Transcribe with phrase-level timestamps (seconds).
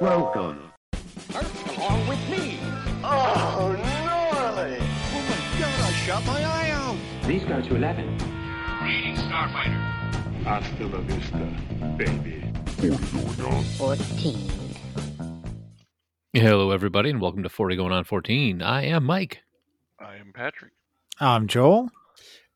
[0.00, 0.70] Welcome.
[1.34, 2.60] along with me.
[3.02, 4.78] Oh, gnarly!
[4.78, 6.96] Oh my god, I shot my eye out.
[7.26, 8.04] These go to 11.
[8.84, 9.74] Reading Starfighter.
[10.44, 11.52] Hasta la vista,
[11.96, 12.44] baby.
[13.76, 14.50] 14.
[16.32, 18.62] Hello, everybody, and welcome to 40 Going on 14.
[18.62, 19.42] I am Mike.
[19.98, 20.74] I am Patrick.
[21.18, 21.90] I'm Joel.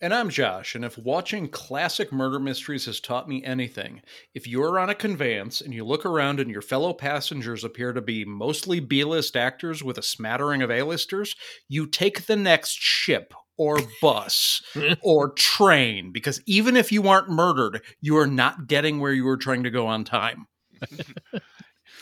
[0.02, 4.02] And I'm Josh, and if watching classic murder mysteries has taught me anything,
[4.34, 8.00] if you're on a conveyance and you look around and your fellow passengers appear to
[8.00, 11.36] be mostly B list actors with a smattering of A-listers,
[11.68, 14.60] you take the next ship or bus
[15.02, 19.36] or train, because even if you aren't murdered, you are not getting where you were
[19.36, 20.48] trying to go on time.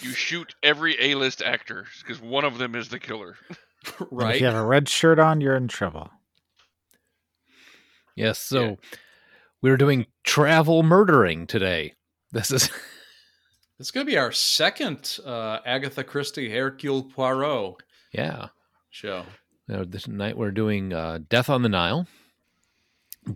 [0.03, 3.37] You shoot every A-list actor because one of them is the killer.
[3.99, 4.35] And right?
[4.35, 6.11] If you have a red shirt on, you're in trouble.
[8.21, 8.75] Yes, so Yeah.
[9.63, 11.95] we're doing travel murdering today.
[12.33, 12.71] This is
[13.79, 17.77] It's going to be our second uh, Agatha Christie Hercule Poirot
[18.13, 18.49] yeah.
[18.91, 19.25] show.
[19.69, 22.07] Now, this night we're doing uh, Death on the Nile,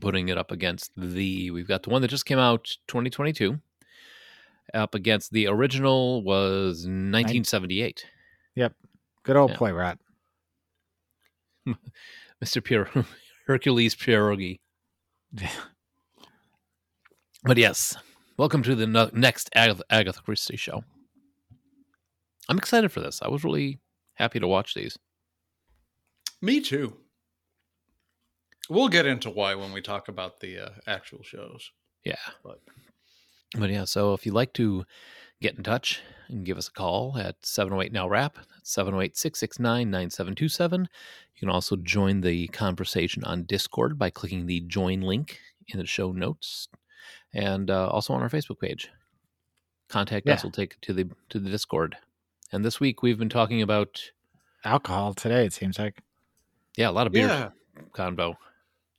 [0.01, 1.51] putting it up against the.
[1.51, 3.59] We've got the one that just came out 2022.
[4.75, 8.05] Up against the original was 1978.
[8.57, 8.75] Yep.
[9.23, 9.57] Good old Yeah.
[9.57, 9.98] play rat.
[12.43, 12.63] Mr.
[12.63, 12.91] Pier-
[13.47, 14.59] Hercules Pierogi.
[17.47, 17.95] But yes,
[18.39, 20.83] welcome to the no- next Agatha, Agatha Christie show.
[22.49, 23.21] I'm excited for this.
[23.21, 23.81] I was really
[24.15, 24.99] happy to watch these.
[26.41, 26.97] Me too.
[28.71, 31.71] We'll get into why when we talk about the uh, actual shows.
[32.05, 32.15] Yeah.
[32.43, 32.61] But-
[33.59, 34.85] But yeah, so if you'd like to
[35.45, 39.91] get in touch and give us a call at 708 Now Wrap, that's 708 669
[39.91, 40.81] 9727.
[41.34, 45.84] You can also join the conversation on Discord by clicking the join link in the
[45.86, 46.69] show notes
[47.34, 48.89] and uh, also on our Facebook page.
[49.91, 50.47] Contact us Yeah.
[50.47, 51.97] will take to the to the Discord.
[52.51, 54.01] And this week we've been talking about
[54.64, 56.01] Alcohol today, it seems like.
[56.79, 57.51] yeah, a lot of beer Yeah.
[57.92, 58.39] combo.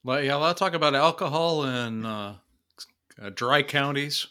[0.03, 2.35] Well, yeah, let's talk about alcohol in uh,
[3.19, 4.27] uh, dry counties.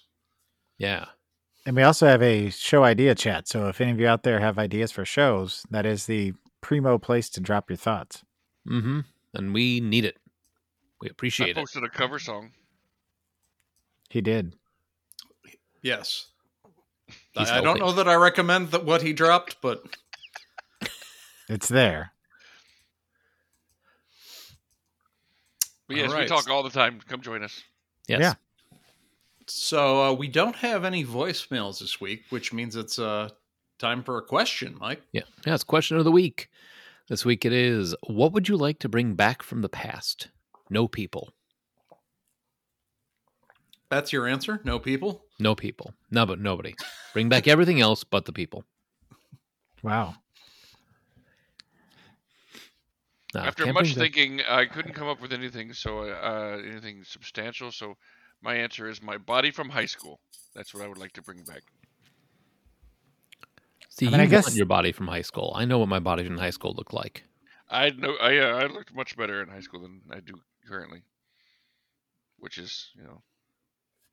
[0.78, 1.06] Yeah.
[1.66, 3.48] And we also have a show idea chat.
[3.48, 6.98] So if any of you out there have ideas for shows, that is the primo
[6.98, 8.22] place to drop your thoughts.
[8.68, 9.00] Mm-hmm.
[9.32, 10.18] And we need it.
[11.00, 11.56] We I appreciate it.
[11.56, 12.52] posted a cover song.
[14.10, 14.54] He did.
[15.82, 16.26] Yes.
[17.32, 19.82] He's I, I don't know that I recommend that what he dropped, but
[21.48, 22.12] It's there.
[25.86, 27.00] But yes, All we talk all the time.
[27.06, 27.62] Come join us.
[28.08, 28.20] Yes.
[28.20, 28.34] Yeah.
[29.46, 33.28] So uh, we don't have any voicemails this week, which means it's uh,
[33.78, 35.02] time for a question, Mike.
[35.12, 35.22] Yeah.
[35.46, 35.54] Yeah.
[35.54, 36.48] It's question of the week.
[37.08, 40.28] This week it is what would you like to bring back from the past?
[40.70, 41.30] No people.
[43.90, 44.60] That's your answer?
[44.64, 45.24] No people?
[45.38, 45.92] No people.
[46.10, 46.74] No, but nobody.
[47.12, 48.64] Bring back everything else but the people.
[49.82, 50.14] Wow.
[53.34, 55.72] No, After much bring back- thinking, I couldn't come up with anything.
[55.72, 57.70] So uh, anything substantial.
[57.72, 57.96] So
[58.44, 60.20] my answer is my body from high school.
[60.54, 61.62] That's what I would like to bring back.
[63.88, 65.52] See, I you mean, I want your body from high school.
[65.56, 67.24] I know what my body from high school looked like.
[67.70, 70.34] I know I uh, I looked much better in high school than I do
[70.68, 71.02] currently,
[72.38, 73.22] which is you know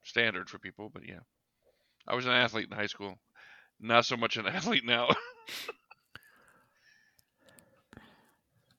[0.03, 0.89] standard for people.
[0.93, 1.19] But yeah,
[2.07, 3.19] I was an athlete in high school.
[3.79, 5.09] Not so much an athlete now.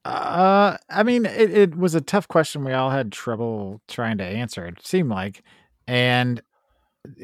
[0.04, 2.64] Uh, I mean, it, it was a tough question.
[2.64, 4.66] We all had trouble trying to answer.
[4.66, 5.42] It seemed like,
[5.86, 6.42] and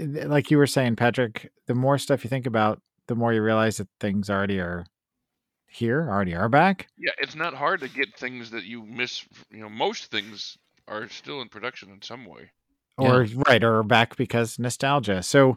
[0.03, 3.79] like you were saying, Patrick, the more stuff you think about, the more you realize
[3.79, 4.87] that things already are
[5.67, 6.89] here, already are back.
[6.99, 9.25] yeah, it's not hard to get things that you miss.
[9.51, 10.57] You know, most things
[10.87, 12.51] are still in production in some way.
[12.97, 15.55] or right or back because nostalgia so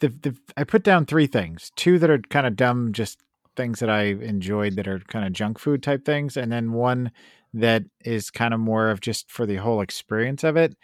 [0.00, 3.18] the, the i put down three things two that are kind of dumb just
[3.56, 7.10] things that i enjoyed that are kind of junk food type things and then one
[7.52, 10.76] that is kind of more of just for the whole experience of it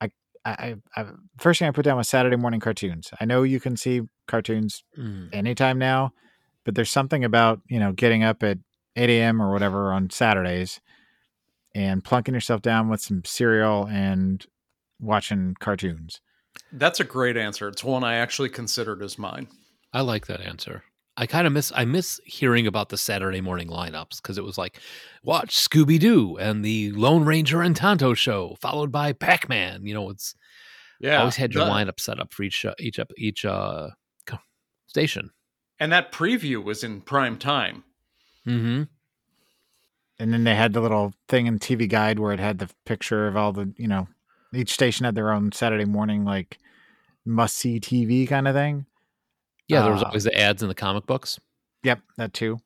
[0.00, 0.10] i
[0.44, 1.06] i, I
[1.38, 4.82] first thing i put down was saturday morning cartoons i know you can see cartoons
[4.98, 5.28] Mm.
[5.32, 6.12] anytime now
[6.64, 8.58] but there's something about you know getting up at
[8.96, 10.80] 8 a.m or whatever on saturdays
[11.74, 14.44] and plunking yourself down with some cereal and
[15.00, 16.20] watching cartoons
[16.72, 17.68] That's a great answer.
[17.68, 19.46] It's one I actually considered as mine.
[19.92, 20.82] I like that answer.
[21.20, 24.56] I kind of miss I miss hearing about the Saturday morning lineups because it was
[24.56, 24.78] like
[25.24, 29.84] watch Scooby Doo and the Lone Ranger and Tonto show, followed by Pac Man.
[29.84, 30.34] You know, it's
[31.00, 31.18] Yeah.
[31.18, 33.88] always had your the- lineup set up for each uh, each ep- each uh,
[34.86, 35.30] station.
[35.80, 37.84] And that preview was in prime time.
[38.46, 38.84] Mm-hmm.
[40.20, 43.28] and then they had the little thing in TV Guide where it had the picture
[43.28, 44.08] of all the, you know,
[44.54, 46.58] each station had their own Saturday morning like
[47.26, 48.86] must see TV kind of thing.
[49.68, 51.38] Yeah, there was Uh, always the ads in the comic books.
[51.84, 52.58] Yep, that too.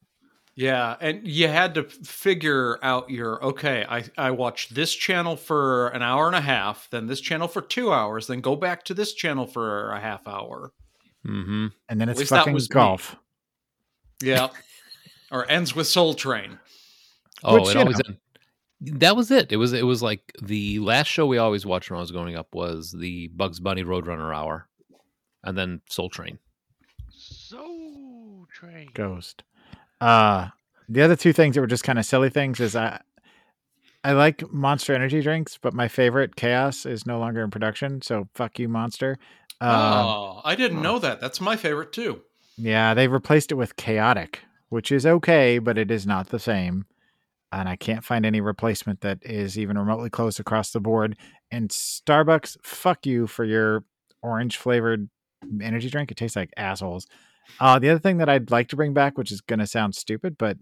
[0.55, 3.85] Yeah, and you had to figure out your okay.
[3.89, 7.63] I I watched this channel for an hour and a half, then this channel for
[7.63, 10.73] two hours, then go back to this channel for a half hour.
[11.27, 11.69] Mm-hmm.
[11.89, 12.75] And then it's least that fucking was me.
[12.75, 13.17] golf.
[14.23, 14.49] Yeah,
[15.31, 16.59] or ends with Soul Train.
[17.43, 18.15] Oh, Which, it always know.
[18.15, 18.19] en-
[19.01, 19.53] that was it.
[19.53, 22.37] It was it was like the last show we always watched when I was growing
[22.37, 24.69] up was the Bugs Bunny Roadrunner Hour,
[25.45, 26.39] and then Soul Train.
[28.95, 29.43] Ghost.
[30.01, 30.49] Uh
[30.89, 33.01] the other two things that were just kind of silly things is I
[34.05, 38.03] I like Monster Energy drinks, but my favorite Khaos is no longer in production.
[38.03, 39.17] So fuck you, Monster.
[39.61, 41.21] Um, oh, I didn't know that.
[41.21, 42.23] That's my favorite too.
[42.57, 44.37] Yeah, they replaced it with Khaotic,
[44.71, 46.85] which is okay, but it is not the same.
[47.53, 51.17] And I can't find any replacement that is even remotely close across the board.
[51.51, 53.85] And Starbucks, fuck you for your
[54.23, 55.09] orange flavored
[55.61, 56.11] energy drink.
[56.11, 57.07] It tastes like assholes.
[57.61, 59.95] Uh, the other thing that I'd like to bring back, which is going to sound
[59.95, 60.57] stupid, but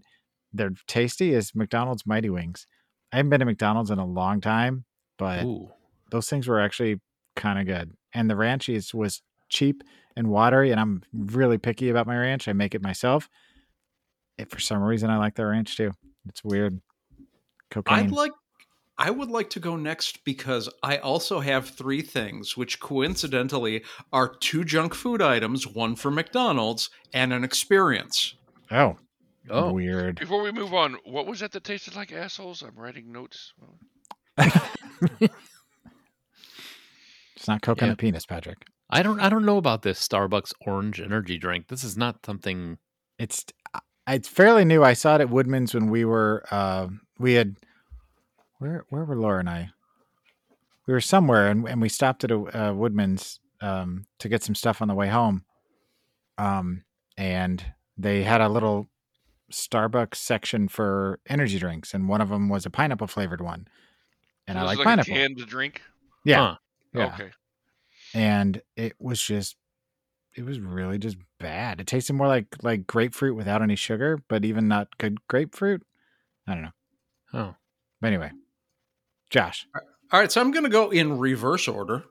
[0.53, 2.67] they're tasty, is McDonald's Mighty Wings.
[3.11, 4.85] I haven't been to McDonald's in a long time,
[5.17, 5.69] but Ooh,
[6.11, 6.99] those things were actually
[7.35, 7.91] kind of good.
[8.13, 9.83] And the ranch is was cheap
[10.15, 12.47] and watery, and I'm really picky about my ranch.
[12.47, 13.29] I make it myself.
[14.37, 15.91] If for some reason I like the ranch too.
[16.27, 16.79] It's weird.
[17.69, 17.99] Cocaine.
[17.99, 18.31] I'd like
[18.97, 23.83] I would like to go next because I also have three things which coincidentally
[24.13, 28.35] are two junk food items, one for McDonald's and an experience.
[28.69, 28.97] oh,
[29.49, 30.19] oh, weird.
[30.19, 32.61] Before we move on, what was that that tasted like assholes?
[32.61, 33.53] I'm writing notes.
[37.35, 38.01] It's not coconut Yeah.
[38.01, 38.59] penis, Patrick.
[38.89, 41.69] I don't I don't know about this Starbucks orange energy drink.
[41.69, 42.77] This is not something.
[43.17, 43.45] It's
[44.07, 44.83] it's fairly new.
[44.83, 46.87] I saw it at Woodman's when we were uh,
[47.17, 47.55] we had
[48.61, 49.69] where where were Laura and I?
[50.87, 52.37] We were somewhere and, and we stopped at a
[52.69, 55.43] uh, Woodman's um, to get some stuff on the way home.
[56.37, 56.83] Um,
[57.17, 57.63] and
[57.97, 58.89] they had a little
[59.51, 63.67] Starbucks section for energy drinks, and one of them was a pineapple flavored one.
[64.47, 65.13] And I This like is pineapple.
[65.13, 65.81] A canned drink.
[66.25, 66.55] yeah, Huh.
[66.93, 67.13] yeah.
[67.13, 67.31] Okay.
[68.13, 69.55] and it was just
[70.35, 74.45] it was really just bad it tasted more like like grapefruit without any sugar but
[74.45, 75.81] even not good grapefruit
[76.47, 76.71] i don't know
[77.33, 77.55] Oh,
[78.01, 78.31] but anyway
[79.31, 79.65] josh
[80.11, 82.03] All right, so I'm going to go in reverse order.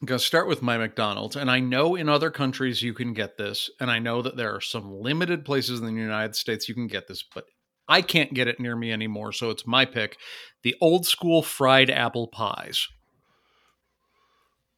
[0.00, 3.14] I'm going to start with my McDonald's, and I know in other countries you can
[3.14, 6.68] get this, and I know that there are some limited places in the United States
[6.68, 7.44] you can get this, but
[7.88, 10.18] I can't get it near me anymore, so it's my pick:
[10.62, 12.88] the old school fried apple pies.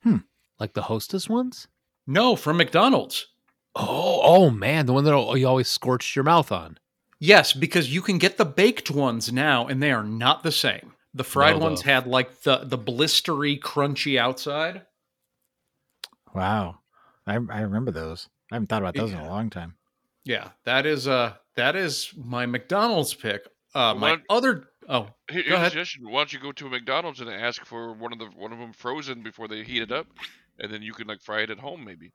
[0.02, 0.18] Hmm.
[0.60, 1.68] Like the Hostess ones.
[2.06, 3.26] No, from McDonald's.
[3.74, 6.78] Oh, oh man, the one that you always scorched your mouth on.
[7.18, 10.92] Yes, because you can get the baked ones now, and they are not the same.
[11.16, 14.82] The fried No, ones had like the the blistery, crunchy outside.
[16.34, 16.78] wow
[17.26, 19.74] i, I remember those i haven't thought about those in a long time
[20.24, 23.48] Yeah, that is uh that is my McDonald's pick.
[23.74, 24.20] Uh, my What?
[24.28, 25.72] other oh Here- Go Here's a ahead.
[25.72, 26.04] suggestion.
[26.10, 28.58] Why don't you go to a McDonald's and ask for one of the one of
[28.58, 30.06] them frozen before they heat it up,
[30.58, 32.12] and then you can like fry it at home maybe.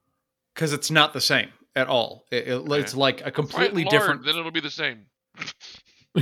[0.54, 2.25] because it's not the same at all.
[2.31, 5.06] It, it- it's like a completely lard, different, Then it'll be the same.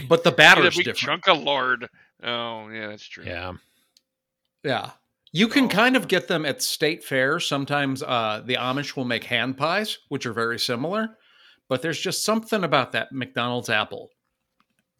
[0.08, 0.98] but the Eat a batter's different.
[0.98, 1.90] chunk of lard.
[2.24, 3.24] Oh yeah, that's true.
[3.26, 3.54] Yeah.
[4.64, 4.92] Yeah,
[5.32, 5.70] you can Oh.
[5.70, 7.48] kind of get them at state fairs.
[7.48, 11.18] Sometimes uh, the Amish will make hand pies, which are very similar.
[11.70, 14.10] But there's just something about that McDonald's apple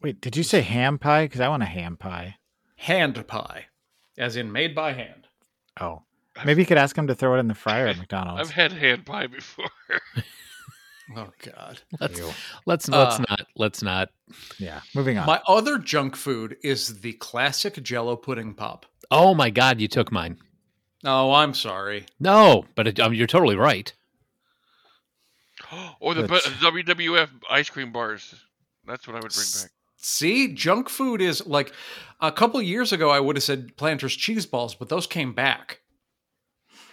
[0.02, 2.36] wait did you say ham pie because i want a ham pie
[2.76, 3.66] hand pie,
[4.16, 5.26] as in made by hand.
[5.80, 6.02] oh
[6.46, 8.72] maybe you could ask them to throw it in the fryer at mcdonald's I've had
[8.72, 9.68] hand pie before.
[11.16, 11.80] Oh God.
[12.00, 12.30] Let's Ew.
[12.66, 14.10] let's let's Uh, not let's not.
[14.58, 18.86] yeah moving on My other junk food is the classic Jello pudding pop.
[19.10, 20.38] Oh my God, you took mine.
[21.04, 22.06] Oh, I'm sorry.
[22.20, 23.92] No, but it, um, you're totally right.
[26.00, 28.34] or the That's- bu- WWF ice cream bars.
[28.86, 29.70] That's what I would bring back.
[29.96, 31.72] See, junk food is like
[32.20, 33.10] a couple years ago.
[33.10, 35.80] I would have said Planters cheese balls, but those came back.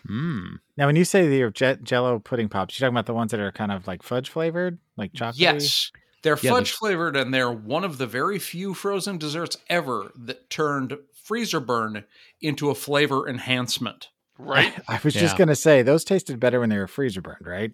[0.07, 0.55] Hmm.
[0.77, 3.39] now when you say the jet jello pudding pops you're talking about the ones that
[3.39, 5.91] are kind of like fudge flavored like chocolate Yes,
[6.23, 10.49] they're Yeah, fudge flavored, and they're one of the very few frozen desserts ever that
[10.49, 12.03] turned freezer burn
[12.41, 14.09] into a flavor enhancement.
[14.37, 14.73] Right?
[14.87, 17.71] I was just gonna say those tasted better when they were freezer burned, right?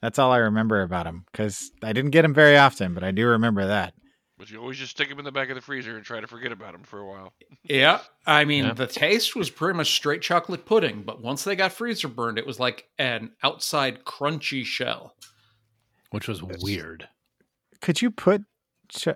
[0.00, 3.10] That's all I remember about them because I didn't get them very often, but I
[3.10, 3.94] do remember that.
[4.44, 6.26] But you always just stick them in the back of the freezer and try to
[6.26, 7.32] forget about them for a while.
[7.62, 8.72] Yeah, I mean Yeah.
[8.74, 12.46] the taste was pretty much straight chocolate pudding, but once they got freezer burned, it
[12.46, 15.16] was like an outside crunchy shell.
[16.10, 17.08] Which was weird.
[17.80, 18.42] Could you put
[18.90, 19.08] ch-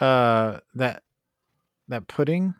[0.00, 1.02] uh that
[1.88, 2.52] that pudding?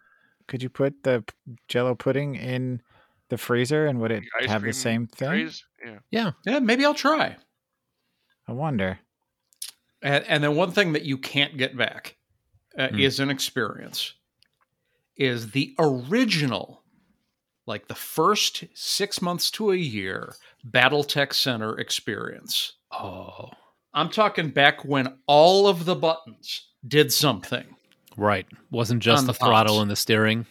[0.49, 2.81] Could you put the p- Jello pudding in
[3.29, 5.29] the freezer and would it Ice have the same thing?
[5.29, 5.63] Trays?
[5.85, 5.99] Yeah.
[6.11, 6.31] Yeah.
[6.47, 7.37] Yeah, maybe I'll try.
[8.49, 8.99] I wonder.
[10.03, 12.17] And, and then one thing that you can't get back
[12.79, 12.99] uh, Hmm.
[12.99, 14.15] is an experience.
[15.17, 16.83] Is the original,
[17.67, 20.35] like the first six months to a year,
[20.69, 22.73] BattleTech Center experience.
[22.91, 23.51] Oh,
[23.95, 27.65] I'm talking back when all of the buttons did something.
[28.17, 28.47] right.
[28.71, 30.47] Wasn't just the the throttle and the steering.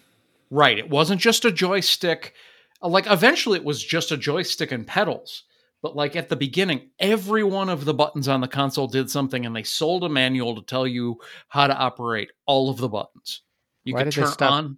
[0.52, 0.78] Right.
[0.78, 2.34] It wasn't just a joystick.
[2.82, 5.44] Like eventually it was just a joystick and pedals.
[5.82, 9.46] But like at the beginning, every one of the buttons on the console did something
[9.46, 13.42] and they sold a manual to tell you how to operate all of the buttons.
[13.84, 14.78] You Why could did they turn stop- on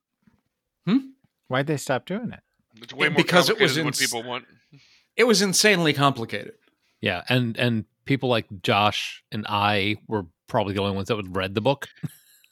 [0.85, 0.97] hmm?
[1.49, 2.39] Why'd they stop doing it?
[2.81, 4.45] It's way more Because it was complicated than what ins- people want.
[5.17, 6.53] it was insanely complicated.
[7.01, 11.35] Yeah, and and people like Josh and I were probably the only ones that would
[11.35, 11.89] read the book.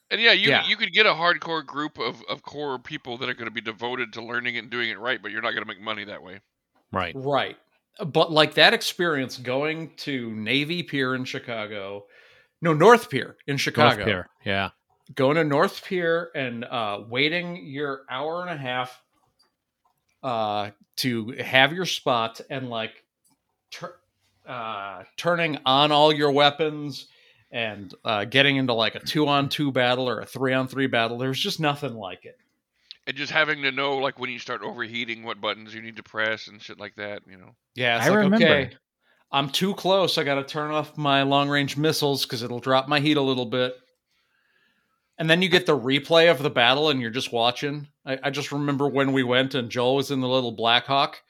[0.10, 0.68] And yeah, you Yeah.
[0.68, 3.62] you could get a hardcore group of, of core people that are going to be
[3.62, 6.04] devoted to learning it and doing it right, but you're not going to make money
[6.04, 6.42] that way.
[6.92, 7.14] Right.
[7.16, 7.58] Right.
[8.00, 12.06] But like that experience going to Navy Pier in Chicago,
[12.62, 13.96] no, North Pier in Chicago.
[13.96, 14.30] North Pier.
[14.46, 14.70] Yeah.
[15.16, 19.02] going to North Pier and uh, waiting your hour and a half
[20.24, 23.04] uh, to have your spot and like
[23.72, 24.00] tur-
[24.48, 27.08] uh, turning on all your weapons
[27.52, 30.88] and uh, getting into like a two on two battle or a three on three
[30.88, 31.18] battle.
[31.18, 32.38] There's just nothing like it.
[33.08, 36.04] And just having to know like when you start overheating, what buttons you need to
[36.04, 37.24] press and shit like that.
[37.28, 37.56] You know.
[37.76, 38.46] Yeah, it's I like, remember.
[38.46, 38.72] okay,
[39.32, 40.18] I'm too close.
[40.18, 43.22] I got to turn off my long range missiles because it'll drop my heat a
[43.22, 43.74] little bit.
[45.18, 47.88] And then you get the replay of the battle, and you're just watching.
[48.06, 51.22] I, I just remember when we went, and Joel was in the little Black Hawk,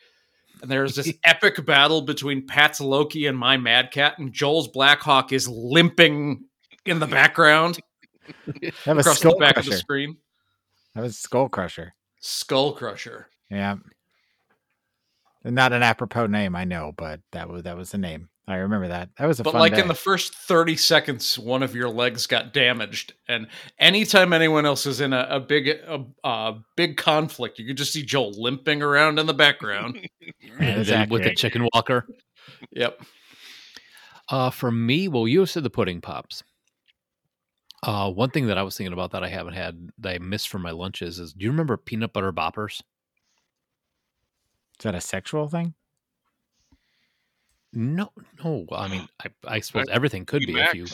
[0.61, 4.99] and there's this epic battle between Pat's Loki and my Mad Cat, and Joel's Black
[4.99, 6.45] Hawk is limping
[6.85, 7.79] in the background
[8.85, 10.17] That was across the Skull back of the screen.
[10.95, 11.93] That was Skull Crusher.
[12.19, 13.27] Skull Crusher.
[13.49, 13.77] Yeah.
[15.43, 18.29] Not an apropos name, I know, but that was that was the name.
[18.47, 19.09] I remember that.
[19.17, 19.81] That was a but fun like day.
[19.81, 23.47] in the first 30 seconds one of your legs got damaged and
[23.79, 27.93] anytime anyone else is in a, a big a, a big conflict you could just
[27.93, 31.37] see joel limping around in the background Yeah, With it's the- with the accurate.
[31.37, 32.07] chicken walker.
[32.71, 32.99] yep
[34.29, 36.43] Uh, for me, well, you said the pudding pops.
[37.83, 40.49] Uh, one thing that I was thinking about that I haven't had that I missed
[40.49, 42.81] from my lunches is do you remember peanut butter boppers?
[44.79, 45.73] Is that a sexual thing?
[47.73, 48.11] No,
[48.43, 48.65] no.
[48.71, 50.85] I mean, I, I suppose everything could be if you.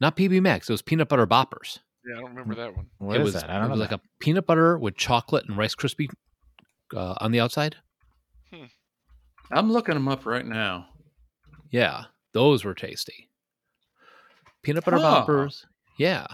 [0.00, 0.68] Not PB Max.
[0.68, 1.80] It was peanut butter boppers.
[2.06, 2.86] Yeah, I don't remember that one.
[2.98, 3.50] What it is was, that?
[3.50, 3.72] I it don't know.
[3.72, 4.00] was like that.
[4.00, 6.08] a peanut butter with chocolate and Rice Krispie
[6.94, 7.76] uh, on the outside.
[9.50, 10.86] i'm looking them up right now
[11.70, 13.28] Yeah, those were tasty.
[14.62, 15.24] Peanut butter Huh.
[15.26, 15.64] boppers.
[15.98, 16.26] Yeah.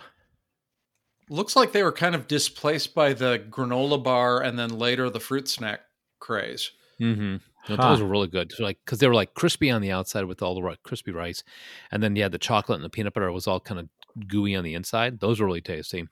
[1.30, 5.20] looks like they were kind of displaced by the granola bar and then later the
[5.20, 5.80] fruit snack
[6.20, 7.36] craze Mm-hmm.
[7.70, 7.88] No, Huh.
[7.90, 8.52] Those were really good.
[8.52, 11.42] So like, because they were like crispy on the outside with all the crispy rice,
[11.90, 13.88] and then yeah, the chocolate and the peanut butter was all kind of
[14.28, 15.18] gooey on the inside.
[15.18, 16.06] Those were really tasty.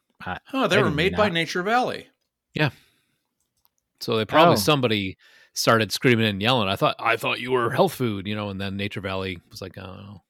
[0.52, 2.08] oh they I were did made by nature valley
[2.54, 2.70] Yeah.
[4.00, 4.56] So they probably Oh.
[4.56, 5.18] somebody
[5.54, 6.68] started screaming and yelling.
[6.68, 9.60] I thought I thought you were health food, you know, and then Nature Valley was
[9.62, 10.22] like, oh,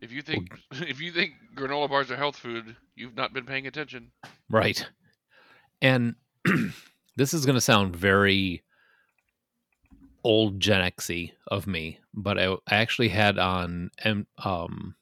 [0.00, 3.66] If you think if you think granola bars are health food, you've not been paying
[3.66, 4.12] attention.
[4.48, 4.86] right.
[5.82, 6.14] And
[7.16, 8.62] this is going to sound very
[10.24, 13.90] old Gen Xy of me, but I, I actually had on
[14.44, 14.94] um,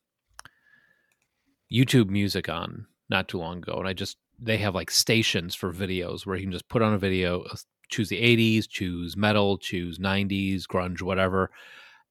[1.73, 5.73] YouTube music on not too long ago, and I just they have like stations for
[5.73, 7.57] videos where you can just put on a video, uh,
[7.89, 11.51] choose the '80s, choose metal, choose '90s, grunge, whatever,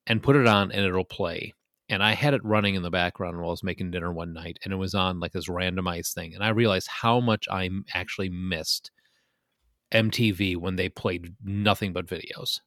[0.06, 1.54] and put it on, and it'll play.
[1.90, 4.60] And I had it running in the background while I was making dinner one night,
[4.64, 8.30] and it was on like this randomized thing, and I realized how much I actually
[8.30, 8.92] missed
[9.92, 12.60] MTV when they played nothing but videos.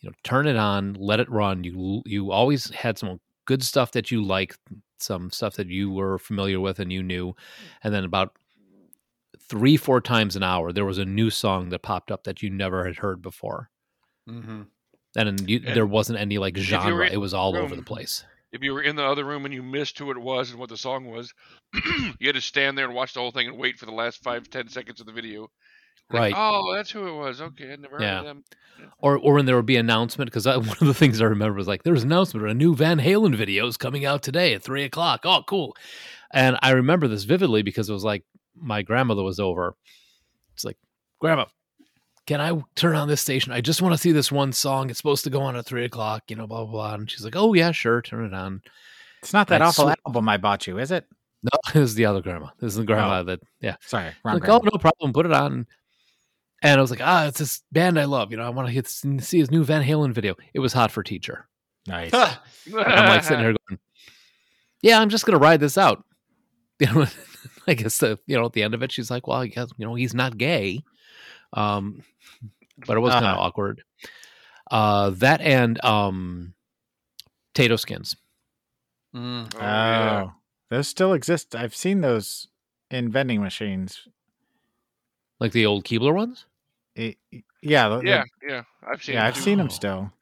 [0.00, 1.64] You know, turn it on, let it run.
[1.64, 4.58] You you always had some good stuff that you liked,
[4.98, 7.34] some stuff that you were familiar with and you knew,
[7.82, 8.36] and then about
[9.48, 12.48] three four times an hour there was a new song that popped up that you
[12.50, 13.70] never had heard before,
[14.28, 14.62] mm-hmm.
[15.16, 17.56] And you, And there wasn't any like if you were genre; in it was all
[17.56, 18.24] over the place.
[18.52, 20.68] If you were in the other room and you missed who it was and what
[20.68, 21.32] the song was,
[22.20, 24.22] you had to stand there and watch the whole thing and wait for the last
[24.22, 25.48] five ten seconds of the video.
[26.10, 26.34] Like, Right.
[26.36, 27.40] oh, that's who it was.
[27.40, 28.18] Okay, I never heard Yeah.
[28.20, 28.44] of them.
[28.98, 31.66] or or when there would be announcement because one of the things I remember was
[31.66, 34.62] like there was an announcement a new Van Halen video is coming out today at
[34.62, 35.20] three o'clock.
[35.24, 35.76] Oh, cool!
[36.32, 39.74] And I remember this vividly because it was like my grandmother was over.
[40.52, 40.76] It's like,
[41.20, 41.46] Grandma,
[42.26, 43.52] can I turn on this station?
[43.52, 44.90] I just want to see this one song.
[44.90, 46.24] It's supposed to go on at three o'clock.
[46.28, 46.94] You know, blah blah blah.
[46.94, 48.62] And she's like, Oh yeah, sure, turn it on.
[49.22, 51.06] It's not that I awful swear- album I bought you, is it?
[51.42, 52.48] No, this is the other grandma.
[52.58, 53.76] This is the grandma that yeah.
[53.80, 54.60] Sorry, wrong like, grandma.
[54.62, 55.12] oh, no problem.
[55.12, 55.66] Put it on.
[56.62, 58.30] And I was like, ah, it's this band I love.
[58.30, 58.84] You know, I want to
[59.20, 60.34] see his new Van Halen video.
[60.54, 61.46] It was Hot for Teacher.
[61.86, 62.14] Nice.
[62.14, 62.38] I'm
[62.72, 63.78] like sitting here going,
[64.80, 66.04] "Yeah, I'm just gonna ride this out."
[66.80, 67.06] You know,
[67.68, 69.68] I guess the you know at the end of it, she's like, "Well, I guess
[69.76, 70.82] you know he's not gay,"
[71.54, 72.02] um,
[72.86, 73.40] but it was kind of Uh-huh.
[73.46, 73.82] awkward.
[74.70, 76.54] Uh, that and um,
[77.54, 78.16] Tato skins.
[79.14, 79.52] Mm.
[79.54, 80.30] Oh, Oh, yeah.
[80.70, 81.54] those still exist.
[81.54, 82.48] I've seen those
[82.90, 84.08] in vending machines.
[85.40, 86.46] like the old Keebler ones.
[86.94, 87.18] It-
[87.60, 88.62] yeah, the- the- Yeah, yeah.
[88.86, 89.14] I've seen.
[89.14, 89.20] yeah.
[89.22, 89.40] them I've too.
[89.42, 89.70] seen them Oh.
[89.70, 90.12] still.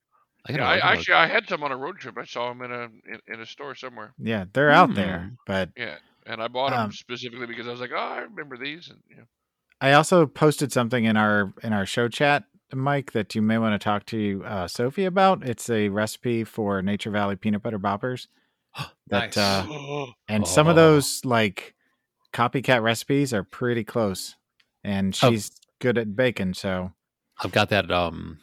[0.49, 2.17] I Yeah, gotta I, actually I had some on a road trip.
[2.19, 4.15] I saw them in a in, in a store somewhere.
[4.19, 4.95] Yeah, they're out Hmm.
[4.97, 5.33] there.
[5.47, 8.57] But Yeah, and I bought them Um, specifically because I was like, oh, I remember
[8.57, 8.89] these.
[8.89, 9.25] And yeah.
[9.83, 13.75] I also posted something in our in our show chat, Mike, that you may want
[13.79, 15.43] to talk to uh, Sophie about.
[15.47, 18.29] It's a recipe for Nature Valley peanut butter boppers.
[19.09, 19.37] That Nice.
[19.37, 20.81] uh, and some of Oh.
[20.81, 21.75] those like
[22.33, 24.37] copycat recipes are pretty close,
[24.85, 25.31] and Oh.
[25.33, 26.55] she's good at baking.
[26.55, 26.93] So
[27.43, 28.39] I've got that um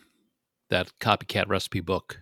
[0.69, 2.19] that copycat recipe book.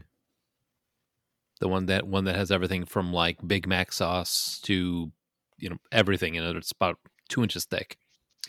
[1.60, 5.12] The one that one that has everything from like Big Mac sauce to
[5.58, 6.56] you know everything in it.
[6.56, 7.98] It's about two inches thick,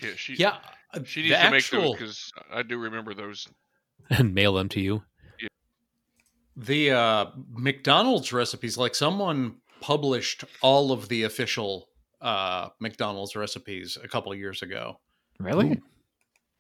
[0.03, 0.57] yeah, she Yeah.
[0.95, 3.47] uh, she needs to make actual, those because I do remember those.
[4.11, 5.03] and mail them to you.
[6.57, 11.89] the uh, McDonald's recipes, like someone published all of the official
[12.21, 14.99] uh, McDonald's recipes a couple of years ago.
[15.39, 15.83] really, Ooh.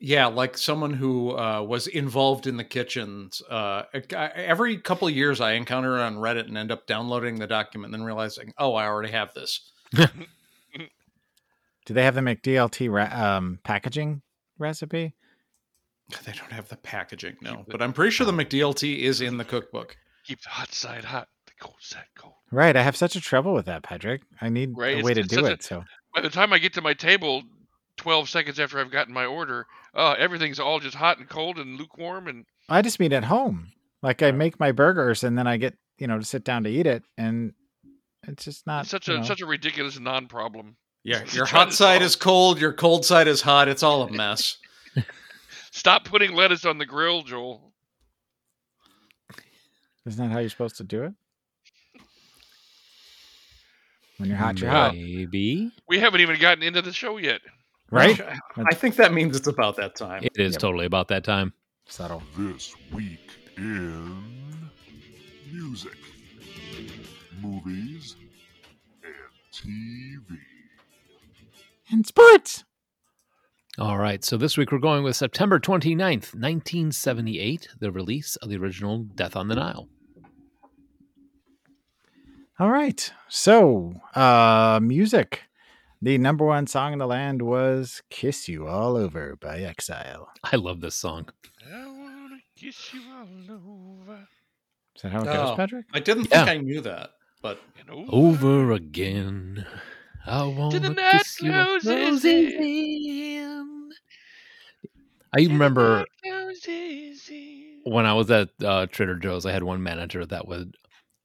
[0.00, 3.42] Yeah, like someone who uh, was involved in the kitchens.
[3.50, 3.82] Uh,
[4.14, 7.92] every couple of years, I encounter it on Reddit and end up downloading the document,
[7.92, 9.72] and then realizing, oh, I already have this.
[11.88, 14.20] do they have the McDLT ra- um, packaging
[14.58, 15.14] recipe?
[16.26, 19.44] They don't have the packaging, no, but I'm pretty sure the McDLT is in the
[19.44, 19.96] cookbook.
[20.24, 22.34] Keep the hot side hot, the cold side cold.
[22.50, 24.20] Right, I have such a trouble with that, Patrick.
[24.40, 25.62] I need Right, a it's- way to it's do such a- it.
[25.62, 27.42] So By the time I get to my table,
[27.96, 31.78] twelve seconds after I've gotten my order, uh, everything's all just hot and cold and
[31.78, 33.72] lukewarm, and I just mean at home.
[34.02, 36.70] Like I make my burgers and then I get you know to sit down to
[36.70, 37.54] eat it, and
[38.26, 40.76] it's just not it's such a know- such a ridiculous non-problem.
[41.04, 43.68] Yeah, your hot side is cold, your cold side is hot.
[43.68, 44.58] It's all a mess.
[45.70, 47.72] Stop putting lettuce on the grill, Joel.
[50.06, 51.12] Isn't that how you're supposed to do it?
[54.16, 57.40] When you're hot, you're hot, Maybe We haven't even gotten into the show yet.
[57.90, 58.18] right?
[58.56, 60.24] I think that means it's about that time.
[60.24, 60.60] it is Yep.
[60.60, 61.52] totally about that time.
[61.86, 62.22] Subtle.
[62.36, 63.20] This week
[63.56, 64.24] in
[65.52, 65.96] music,
[67.40, 68.16] movies,
[69.04, 69.14] and
[69.52, 70.36] TV.
[71.90, 72.64] And sports.
[73.78, 78.56] All right, so this week we're going with September 29th, 1978, the release of the
[78.56, 79.88] original Death on the Nile.
[82.58, 83.12] All right.
[83.28, 85.42] So, uh, music.
[86.02, 90.28] The number one song in the land was "Kiss You All Over" by Exile.
[90.44, 91.28] I love this song.
[91.72, 94.26] I wanna kiss you all over
[94.96, 95.32] Is that how it Oh.
[95.46, 95.86] goes, Patrick?
[95.94, 96.44] I didn't Yeah.
[96.46, 97.10] think I knew that,
[97.42, 98.10] but and over.
[98.12, 99.64] Over again.
[100.28, 103.90] I want the to night kiss closes in.
[105.36, 106.04] I remember
[107.84, 110.74] when I was at uh, Trader Joe's, I had one manager that would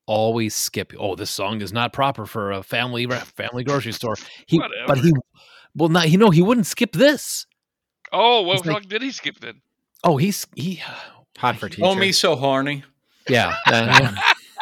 [0.05, 0.93] always skip.
[0.99, 4.15] Oh, this song is not proper for a family family grocery store.
[4.45, 5.13] He, but he,
[5.75, 7.45] well, not you know he wouldn't skip this.
[8.11, 9.61] Oh, what It's like- song did he skip then?
[10.03, 10.81] Oh, he's he.
[11.37, 11.83] Hot for teacher.
[11.85, 12.83] oh me so horny.
[13.27, 14.15] Yeah, uh,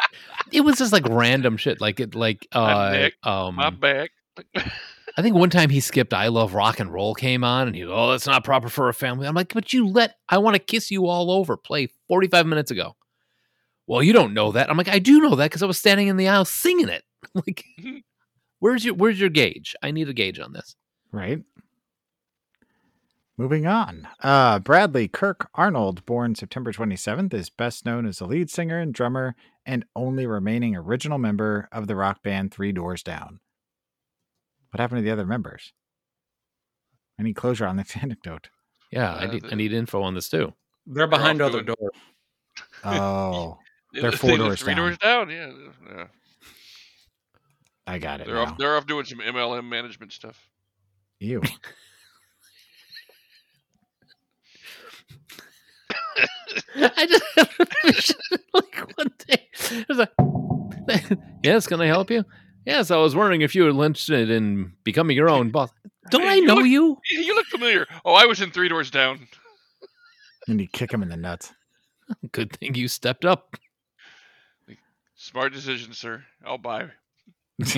[0.52, 1.80] it was just like random shit.
[1.80, 4.10] Like it, like uh, neck, um, My back.
[5.16, 7.84] I think one time he skipped "I Love Rock and Roll" came on, and he,
[7.84, 9.26] oh, that's not proper for a family.
[9.26, 12.70] I'm like, but you let "I Want to Kiss You All Over" play 45 minutes
[12.70, 12.96] ago.
[13.86, 14.70] Well, you don't know that.
[14.70, 17.04] I'm like, I do know that because I was standing in the aisle singing it.
[17.34, 17.64] like,
[18.58, 19.74] where's your where's your gauge?
[19.82, 20.76] I need a gauge on this.
[21.10, 21.42] Right.
[23.38, 24.06] Moving on.
[24.22, 28.92] Uh, Bradley Kirk Arnold, born September 27th, is best known as the lead singer and
[28.92, 33.40] drummer and only remaining original member of the rock band Three Doors Down.
[34.72, 35.72] What happened to the other members?
[37.20, 38.48] I need closure on this anecdote.
[38.90, 40.52] Yeah, I Uh, need I need info on this too.
[40.86, 41.92] They're behind off other doing- doors.
[42.84, 43.58] Oh,
[43.92, 44.82] They're four thing is doors three down.
[44.84, 45.30] doors down.
[45.30, 45.52] Yeah,
[45.94, 46.06] yeah.
[47.86, 48.26] I got it.
[48.26, 48.42] They're now.
[48.44, 48.58] off.
[48.58, 50.48] They're off doing some MLM management stuff.
[51.20, 51.42] You.
[56.74, 58.16] I just have a vision,
[58.54, 59.48] like one day.
[59.70, 60.10] I was like,
[61.42, 62.24] yes, can I help you?
[62.64, 65.70] Yes, I was wondering if you were interested in becoming your own boss.
[66.10, 66.98] Don't Hey, I you know look- you?
[67.10, 67.86] You look familiar.
[68.04, 69.26] Oh, I was in Three Doors Down.
[70.48, 71.52] And you kick him in the nuts.
[72.32, 73.56] Good thing you stepped up.
[75.14, 76.24] Smart decision, sir.
[76.44, 76.88] I'll buy.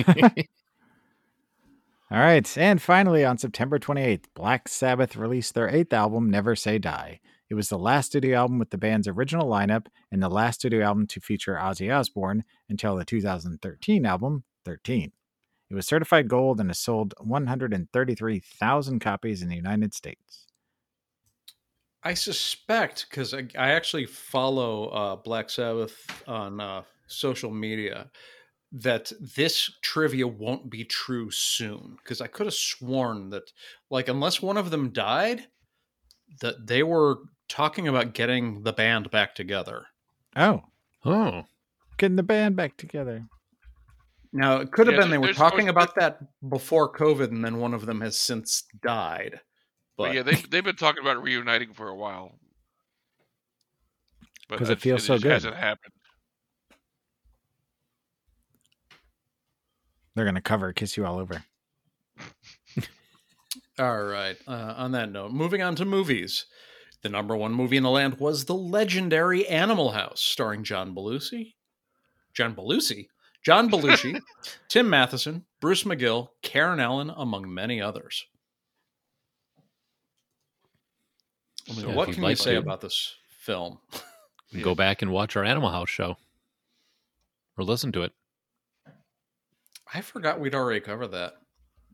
[2.11, 2.57] All right.
[2.57, 7.19] And finally, on September 28th, Black Sabbath released their eighth album, Never Say Die.
[7.49, 10.83] It was the last studio album with the band's original lineup and the last studio
[10.85, 15.11] album to feature Ozzy Osbourne until the 2013 album, 13.
[15.69, 20.45] It was certified gold and has sold 133,000 copies in the United States.
[22.03, 28.11] I suspect because I, I actually follow uh, Black Sabbath on uh, social media
[28.71, 33.51] that this trivia won't be true soon because I could have sworn that
[33.89, 35.47] like unless one of them died
[36.41, 39.85] that they were talking about getting the band back together.
[40.35, 40.63] Oh,
[41.05, 41.45] Oh,
[41.97, 43.27] getting the band back together.
[44.35, 46.19] Now it could have Yeah, been they were talking supposed about that
[46.49, 49.39] before COVID and then one of them has since died.
[49.97, 52.37] But, But yeah, they they've been talking about reuniting for a while.
[54.49, 55.31] Because it feels so just good.
[55.31, 55.93] Hasn't happened.
[60.15, 61.43] They're going to cover Kiss You All Over.
[63.79, 64.35] All right.
[64.47, 66.45] Uh, on that note, moving on to movies.
[67.03, 71.53] The number one movie in the land was the legendary Animal House, starring John Belushi.
[72.33, 73.07] John Belushi?
[73.45, 74.19] John Belushi,
[74.69, 78.25] Tim Matheson, Bruce McGill, Karen Allen, among many others.
[81.67, 83.79] So what can you'd you say to- about this film?
[84.61, 86.15] go back and watch our Animal House show
[87.57, 88.13] or listen to it.
[89.93, 91.33] I forgot we'd already covered that,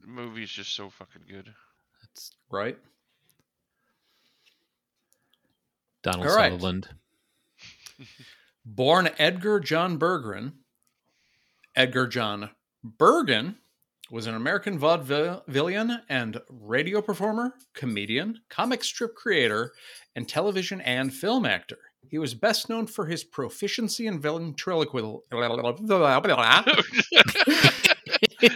[0.01, 1.53] The movie's just so fucking good.
[2.03, 2.77] It's right?
[6.03, 6.51] Donald All right.
[6.51, 6.89] Sutherland.
[8.65, 10.53] Born Edgar John Berggren,
[11.75, 12.49] Edgar John
[12.83, 13.55] Bergen
[14.09, 19.71] was an American vaudevillian and radio performer, comedian, comic strip creator,
[20.15, 21.77] and television and film actor.
[22.09, 25.21] He was best known for his proficiency in ventriloquism.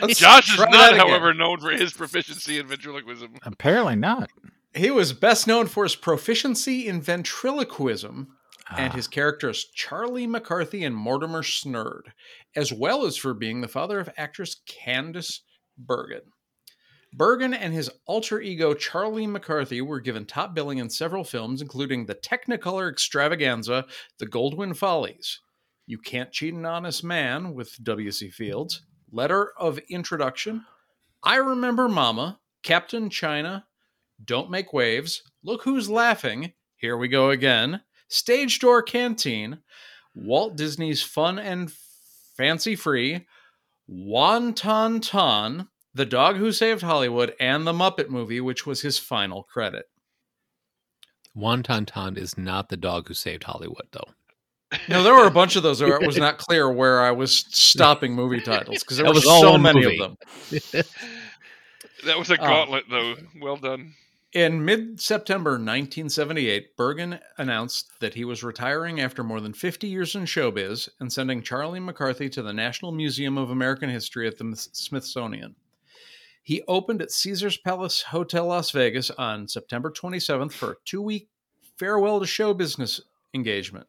[0.09, 3.35] Josh is not, however, known for his proficiency in ventriloquism.
[3.43, 4.29] Apparently not.
[4.73, 8.35] He was best known for his proficiency in ventriloquism
[8.69, 8.95] and Ah.
[8.95, 12.13] his characters Charlie McCarthy and Mortimer Snerd,
[12.55, 15.41] as well as for being the father of actress Candice
[15.77, 16.31] Bergen.
[17.13, 22.05] Bergen and his alter ego Charlie McCarthy were given top billing in several films, including
[22.05, 23.85] the Technicolor extravaganza
[24.19, 25.39] The Goldwyn Follies,
[25.85, 28.31] You Can't Cheat an Honest Man with W.C.
[28.31, 30.65] Fields, Letter of Introduction,
[31.23, 33.65] I Remember Mama, Captain China,
[34.23, 39.59] Don't Make Waves, Look Who's Laughing, Here We Go Again, Stage Door Canteen,
[40.13, 41.71] Walt Disney's Fun and
[42.37, 43.25] Fancy Free,
[43.89, 49.43] Wonton Ton, The Dog Who Saved Hollywood, and The Muppet Movie, which was his final
[49.43, 49.85] credit.
[51.35, 54.07] Wonton Ton is not the dog who saved Hollywood, though.
[54.89, 57.35] No, there were a bunch of those where it was not clear where I was
[57.49, 60.01] stopping movie titles because there That were was so many movie.
[60.01, 60.17] of
[60.71, 60.83] them.
[62.05, 62.45] That was a Oh.
[62.45, 63.15] gauntlet, though.
[63.41, 63.95] Well done.
[64.35, 70.13] In mid September 1978, Bergen announced that he was retiring after more than 50 years
[70.13, 74.53] in showbiz and sending Charlie McCarthy to the National Museum of American History at the
[74.73, 75.55] Smithsonian.
[76.43, 81.29] He opened at Caesars Palace Hotel Las Vegas on September 27th for a two week
[81.77, 82.99] farewell to show business
[83.33, 83.87] engagement.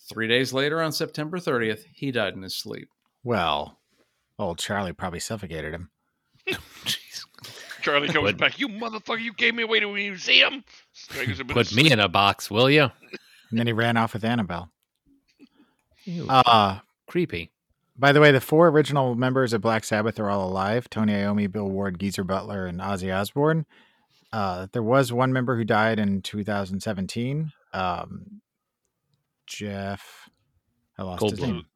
[0.00, 2.88] Three days later, on September 30th, he died in his sleep.
[3.22, 3.78] Well,
[4.36, 5.90] old Charlie probably suffocated him.
[7.86, 8.58] Charlie comes Put- back.
[8.58, 9.20] You motherfucker!
[9.22, 10.64] You gave me away to a museum.
[10.92, 12.90] Strangles him in Put his me in a box, will you?
[13.50, 14.72] And then he ran off with Annabelle.
[16.04, 17.52] Ew, Uh, creepy.
[17.96, 21.50] by the way, the four original members of Black Sabbath are all alive Tony Iommi,
[21.50, 23.64] Bill Ward, Geezer Butler, and Ozzy Osbourne.
[24.32, 27.52] Uh, there was one member who died in 2017.
[27.72, 28.40] Um,
[29.46, 30.28] Jeff.
[30.98, 31.40] I lost his Goldblum.
[31.46, 31.66] name.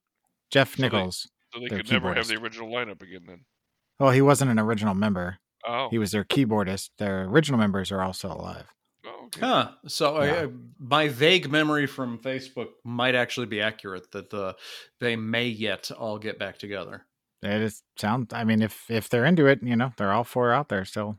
[0.50, 1.30] Jeff So they- Nicholls.
[1.54, 2.28] So they Their could never have keyboardist.
[2.28, 3.22] the original lineup again.
[3.28, 3.44] Then.
[4.00, 5.38] Well, he wasn't an original member.
[5.66, 5.88] Oh.
[5.90, 6.90] He was their keyboardist.
[6.98, 8.66] Their original members are all still alive.
[9.04, 9.40] oh okay.
[9.40, 9.70] Huh.
[9.86, 10.32] So Yeah.
[10.32, 14.54] I, I- my vague memory from Facebook might actually be accurate that uh,
[14.98, 17.04] they may yet all get back together.
[17.42, 18.32] It just sound.
[18.34, 21.18] I mean, if if they're into it, you know, they're all four out there still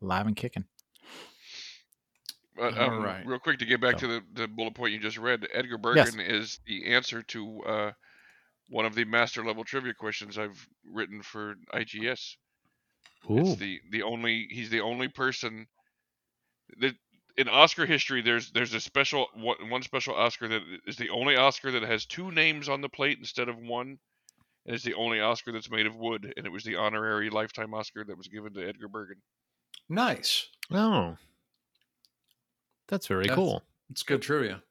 [0.00, 0.64] live and kicking.
[2.56, 3.26] But All um, right.
[3.26, 5.78] real quick to get back So- to the, the bullet point you just read, Edgar
[5.94, 6.10] Yes.
[6.14, 7.92] Bergen is the answer to uh,
[8.68, 12.36] one of the master level trivia questions I've written for IGS.
[13.30, 13.38] Ooh.
[13.38, 15.66] It's the the only he's the only person
[16.78, 16.94] that
[17.36, 21.36] in Oscar history there's there's a special one, one special Oscar that is the only
[21.36, 23.98] Oscar that has two names on the plate instead of one.
[24.64, 27.74] And it's the only Oscar that's made of wood, and it was the honorary lifetime
[27.74, 29.16] Oscar that was given to Edgar Bergen.
[29.88, 30.46] Nice.
[30.70, 31.16] Oh.
[32.86, 33.62] That's very That's- cool.
[33.90, 34.62] It's good trivia.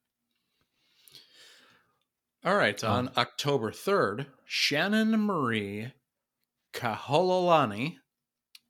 [2.46, 2.82] All right.
[2.84, 5.92] On October 3rd, Shannyn Marie
[6.74, 7.98] Kahololani,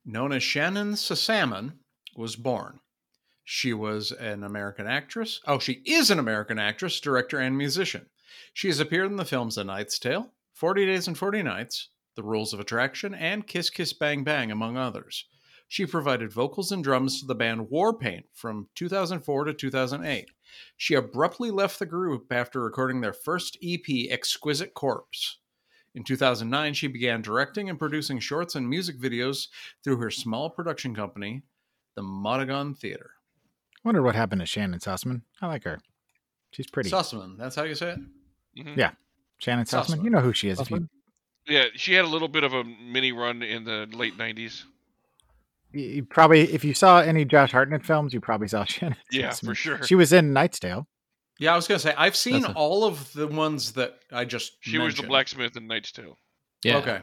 [0.06, 1.74] known as Shannyn Sossamon,
[2.16, 2.80] was born.
[3.44, 5.42] She was an American actress.
[5.46, 8.10] Oh, she is an American actress, director, and musician.
[8.54, 12.24] She has appeared in the films A Knight's Tale, 40 Days and 40 Nights, The
[12.24, 15.26] Rules of Attraction, and Kiss Kiss Bang Bang, among others.
[15.68, 20.30] She provided vocals and drums to the band Warpaint from 2004 to 2008.
[20.76, 25.38] She abruptly left the group after recording their first EP, Exquisite Corpse.
[25.94, 29.48] In 2009, she began directing and producing shorts and music videos
[29.84, 31.42] through her small production company,
[31.96, 33.12] the Motagon Theater.
[33.76, 35.22] I Wonder what happened to Shannon Sussman.
[35.42, 35.80] I like her.
[36.52, 36.90] She's pretty.
[36.90, 38.00] Sussman, that's how you say it?
[38.66, 38.78] Mhm.
[38.78, 38.92] Yeah.
[39.40, 39.98] Shannon Sussman.
[39.98, 40.04] Sussman.
[40.04, 40.60] You know who she is.
[40.60, 40.88] If you,
[41.48, 44.64] Yeah, she had a little bit of a mini run in the late '90s.
[45.74, 48.98] you you probably, if you saw any Josh Hartnett films, you probably saw Shannon.
[49.12, 49.46] Yeah, Sussman.
[49.48, 49.84] for sure.
[49.84, 50.88] She was in Knight's Tale.
[51.40, 53.96] Yeah, I was going to say, I've seen That's a- all of the ones that
[54.12, 55.08] I just She was the mentioned.
[55.10, 56.18] blacksmith in Knight's Tale.
[56.64, 56.78] Yeah.
[56.78, 57.02] Okay.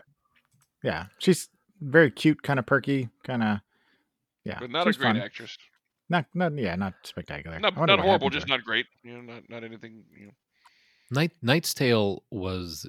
[0.85, 1.49] Yeah, she's
[1.81, 3.59] very cute, kind of perky, kind of.
[4.45, 5.17] Yeah, but not she's a great fun.
[5.23, 5.57] actress.
[6.09, 7.59] Not, not, yeah, not spectacular.
[7.59, 8.57] Not, I wonder not what horrible, happened to just her.
[8.57, 8.87] not great.
[9.03, 10.05] You know, not not anything.
[10.19, 10.33] You know.
[11.11, 12.89] Night Knight's Tale was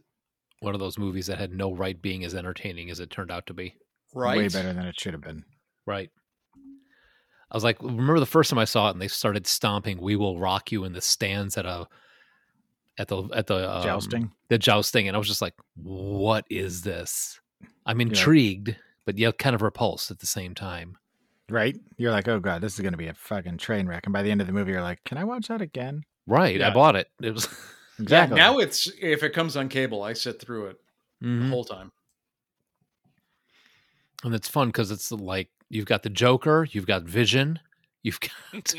[0.62, 3.48] one of those movies that had no right being as entertaining as it turned out
[3.48, 3.74] to be.
[4.14, 4.38] Right.
[4.38, 5.44] way better than it should have been.
[5.88, 6.10] Right.
[7.52, 10.16] I was like, remember the first time I saw it and they started stomping "We
[10.16, 11.88] Will Rock You" in the stands at a
[12.98, 14.32] at the at the um, Jousting.
[14.50, 17.40] the jousting, and I was just like, "What is this?"
[17.86, 18.08] I'm Yeah.
[18.08, 20.98] intrigued, but yet kind of repulsed at the same time.
[21.50, 21.76] Right?
[21.98, 24.06] You're like, oh god, this is going to be a fucking train wreck.
[24.06, 26.04] And by the end of the movie, you're like, can I watch that again?
[26.28, 26.62] Right.
[26.62, 27.08] I bought it.
[27.22, 27.48] It was
[28.00, 28.38] Exactly.
[28.38, 30.78] Yeah, now it's, if it comes on cable, I sit through it
[31.22, 31.50] the Mhm.
[31.50, 31.92] whole time.
[34.24, 37.60] and it's fun because it's like you've got the Joker, you've got Vision,
[38.04, 38.32] you've got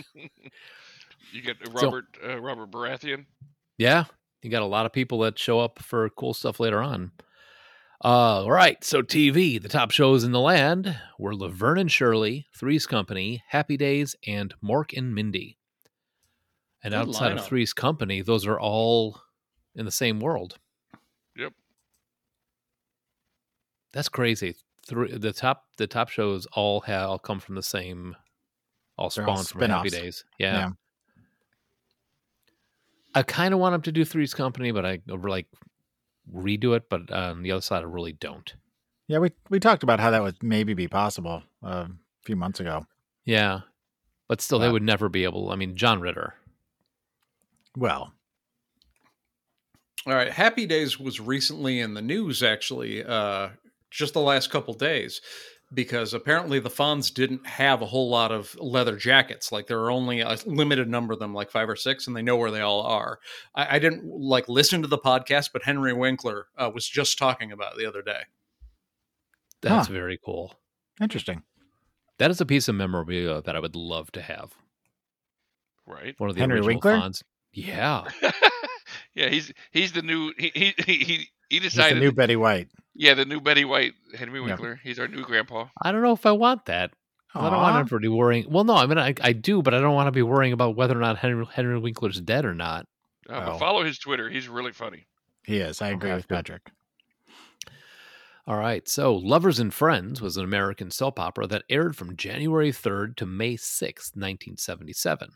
[1.33, 3.26] You get So- Robert uh, Robert Baratheon.
[3.79, 4.05] Yeah,
[4.42, 7.12] you got a lot of people that show up for cool stuff later on.
[8.03, 12.46] Uh, all right, so TV, the top shows in the land were Laverne and Shirley,
[12.57, 15.59] Three's Company, Happy Days, and Mork and Mindy.
[16.83, 17.40] And Good outside lineup.
[17.40, 19.20] of Three's Company, those are all
[19.74, 20.57] in the same world.
[21.37, 21.53] Yep.
[23.92, 24.57] That's crazy.
[24.90, 28.16] Three, the top the top shows all have all come from the same,
[28.98, 30.05] all They're all spawned from Happy spin-offs.
[30.05, 30.24] Days.
[30.38, 30.59] Yeah.
[30.59, 30.70] Yeah.
[33.14, 35.46] I kind of want them to do Three's Company, but I like
[36.35, 36.90] redo it.
[36.90, 38.53] But on the other side, I really don't.
[39.07, 41.90] Yeah, we we talked about how that would maybe be possible uh, a
[42.24, 42.87] few months ago.
[43.24, 43.61] Yeah,
[44.29, 45.50] but still, they would never be able.
[45.50, 46.35] I mean, John Ritter.
[47.76, 48.12] Well,
[50.07, 50.33] All right.
[50.33, 53.50] Happy Days was recently in the news, actually, uh,
[53.90, 55.20] just the last couple days,
[55.72, 59.53] because apparently the Fonz didn't have a whole lot of leather jackets.
[59.53, 62.22] Like there are only a limited number of them, like five or six, and they
[62.22, 63.18] know where they all are.
[63.55, 67.53] I, I didn't like listen to the podcast, but Henry Winkler uh, was just talking
[67.53, 68.22] about it the other day.
[69.62, 69.92] That's Huh.
[69.92, 70.55] very cool.
[71.00, 71.42] interesting.
[72.18, 74.53] That is a piece of memorabilia that I would love to have.
[75.87, 76.14] Right.
[76.18, 76.92] One of the Henry original Winkler?
[76.98, 77.22] Fonz.
[77.53, 78.05] Yeah,
[79.14, 82.01] yeah, he's he's the new he he he, he He's the decided.
[82.01, 82.68] new Betty White.
[82.94, 84.46] yeah, the new Betty White, Henry Yeah.
[84.46, 84.81] Winkler.
[84.85, 85.66] He's our new grandpa.
[85.83, 86.92] I don't know if I want that.
[87.35, 87.81] I don't want Aw.
[87.81, 88.46] everybody worrying.
[88.49, 90.77] Well, no, I mean I, I do, but I don't want to be worrying about
[90.77, 92.87] whether or not Henry Henry Winkler's dead or not.
[93.29, 93.46] Uh, Oh.
[93.53, 94.29] but follow his Twitter.
[94.29, 95.07] He's really funny.
[95.44, 95.81] He is.
[95.83, 96.70] I agree with Patrick.
[98.46, 98.88] All right.
[98.88, 103.27] So, Lovers and Friends was an American soap opera that aired from January 3rd to
[103.27, 105.31] May 6th, 1977.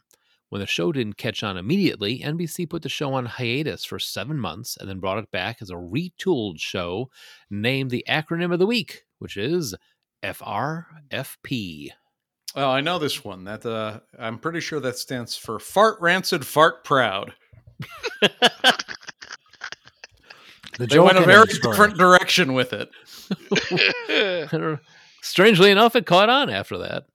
[0.54, 4.38] When the show didn't catch on immediately, NBC put the show on hiatus for seven
[4.38, 7.10] months and then brought it back as a retooled show
[7.50, 9.74] named the acronym of the week, which is
[10.22, 11.88] FRFP.
[12.54, 13.42] Oh, I know this one.
[13.42, 17.34] That uh, I'm pretty sure that stands for Fart Rancid, Fart Proud.
[20.78, 21.72] The They went a very Kennedy story.
[21.72, 22.90] different direction with it.
[25.22, 27.06] Strangely enough, it caught on after that.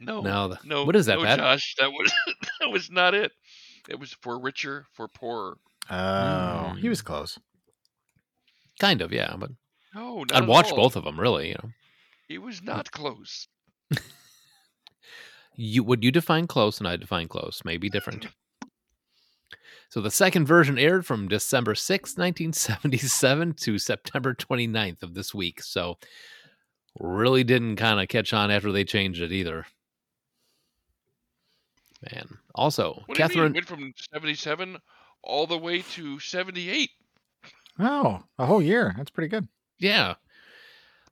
[0.00, 0.84] No, Now, the- no.
[0.84, 1.38] what is that, no, Pat?
[1.38, 2.12] Josh, that was
[2.60, 3.32] that was not it.
[3.88, 5.56] It was for richer, for poorer.
[5.90, 6.90] Oh, he Mm.
[6.90, 7.38] was close.
[8.78, 9.34] Kind of, yeah.
[9.36, 9.50] But
[9.94, 10.76] No, not I'd at watch all.
[10.76, 11.48] both of them, really.
[11.48, 11.70] You know,
[12.28, 13.48] He was not close.
[15.56, 18.26] you would you define close and I define close, maybe different.
[19.90, 25.62] So the second version aired from December 6, 1977 to September 29th of this week.
[25.62, 25.96] So
[27.00, 29.64] really didn't kind of catch on after they changed it either.
[32.12, 32.38] Man.
[32.54, 34.78] Also, What Catherine went from seventy-seven
[35.22, 36.90] all the way to seventy-eight.
[37.80, 38.94] Oh, a whole year.
[38.96, 39.48] That's pretty good.
[39.78, 40.14] yeah.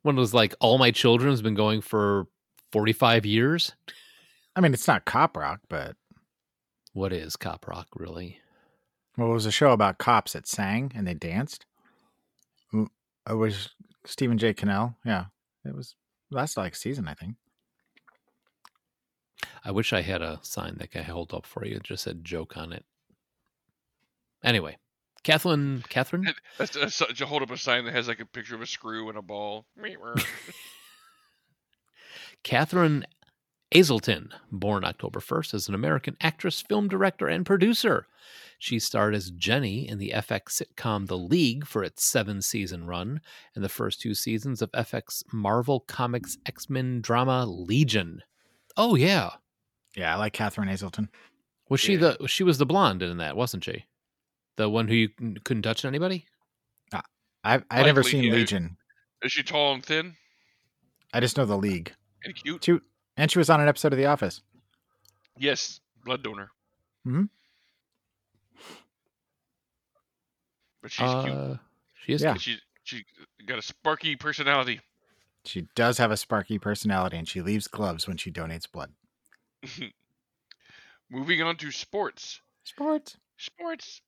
[0.02, 2.26] When it was like All My Children's been going for
[2.72, 3.72] 45 years.
[4.54, 5.96] I mean, it's not cop rock, but
[6.92, 8.38] What is cop rock really?
[9.18, 11.66] well, it was a show about cops that sang and they danced.
[12.72, 12.88] It
[13.28, 13.70] uh, was
[14.04, 14.54] Stephen J.
[14.54, 14.96] Cannell.
[15.04, 15.26] Yeah,
[15.64, 15.96] it was
[16.30, 17.34] Last like season, I think.
[19.66, 21.76] I wish I had a sign that I held up for you.
[21.76, 22.84] It just said joke on it.
[24.44, 24.76] Anyway,
[25.24, 28.54] Kathleen, Catherine, That's, that's such a hold up a sign that has like a picture
[28.54, 29.66] of a screw and a ball.
[32.44, 33.04] Catherine
[33.74, 38.06] Aselton, born October 1st, is an American actress, film director, and producer.
[38.60, 43.20] She starred as Jenny in the FX sitcom The League for its seven season run
[43.56, 48.22] and the first two seasons of FX Marvel Comics X Men drama Legion.
[48.76, 49.30] Oh, yeah.
[49.96, 51.08] Yeah, I like Catherine Aselton.
[51.68, 52.14] Was she Yeah.
[52.20, 53.86] the she was the blonde in that, wasn't she?
[54.56, 55.08] The one who you
[55.44, 56.26] couldn't touch anybody?
[57.44, 58.32] I've I've never Likely, seen yeah.
[58.32, 58.76] Legion.
[59.22, 60.16] Is she tall and thin
[61.12, 61.94] I just know the League.
[62.24, 62.64] and cute?
[62.64, 62.78] She,
[63.16, 64.42] and she was on an episode of The Office.
[65.38, 66.50] Yes, blood donor.
[67.06, 67.28] Mhm.
[70.82, 71.32] But she's cute.
[71.34, 71.56] Uh,
[72.04, 72.34] she is Yeah.
[72.34, 72.60] cute.
[72.84, 73.04] She
[73.38, 74.80] she got a sparky personality.
[75.44, 78.92] She does have a sparky personality, and she leaves gloves when she donates blood.
[81.10, 82.40] Moving on to sports.
[82.64, 83.16] Sports.
[83.36, 84.00] Sports.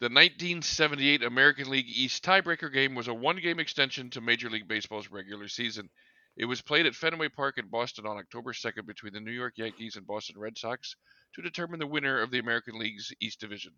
[0.00, 5.10] The 1978 American League East tiebreaker game was a one-game extension to Major League Baseball's
[5.10, 5.90] regular season.
[6.36, 9.54] It was played at Fenway Park in Boston on October 2nd between the New York
[9.56, 10.96] Yankees and Boston Red Sox
[11.34, 13.72] to determine the winner of the American League's East Division.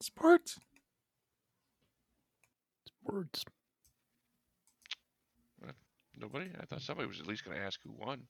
[0.00, 0.58] Sports.
[3.02, 3.44] Words.
[6.16, 6.50] Nobody?
[6.60, 8.22] I thought somebody was at least going to ask who won.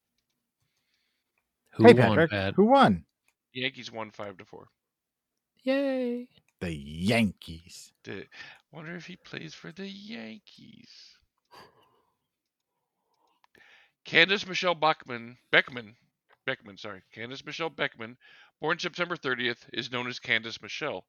[1.76, 2.30] Who hey, won, Patrick.
[2.30, 2.54] Pat?
[2.54, 3.04] Who won?
[3.52, 4.68] Yankees won five to four.
[5.62, 6.28] Yay!
[6.60, 7.92] The Yankees.
[8.04, 8.26] The,
[8.70, 10.88] wonder if he plays for the Yankees.
[14.04, 15.96] Candace Michelle Bachman, Beckman,
[16.46, 18.18] Beckman, sorry, Candace Michelle Beckman,
[18.60, 21.06] born September 30th, is known as Candace Michelle.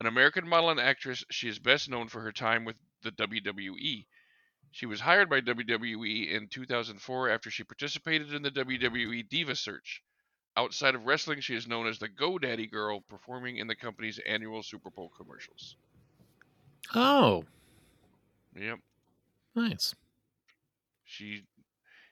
[0.00, 4.06] An American model and actress, she is best known for her time with the WWE.
[4.74, 10.02] She was hired by WWE in 2004 after she participated in the WWE Diva Search.
[10.56, 14.64] Outside of wrestling, she is known as the GoDaddy Girl, performing in the company's annual
[14.64, 15.76] Super Bowl commercials.
[16.92, 17.44] Oh,
[18.60, 18.80] Yep.
[19.54, 19.94] nice.
[21.04, 21.44] She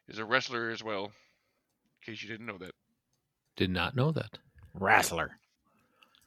[0.07, 2.77] is a wrestler as well, in case you didn't know that.
[3.57, 4.39] Did not know that.
[4.75, 5.33] Wrestler.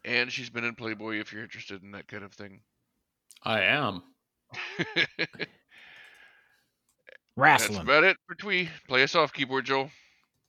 [0.03, 2.59] And she's been in Playboy if you're interested in that kind of thing.
[3.41, 4.03] I am.
[7.37, 7.81] That's Wrestling.
[7.81, 8.69] about it for Twee.
[8.87, 9.91] Play us off, keyboard Joel.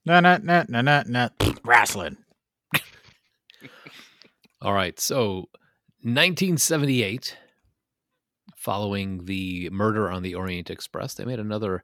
[0.05, 1.29] No, no, no, no, no, no.
[1.65, 2.17] Wrestling.
[4.63, 4.99] All right.
[5.01, 5.49] So,
[6.03, 7.37] 1978,
[8.57, 11.83] following the murder on the Orient Express, they made another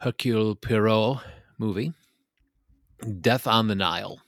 [0.00, 1.18] Hercule Poirot
[1.58, 1.92] movie,
[3.20, 4.22] Death on the Nile.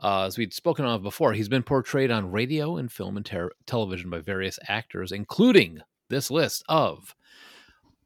[0.00, 3.50] Uh, as we'd spoken of before, he's been portrayed on radio and film and ter-
[3.66, 7.16] television by various actors, including this list of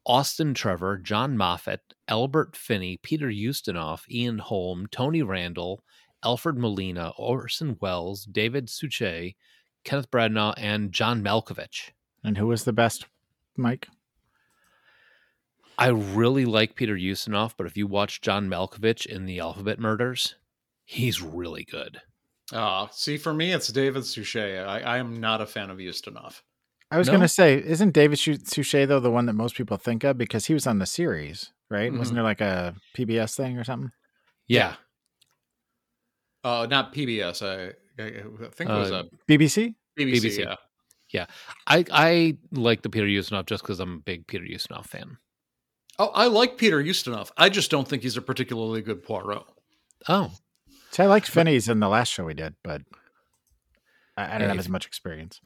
[0.05, 5.83] Austin Trevor, John Moffat, Albert Finney, Peter Ustinov, Ian Holm, Tony Randall,
[6.23, 9.35] Alfred Molina, Orson Welles, David Suchet,
[9.83, 11.91] Kenneth Branagh, and John Malkovich.
[12.23, 13.05] And who was the best,
[13.57, 13.87] Mike?
[15.77, 20.35] I really like Peter Ustinov, but if you watch John Malkovich in the Alphabet Murders,
[20.85, 22.01] he's really good.
[22.51, 24.59] Uh, see, for me, it's David Suchet.
[24.59, 26.41] I, I am not a fan of Ustinov.
[26.93, 27.13] I was No?
[27.13, 30.45] going to say, isn't David Suchet though the one that most people think of because
[30.45, 31.91] he was on the series, right?
[31.91, 31.97] Mhm.
[31.97, 33.91] Wasn't there like a PBS thing or something?
[34.47, 34.75] Yeah.
[36.43, 37.41] Uh, not PBS.
[37.41, 39.75] I, I, I think it was Uh, a BBC.
[39.97, 40.21] BBC.
[40.45, 40.57] BBC.
[41.11, 41.25] Yeah.
[41.67, 45.17] I, I like the Peter Ustinov just because I'm a big Peter Ustinov fan.
[45.99, 47.31] Oh, I like Peter Ustinov.
[47.37, 49.45] I just don't think he's a particularly good Poirot.
[50.09, 50.31] Oh,
[50.91, 52.81] So I liked Finney's in the last show we did, but
[54.17, 55.39] I, I don't Hey, have as much experience.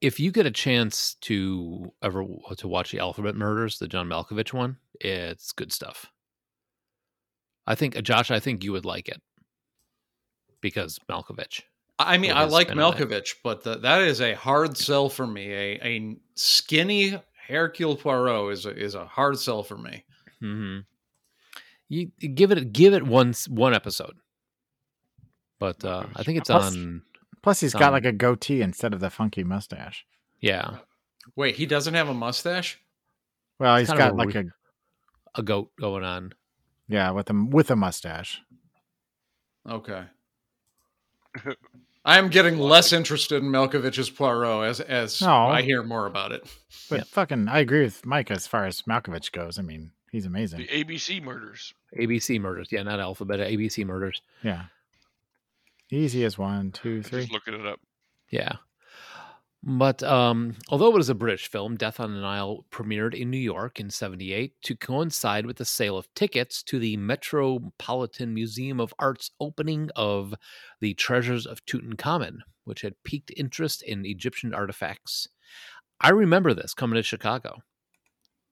[0.00, 2.24] If you get a chance to ever
[2.56, 6.06] to watch the Alphabet Murders, the John Malkovich one, it's good stuff.
[7.66, 9.20] I think uh, Josh, I think you would like it
[10.60, 11.62] because Malkovich.
[11.98, 12.96] I mean, I like spin on it.
[12.96, 15.52] Malkovich, but the, that is a hard sell for me.
[15.52, 20.04] A, a skinny Hercule Poirot is a, is a hard sell for me.
[20.40, 20.78] hmm
[21.88, 24.14] You you give it give it one one episode,
[25.58, 27.02] but uh, I think it's on.
[27.42, 30.04] Plus, he's got Um, like a goatee instead of the funky mustache.
[30.40, 30.78] Yeah,
[31.36, 32.78] Wait, he doesn't have a mustache?
[33.58, 34.50] Well, It's he's kind got a like re-
[35.34, 36.32] a a goat going on.
[36.88, 38.40] yeah with a with a mustache.
[39.68, 40.04] Okay.
[42.04, 45.46] I am getting less interested in Malkovich's Poirot as as No.
[45.46, 46.42] I hear more about it.
[46.88, 47.04] But Yeah.
[47.04, 49.58] fucking, I agree with Mike as far as Malkovich goes.
[49.58, 50.60] I mean, he's amazing.
[50.60, 51.74] The ABC murders.
[51.98, 52.68] ABC murders.
[52.72, 53.40] Yeah, not alphabet.
[53.40, 54.22] ABC murders.
[54.42, 54.64] Yeah.
[55.90, 57.22] Easy as one, two, three.
[57.22, 57.80] Just looking it up.
[58.30, 58.56] Yeah.
[59.62, 63.38] But um, although it was a British film, Death on the Nile premiered in New
[63.38, 68.94] York in 78 to coincide with the sale of tickets to the Metropolitan Museum of
[68.98, 70.34] Art's opening of
[70.80, 75.28] the Treasures of Tutankhamun, which had piqued interest in Egyptian artifacts.
[76.00, 77.58] I remember this coming to Chicago,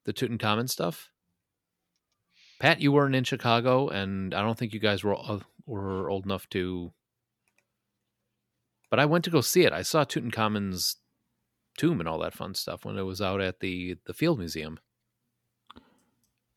[0.04, 1.08] the Tutankhamun stuff.
[2.60, 6.26] Pat, you weren't in Chicago, and I don't think you guys were uh, were old
[6.26, 6.92] enough to
[8.90, 9.72] but I went to go see it.
[9.72, 10.96] I saw Tutankhamun's
[11.76, 14.78] tomb and all that fun stuff when it was out at the the Field Museum.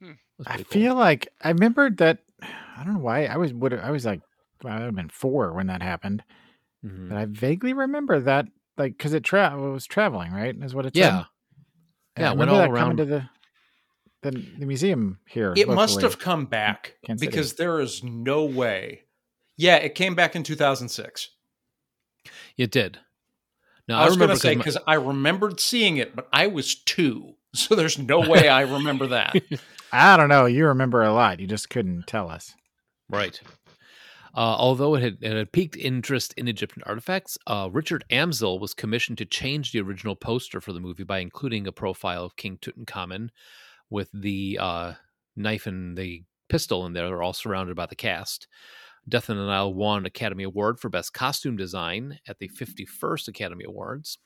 [0.01, 0.11] Hmm.
[0.45, 0.65] I cool.
[0.65, 2.19] feel like I remembered that.
[2.77, 4.21] I don't know why I was would I was like
[4.63, 6.23] well, I would have been four when that happened,
[6.85, 7.09] Mhm.
[7.09, 10.85] but I vaguely remember that like because it tra- it was traveling right is what
[10.87, 10.99] it said.
[11.01, 11.23] yeah,
[12.15, 12.97] And yeah, I it went remember all that coming around.
[12.97, 13.29] to the
[14.23, 15.53] the, the museum here.
[15.57, 19.01] It must have come back because there is no way.
[19.57, 21.29] Yeah, it came back in 2006.
[22.57, 22.99] It did.
[23.87, 27.35] No, I was going to say because I remembered seeing it, but I was two,
[27.55, 29.35] so there's no way I remember that.
[29.91, 30.45] I don't know.
[30.45, 31.39] You remember a lot.
[31.39, 32.53] You just couldn't tell us.
[33.09, 33.39] right.
[34.33, 38.73] Uh, although it had, it had piqued interest in Egyptian artifacts, uh, Richard Amsel was
[38.73, 42.57] commissioned to change the original poster for the movie by including a profile of King
[42.57, 43.27] Tutankhamun
[43.89, 44.93] with the uh,
[45.35, 47.07] knife and the pistol in there.
[47.07, 48.47] They're all surrounded by the cast.
[49.09, 53.65] Death in the Nile won Academy Award for Best Costume Design at the 51st Academy
[53.65, 54.19] Awards.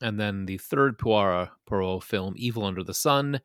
[0.00, 3.40] And then the third Poirot, Poirot film, Evil Under the Sun,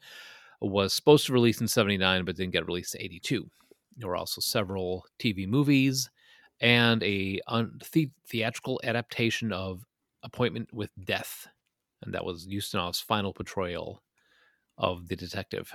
[0.61, 3.49] was supposed to release in 79, but didn't get released in 82.
[3.97, 6.09] There were also several TV movies
[6.61, 7.39] and a
[7.91, 9.85] the- theatrical adaptation of
[10.23, 11.47] Appointment with Death.
[12.01, 14.01] And that was Ustinov's final portrayal
[14.77, 15.71] of the detective.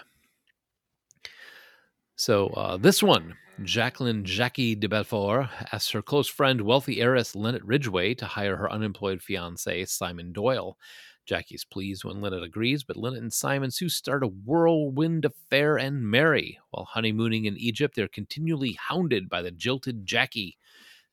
[2.16, 3.34] So uh, this one,
[3.64, 8.70] Jacqueline Jackie de Bellefort asks her close friend, wealthy heiress Lynette Ridgeway, to hire her
[8.70, 10.78] unemployed fiance Simon Doyle.
[11.26, 16.08] Jackie's pleased when Lynette agrees, but Lynette and Simon soon start a whirlwind affair and
[16.08, 16.58] marry.
[16.70, 20.56] While honeymooning in Egypt, they're continually hounded by the jilted Jackie.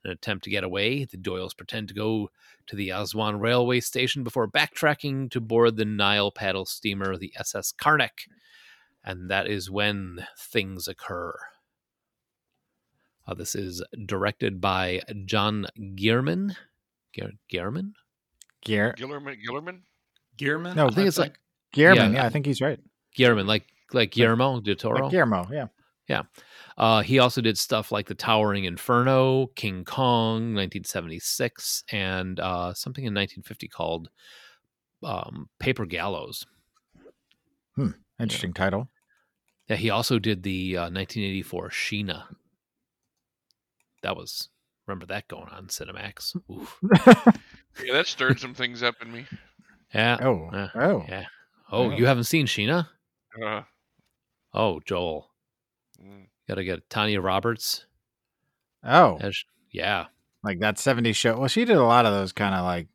[0.03, 2.29] In an attempt to get away, the Doyles pretend to go
[2.67, 7.73] to the Aswan railway station before backtracking to board the Nile paddle steamer, the SS
[7.73, 8.29] Karnak.
[9.03, 11.35] And that is when things occur.
[13.27, 16.55] Uh, this is directed by John Gearman.
[17.13, 17.93] Gear- Gearman?
[18.61, 19.81] Gear Gillerman, Gillerman.
[20.37, 20.75] Gearman?
[20.75, 21.39] No, I think it's like-
[21.71, 22.01] Guillermo.
[22.03, 22.09] Yeah.
[22.11, 22.79] Yeah, I think he's right.
[23.17, 25.03] Gearman, like like Guillermo del Toro.
[25.03, 25.47] Like Guillermo.
[26.07, 26.23] Yeah.
[26.77, 33.03] Uh, he also did stuff like The Towering Inferno, King Kong, 1976, and uh, something
[33.05, 34.09] in 1950 called
[35.03, 36.45] um, Paper Gallows.
[37.75, 37.91] Hmm.
[38.19, 38.89] Interesting title.
[39.67, 42.23] Yeah, he also did the uh, 1984 Sheena.
[44.05, 44.49] That was
[44.87, 46.35] remember that going on Cinemax.
[46.51, 46.77] Oof.
[47.83, 49.25] Yeah, that stirred some things up in me.
[49.93, 50.17] Yeah.
[50.21, 50.49] Oh.
[50.53, 50.69] Yeah.
[50.75, 51.03] Oh.
[51.09, 51.25] Yeah.
[51.69, 51.97] Oh, Wow.
[51.97, 52.87] you haven't seen Sheena?
[53.43, 53.63] Uh,
[54.53, 55.29] Oh, Joel,
[56.01, 56.27] mm.
[56.47, 57.85] got to get Tanya Roberts.
[58.81, 59.17] Oh.
[59.19, 60.05] as- yeah.
[60.41, 61.37] Like that 70s show.
[61.37, 62.87] Well, she did a lot of those kind of like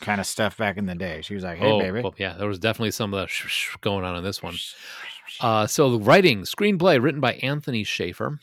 [0.00, 1.20] kind of stuff back in the day.
[1.22, 2.02] She was like, hey, oh, baby.
[2.02, 2.34] well, yeah.
[2.36, 4.56] There was definitely some of the going on in this one.
[5.40, 8.40] Uh, so the writing, screenplay written by Anthony Shaffer,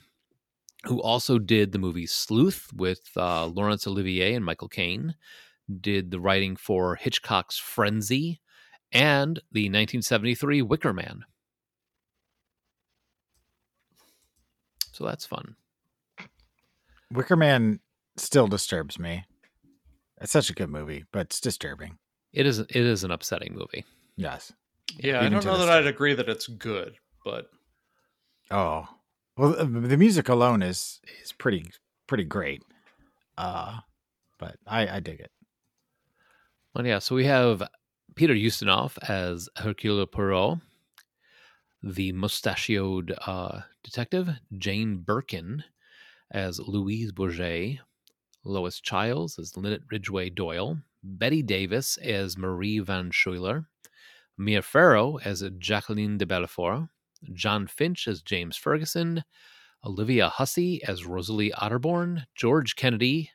[0.86, 5.16] who also did the movie Sleuth with uh, Laurence Olivier and Michael Caine,
[5.82, 8.40] did the writing for Hitchcock's Frenzy
[8.92, 11.26] and the 1973 Wicker Man.
[14.94, 15.56] So that's fun.
[17.12, 17.80] Wicker Man
[18.16, 19.26] still disturbs me.
[20.20, 21.98] It's such a good movie, but it's disturbing.
[22.34, 23.86] It is it is an upsetting movie.
[24.16, 24.52] Yes.
[24.98, 27.50] Yeah, I don't know this that I'd agree that it's good, but
[28.50, 28.88] Oh.
[29.38, 31.72] Well, the music alone is is pretty
[32.08, 32.64] pretty great.
[33.38, 33.80] Uh
[34.40, 35.32] but I I dig it.
[36.74, 37.64] Well, yeah, so we have
[38.16, 40.60] Peter Ustinov as Hercule Poirot,
[41.82, 45.64] the mustachioed uh, detective, Jane Birkin
[46.32, 47.80] as Louise Bourget,
[48.44, 53.68] Lois Chiles as Lynette Ridgeway Doyle, Bette Davis as Marie Van Schuyler,
[54.38, 56.90] Mia Farrow as Jacqueline de Bellefort,
[57.34, 59.24] Jon Finch as James Ferguson,
[59.86, 63.32] Olivia Hussey as Rosalie Otterborn, George Kennedy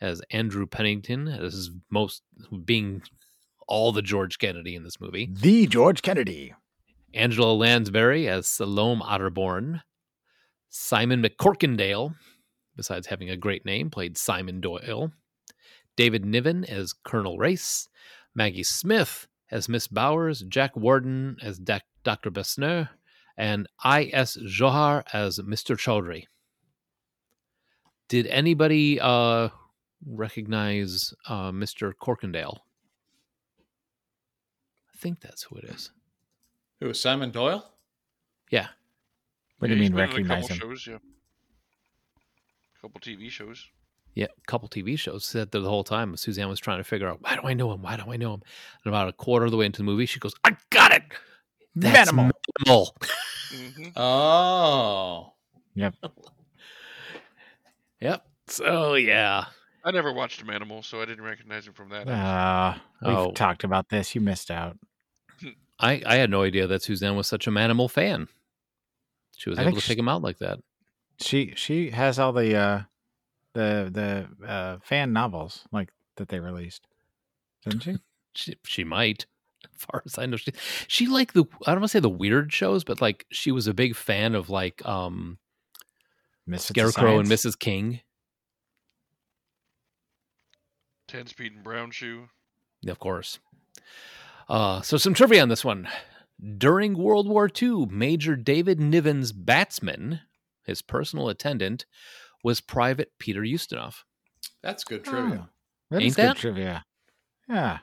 [0.00, 2.22] as Andrew Pennington, This is most
[2.64, 3.02] being
[3.66, 5.28] all the George Kennedy in this movie.
[5.30, 6.54] The George Kennedy.
[7.14, 9.82] Angela Lansbury as Salome Otterborn.
[10.68, 12.14] Simon MacCorkindale,
[12.76, 15.12] besides having a great name, played Simon Doyle.
[15.96, 17.88] David Niven as Colonel Race.
[18.34, 20.42] Maggie Smith as Miss Bowers.
[20.42, 22.30] Jack Warden as Dr.
[22.30, 22.90] Bessner.
[23.38, 24.36] And I.S.
[24.36, 25.78] Johar as Mr.
[25.78, 26.24] Chaudhry.
[28.08, 29.48] Did anybody uh,
[30.06, 31.92] recognize uh, Mr.
[31.94, 32.58] Corkindale?
[34.92, 35.92] I think that's who it is.
[36.80, 37.64] Who is Simon Doyle?
[38.50, 38.68] Yeah.
[39.58, 40.58] What do you mean been in a recognize him?
[40.58, 40.98] Shows, yeah.
[42.80, 43.66] couple TV shows.
[44.14, 47.08] Yeah, a couple TV shows said that the whole time Suzanne was trying to figure
[47.08, 47.82] out why do I know him?
[47.82, 48.42] Why do I know him?
[48.84, 51.02] And about a quarter of the way into the movie, she goes, "I got it,
[51.76, 52.32] That's Manimal."
[52.66, 52.88] Manimal."
[53.50, 55.32] hmm Oh.
[55.74, 55.94] Yep.
[58.00, 58.24] Yep.
[58.46, 59.46] So yeah,
[59.84, 62.08] I never watched Manimal, so I didn't recognize him from that.
[62.08, 63.32] Uh, we've Oh.
[63.32, 64.14] talked about this.
[64.14, 64.78] You missed out.
[65.80, 68.28] I I had no idea that Suzanne was such a Manimal fan.
[69.36, 70.60] She was I able to she- pick him out like that.
[71.20, 72.82] She she has all the uh
[73.54, 76.86] the the uh fan novels like that they released.
[77.64, 77.96] Didn't she?
[78.34, 79.26] She she might, as
[79.90, 80.36] far as I know.
[80.36, 80.52] She
[80.86, 83.66] she liked the I don't want to say the weird shows, but like she was
[83.66, 85.38] a big fan of like um
[86.46, 87.58] Misfits Scarecrow and Mrs.
[87.58, 88.00] King.
[91.06, 92.28] Ten Speed and Brown Shoe.
[92.86, 93.38] Of course.
[94.48, 95.88] Uh, so some trivia on this one.
[96.56, 100.20] During World War II, Major David Niven's batsman,
[100.64, 101.84] his personal attendant,
[102.44, 104.04] was Private Peter Ustinov.
[104.62, 105.48] That's good trivia.
[105.48, 105.48] Oh,
[105.90, 106.84] that Ain't is good trivia.
[107.48, 107.78] Yeah.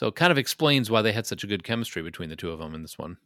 [0.00, 2.50] So it kind of explains why they had such a good chemistry between the two
[2.50, 3.18] of them in this one.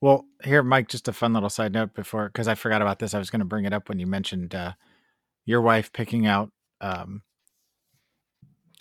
[0.00, 3.12] Well, here, Mike, just a fun little side note before, because I forgot about this.
[3.12, 4.72] I was going to bring it up when you mentioned uh,
[5.44, 7.20] your wife picking out um,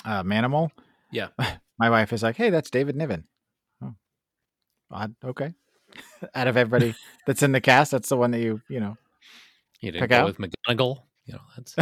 [0.06, 0.70] uh, Manimal.
[1.12, 1.28] Yeah.
[1.78, 3.26] My wife is like, hey, that's David Niven.
[3.84, 3.96] Oh,
[4.90, 5.14] odd.
[5.22, 5.54] Okay.
[6.34, 6.96] out of everybody
[7.28, 8.96] that's in the cast, that's the one that you, you know,
[9.82, 10.26] You didn't Pick go out?
[10.26, 11.02] with McGonagall.
[11.26, 11.76] You know, that's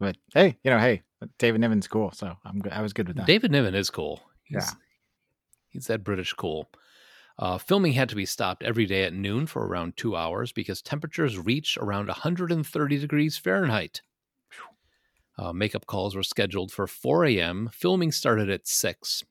[0.00, 1.02] but hey, you know, hey,
[1.38, 2.10] David Niven's cool.
[2.10, 2.72] So I'm good.
[2.72, 3.26] I was good with that.
[3.28, 4.20] David Niven is cool.
[4.42, 4.70] He's, Yeah.
[5.72, 6.70] He's that British cool.
[7.38, 10.82] Uh, filming had to be stopped every day at noon for around two hours because
[10.82, 14.02] temperatures reached around 130 degrees Fahrenheit.
[15.38, 17.70] Uh, makeup calls were scheduled for 4 a.m.
[17.72, 19.24] Filming started at 6.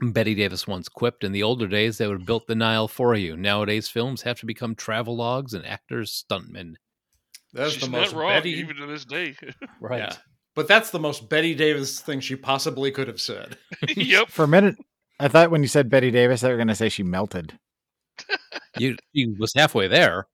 [0.00, 3.14] Bette Davis once quipped, in the older days, they would have built the Nile for
[3.14, 3.36] you.
[3.36, 6.74] Nowadays, films have to become travelogues and actors' stuntmen.
[7.52, 8.52] That's She's the most not wrong, Betty.
[8.52, 9.36] even to this day.
[9.90, 10.14] Yeah.
[10.54, 13.56] But that's the most Bette Davis thing she possibly could have said.
[13.96, 14.28] yep.
[14.28, 14.76] For a minute,
[15.22, 17.58] I thought when you said Bette Davis, they were going to say she melted.
[18.78, 20.28] You, he was halfway there.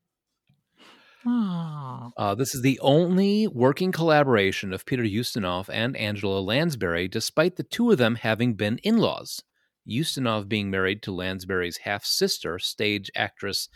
[1.27, 7.65] Uh, this is the only working collaboration of Peter Ustinov and Angela Lansbury, despite the
[7.65, 9.43] two of them having been in laws.
[9.89, 13.69] Ustinov being married to Lansbury's half sister, stage actress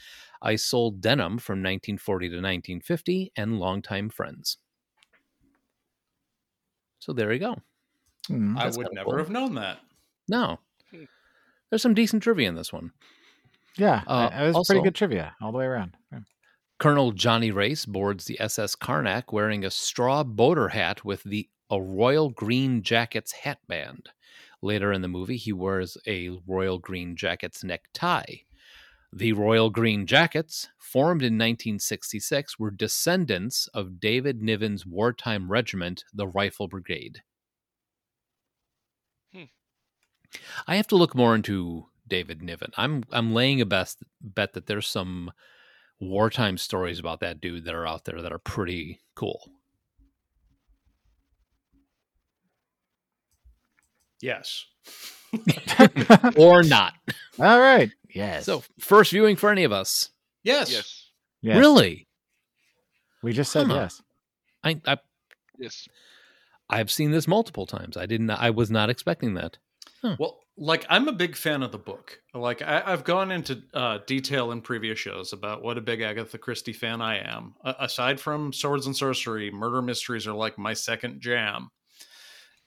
[0.43, 4.59] Isolde Denham from 1940 to 1950, and longtime friends.
[7.01, 7.57] So there you go.
[8.29, 8.57] Hmm.
[8.57, 9.19] I would never cool.
[9.19, 9.79] have known that.
[10.29, 10.61] No.
[11.73, 12.93] There's some decent trivia in this one.
[13.79, 15.97] Yeah, Uh, it was also- pretty good trivia all the way around.
[16.13, 16.19] Yeah.
[16.79, 21.81] Colonel Johnny Race boards the SS Karnak wearing a straw boater hat with the a
[21.81, 24.11] Royal Green Jackets hat band.
[24.61, 28.41] Later in the movie, he wears a Royal Green Jackets necktie.
[29.11, 36.27] The Royal Green Jackets, formed in 1966, were descendants of David Niven's wartime regiment, the
[36.29, 37.23] Rifle Brigade.
[39.33, 39.45] Hmm.
[40.67, 42.73] I have to look more into David Niven.
[42.77, 45.33] I'm I'm laying a best bet that there's some
[46.01, 49.51] wartime stories about that dude that are out there that are pretty cool.
[54.21, 54.67] Yes.
[56.37, 56.95] or not.
[57.39, 57.91] all right.
[58.15, 58.45] Yes.
[58.47, 60.11] So, first viewing for any of us.
[60.45, 60.71] Yes.
[60.71, 61.11] Yes.
[61.41, 61.59] Yes.
[61.59, 62.07] Really?
[63.23, 63.75] We just said Huh.
[63.75, 64.03] yes.
[64.63, 64.99] I, I
[65.59, 65.89] Yes.
[66.71, 67.97] I've seen this multiple times.
[67.97, 69.59] I didn't I was not expecting that.
[70.19, 72.19] Well, like I'm a big fan of the book.
[72.35, 76.39] Like I, I've gone into uh, detail in previous shows about what a big Agatha
[76.39, 77.55] Christie fan I am.
[77.65, 81.71] Aside from Swords and Sorcery, murder mysteries are like my second jam.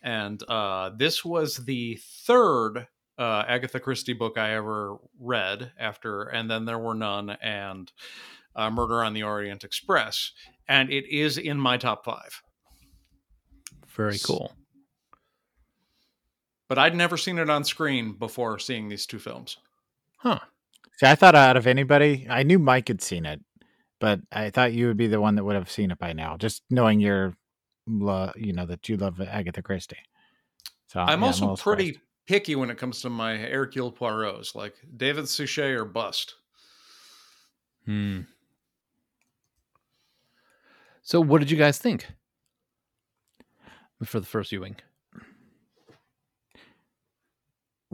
[0.02, 2.88] And uh, this was the third
[3.18, 7.92] uh, Agatha Christie book I ever read after, and then there were none, and
[8.56, 10.32] uh, Murder on the Orient Express,
[10.68, 12.42] and it is in my top five.
[13.88, 14.54] Very cool.
[16.68, 19.58] But I'd never seen it on screen before seeing these two films.
[20.18, 20.40] Huh.
[20.98, 23.42] See, I thought out of anybody, I knew Mike had seen it,
[24.00, 26.38] but I thought you would be the one that would have seen it by now,
[26.38, 27.34] just knowing your,
[27.86, 29.98] lo- you know, that you love Agatha Christie.
[30.88, 32.06] So I'm yeah, a also little pretty surprised.
[32.28, 36.36] picky when it comes to my Hercule Poirot's, like David Suchet or bust.
[37.86, 38.22] Hmm.
[41.04, 42.08] So what did you guys think?
[44.04, 44.78] For the first viewing.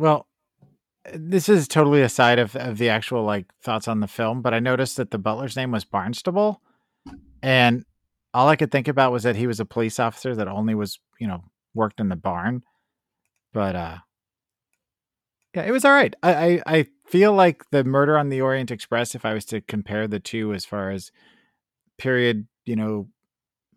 [0.02, 0.28] Well,
[1.14, 4.60] this is totally aside of, of the actual like thoughts on the film, but I
[4.60, 6.60] noticed that the butler's name was Barnstable,
[7.43, 7.86] and
[8.34, 10.99] all I could think about was that he was a police officer that only was
[11.20, 11.43] you know
[11.76, 12.64] worked in the barn,
[13.54, 13.97] but uh,
[15.56, 16.16] Yeah, it was all right.
[16.24, 19.16] I, I I feel like the Murder on the Orient Express.
[19.16, 21.12] If I was to compare the two as far as
[21.97, 23.10] period, you know,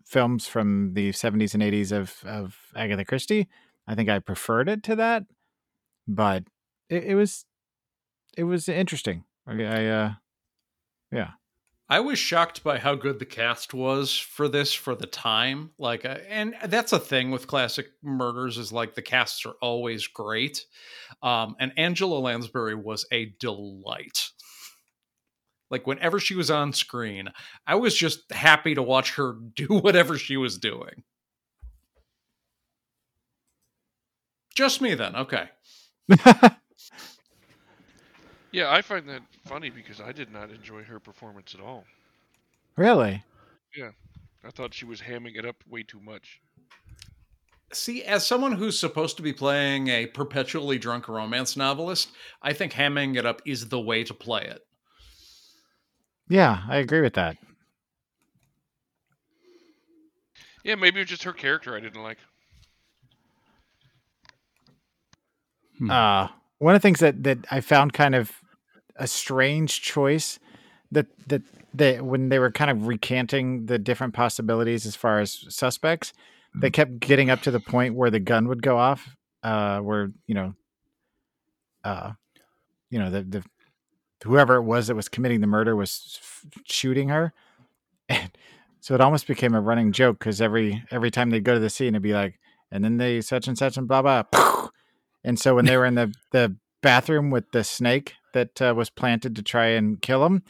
[0.07, 3.49] films from the seventies and eighties of of Agatha Christie,
[3.89, 5.25] I think I preferred it to that.
[6.07, 6.45] But
[6.89, 7.45] it, it was
[8.37, 9.25] it was interesting.
[9.47, 10.13] I, I uh,
[11.13, 11.31] yeah.
[11.89, 15.71] I was shocked by how good the cast was for this for the time.
[15.79, 20.07] Like, uh, and that's a thing with classic murders is like the casts are always
[20.07, 20.65] great.
[21.23, 24.31] Um, and Angela Lansbury was a delight.
[25.71, 27.29] Like whenever she was on screen,
[27.67, 31.03] I was just happy to watch her do whatever she was doing.
[34.55, 35.17] Just me then.
[35.17, 35.51] Okay.
[38.55, 41.83] Yeah, I find that funny because I did not enjoy her performance at all.
[42.77, 43.25] really?
[43.77, 43.91] Yeah.
[44.45, 46.41] I thought she was hamming it up way too much.
[47.73, 52.11] See, as someone who's supposed to be playing a perpetually drunk romance novelist,
[52.43, 54.61] I think hamming it up is the way to play it.
[56.29, 57.37] Yeah, I agree with that.
[60.63, 62.19] Yeah, maybe it was just her character I didn't like.
[65.79, 65.91] Hmm.
[65.91, 68.33] Uh, one of the things that that I found kind of
[68.97, 70.39] a strange choice
[70.93, 71.43] that that
[71.75, 76.13] they when they were kind of recanting the different possibilities as far as suspects,
[76.55, 80.13] they kept getting up to the point where the gun would go off, uh, where
[80.27, 80.55] you know,
[81.83, 82.13] uh,
[82.91, 83.45] you know the the
[84.23, 87.33] whoever it was that was committing the murder was f- shooting her,
[88.09, 88.31] and
[88.81, 91.71] so it almost became a running joke because every every time they'd go to the
[91.71, 92.39] scene, it'd be like,
[92.71, 94.23] and then they such and such and blah blah,
[95.25, 98.91] and so when they were in the the bathroom with the snake that uh, was
[98.91, 100.43] planted to try and kill him,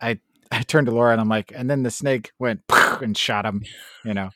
[0.00, 0.20] I-
[0.52, 3.64] I turned to Laura and I'm like, and then the snake went and shot him,
[4.04, 4.30] you know,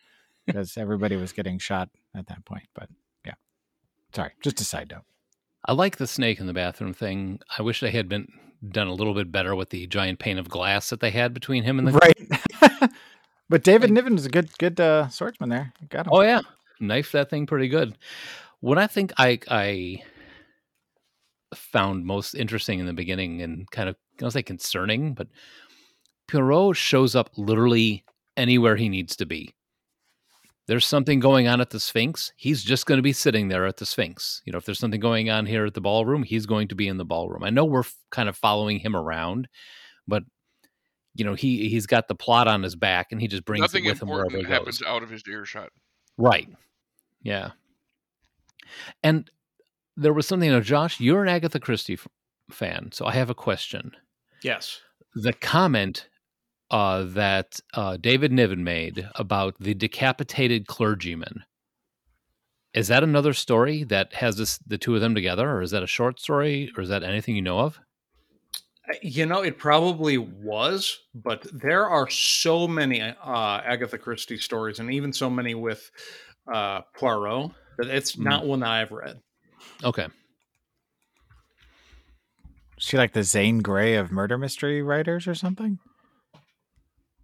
[0.47, 2.65] because everybody was getting shot at that point.
[2.75, 2.89] But
[3.25, 3.35] yeah,
[4.13, 5.03] sorry, just a side note.
[5.65, 7.41] I like the snake in the bathroom thing.
[7.57, 8.27] I wish they had been
[8.69, 11.63] done a little bit better with the giant pane of glass that they had between
[11.63, 12.91] him and the right.
[13.49, 15.73] but David Niven was a good good uh, swordsman there.
[15.89, 16.13] Got him.
[16.15, 16.41] Oh yeah,
[16.81, 17.97] knifed that thing pretty good.
[18.61, 20.03] What I think I I
[21.55, 25.29] found most interesting in the beginning and kind of I was say concerning, but
[26.29, 28.05] Poirot shows up literally
[28.37, 29.55] anywhere he needs to be.
[30.67, 32.31] There's something going on at the Sphinx.
[32.37, 34.43] He's just going to be sitting there at the Sphinx.
[34.45, 36.89] You know, if there's something going on here at the ballroom, he's going to be
[36.89, 37.43] in the ballroom.
[37.43, 39.49] I know we're f- kind of following him around,
[40.07, 40.25] but
[41.15, 43.87] you know, he he's got the plot on his back and he just brings Nothing
[43.87, 44.79] it with him wherever he important goes.
[44.79, 45.71] happens out of his earshot.
[46.19, 46.49] Right.
[47.23, 47.53] Yeah.
[49.03, 49.31] And
[49.97, 50.51] there was something.
[50.51, 52.09] Now, Josh, you're an Agatha Christie f-
[52.51, 53.93] fan, so I have a question.
[54.43, 54.81] Yes.
[55.15, 56.09] The comment
[56.71, 61.45] uh, that uh, David Niven made about the decapitated clergyman
[62.75, 65.83] is that another story that has this the two of them together, or is that
[65.83, 67.81] a short story, or is that anything you know of?
[69.03, 73.15] You know, it probably was, but there are so many uh,
[73.65, 75.91] Agatha Christie stories, and even so many with
[76.53, 78.25] uh, Poirot that it's Mm.
[78.25, 79.21] not one that I've read.
[79.83, 80.07] Okay.
[82.77, 85.79] Is she like the Zane Grey of murder mystery writers or something?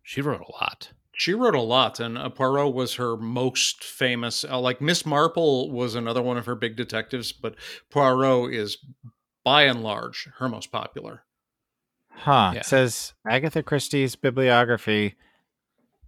[0.03, 0.91] She wrote a lot.
[1.17, 4.45] She wrote a lot, and uh, Poirot was her most famous.
[4.45, 7.55] Uh, like Miss Marple was another one of her big detectives, but
[7.91, 8.79] Poirot is
[9.45, 11.23] by and large her most popular.
[12.11, 12.51] Huh.
[12.55, 12.61] Yeah.
[12.61, 15.15] It says Agatha Christie's bibliography.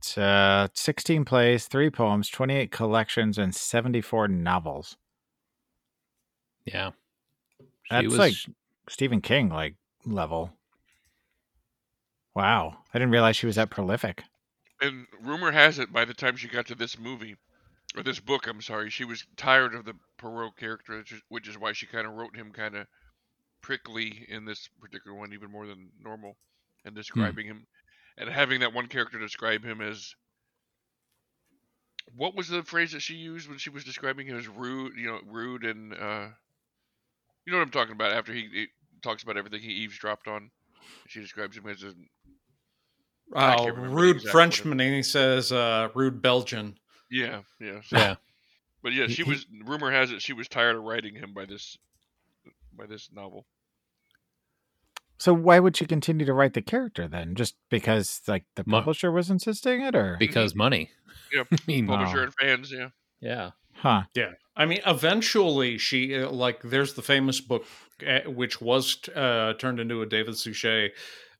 [0.06, 4.96] It's uh, 16 plays, three poems, 28 collections, and 74 novels.
[6.64, 6.90] Yeah.
[7.58, 8.34] She That's was- like
[8.88, 10.52] Stephen King like level.
[12.36, 12.76] Wow.
[12.94, 14.22] I didn't realize she was that prolific.
[14.80, 17.34] And rumor has it, by the time she got to this movie,
[17.96, 21.48] or this book, I'm sorry, she was tired of the Poirot character, which is, which
[21.48, 22.86] is why she kind of wrote him kind of
[23.60, 26.36] prickly in this particular one, even more than normal,
[26.84, 27.66] and describing him,
[28.18, 30.14] and having that one character describe him as.
[32.14, 34.96] What was the phrase that she used when she was describing him as rude?
[34.96, 36.28] You know, rude and uh,
[37.44, 38.12] you know what I'm talking about.
[38.12, 38.66] After he, he
[39.02, 40.50] talks about everything he eavesdropped on,
[41.08, 41.92] she describes him as a
[43.34, 46.78] Oh, rude exactly Frenchman, and he says uh, rude Belgian.
[47.10, 47.80] yeah, yeah.
[47.84, 48.14] so- Yeah.
[48.82, 49.44] But yeah, she was.
[49.64, 51.76] Rumor has it she was tired of writing him by this,
[52.78, 53.44] by this novel.
[55.18, 57.34] So why would she continue to write the character then?
[57.34, 60.90] Just because like the Mo- publisher was insisting it or because money.
[61.32, 62.88] Yeah, I mean, Publisher and fans, yeah.
[63.20, 63.50] yeah.
[63.74, 64.02] huh.
[64.14, 64.32] Yeah.
[64.56, 67.64] I mean, eventually, she uh, like there's the famous book
[68.06, 70.92] uh, which was uh, turned into a David Suchet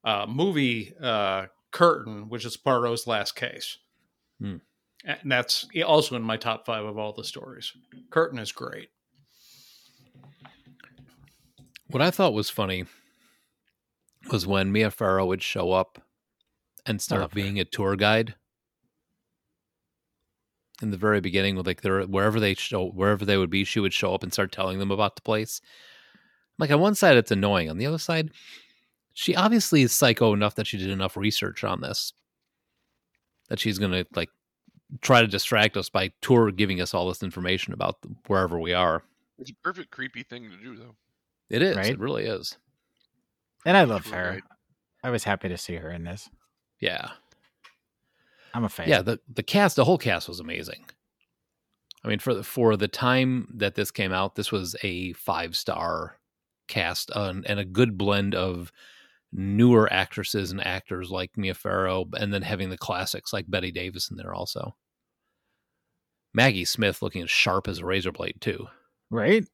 [0.05, 3.79] uh, movie, uh, Curtain, which is Poirot's last case,
[4.41, 4.57] Hmm.
[5.05, 7.73] and that's also in my top five of all the stories.
[8.11, 8.89] Curtain is great.
[11.89, 12.85] What I thought was funny
[14.31, 16.03] was when Mia Farrow would show up
[16.85, 18.35] and start being a tour guide.
[20.83, 23.81] In the very beginning with like their wherever they show wherever they would be she
[23.81, 25.61] would show up and start telling them about the place.
[26.59, 27.71] Like on one side it's annoying.
[27.71, 28.31] On the other side
[29.15, 32.13] she obviously is psycho enough that she did enough research on this
[33.49, 34.29] that she's gonna like
[35.01, 37.97] try to distract us by tour giving us all this information about
[38.27, 39.03] wherever we are.
[39.39, 40.95] It's a perfect creepy thing to do, though.
[41.51, 41.77] it is.
[41.77, 41.91] Right?
[41.91, 42.57] it really is
[43.67, 44.41] And I love her.
[45.05, 46.31] I was happy to see her in this.
[46.81, 47.11] yeah
[48.55, 48.89] I'm a fan.
[48.89, 50.85] yeah the the cast the whole cast was amazing
[52.05, 55.55] i mean for the for the time that this came out this was a five
[55.57, 56.19] star
[56.69, 58.73] cast uh, and a good blend of
[59.33, 64.11] newer actresses and actors like mia farrow and then having the classics like bette davis
[64.11, 64.75] in there also
[66.33, 68.67] maggie smith looking as sharp as a razor blade too
[69.11, 69.45] Right?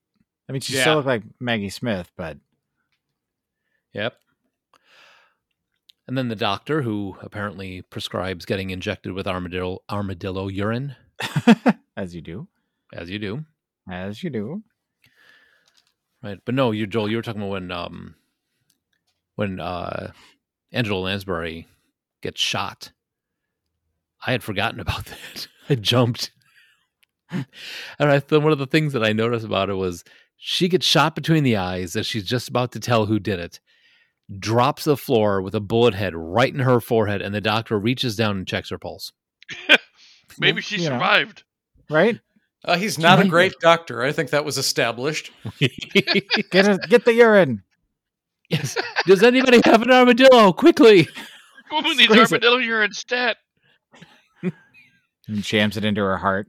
[0.49, 0.81] I mean, she Yeah.
[0.83, 2.39] still looked like Maggie Smith, but
[3.93, 4.14] yep
[6.09, 10.97] and then the doctor who apparently prescribes getting injected with armadillo armadillo urine
[11.97, 12.49] as you do,
[12.93, 13.45] as you do
[13.90, 14.62] as you do.
[16.22, 16.38] Right.
[16.45, 18.14] But no, you Joel, you were talking about when um
[19.36, 20.12] when uh
[20.70, 21.66] Angela Lansbury
[22.22, 22.93] gets shot.
[24.24, 25.49] I had forgotten about that.
[25.68, 26.30] I jumped.
[27.30, 27.47] and
[27.99, 30.05] I thought one of the things that I noticed about it was
[30.36, 33.59] she gets shot between the eyes as she's just about to tell who did it,
[34.41, 38.16] drops the floor with a bullet head right in her forehead, and the doctor reaches
[38.16, 39.12] down and checks her pulse.
[40.39, 41.45] Maybe she you know, survived.
[41.91, 42.18] right?
[42.64, 44.03] Uh, he's not a great doctor.
[44.03, 45.33] I think that was established.
[45.59, 47.62] Get a, get the urine.
[48.49, 48.76] yes.
[49.07, 50.53] Does anybody have an armadillo?
[50.53, 51.09] Quickly.
[51.70, 52.33] Who needs Squeeze it.
[52.33, 53.37] armadillo urine stat?
[55.28, 56.49] And jams it into her heart.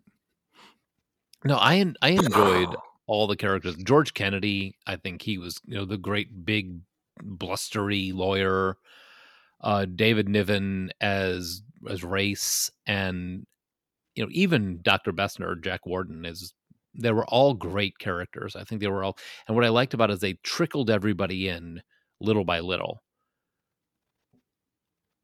[1.45, 2.75] No, I I enjoyed
[3.07, 3.75] all the characters.
[3.77, 6.79] George Kennedy, I think he was you know the great big
[7.21, 8.77] blustery lawyer.
[9.61, 13.45] Uh, David Niven as as race, and
[14.15, 16.53] you know even Doctor Bessner, Jack Warden is.
[16.95, 18.55] They were all great characters.
[18.55, 21.47] I think they were all, and what I liked about it is they trickled everybody
[21.47, 21.81] in
[22.19, 23.01] little by little.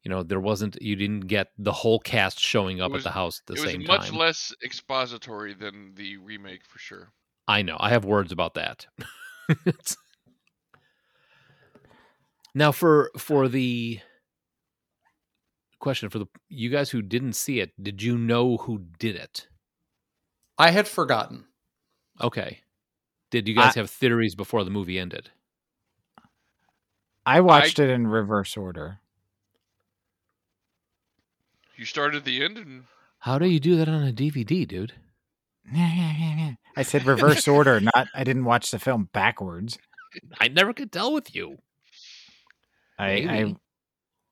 [0.02, 3.14] You know, there wasn't you didn't get the whole cast showing up was- at the
[3.14, 3.78] house at the same time.
[3.80, 4.18] was much time.
[4.18, 7.12] less expository than the remake for sure.
[7.46, 7.76] I know.
[7.78, 8.86] I have words about that.
[12.50, 14.00] It's- now for for the
[15.78, 19.48] question for the you guys who didn't see it, did you know who did it?
[20.58, 21.46] I had forgotten.
[22.20, 22.60] Okay.
[23.30, 25.30] Did you guys have theories before the movie ended?
[27.24, 28.98] I watched it in reverse order.
[31.76, 32.84] You started at the end and
[33.20, 34.92] How do you do that on a DVD, dude?
[35.74, 39.78] I said reverse order, not I didn't watch the film backwards.
[40.40, 41.58] I never could tell with you.
[43.00, 43.54] I,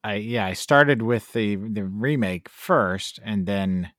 [0.05, 3.91] I, I, yeah, I started with the the remake first, and then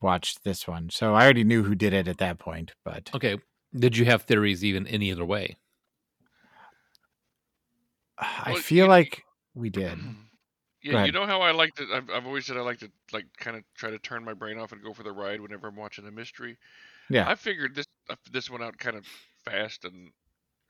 [0.00, 0.90] watched this one.
[0.90, 2.72] So I already knew who did it at that point.
[2.84, 3.38] But Okay.
[3.74, 5.56] Did you have theories even any other way?
[8.18, 9.22] I Well, feel you- like
[9.54, 9.98] we did.
[10.84, 11.86] Yeah, you know how I like to.
[11.94, 14.58] I've, I've always said I like to like kind of try to turn my brain
[14.58, 16.58] off and go for the ride whenever I'm watching a mystery.
[17.08, 17.28] Yeah.
[17.30, 19.06] I figured this uh, this one out kind of
[19.44, 20.10] fast and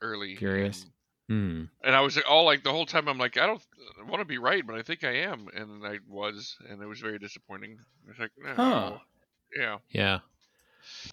[0.03, 0.35] early.
[0.35, 0.83] Curious.
[0.83, 0.91] And,
[1.33, 1.63] Hmm.
[1.83, 3.61] and I was all like the whole time I'm like I don't
[4.07, 6.99] want to be right, but I think I am, and I was, and it was
[6.99, 7.79] very disappointing.
[8.07, 8.97] It's like, eh, Huh.
[9.57, 10.19] yeah, Yeah.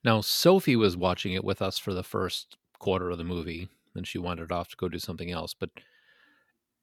[0.05, 4.07] Now Sophie was watching it with us for the first quarter of the movie, and
[4.07, 5.55] she wandered off to go do something else.
[5.55, 5.71] But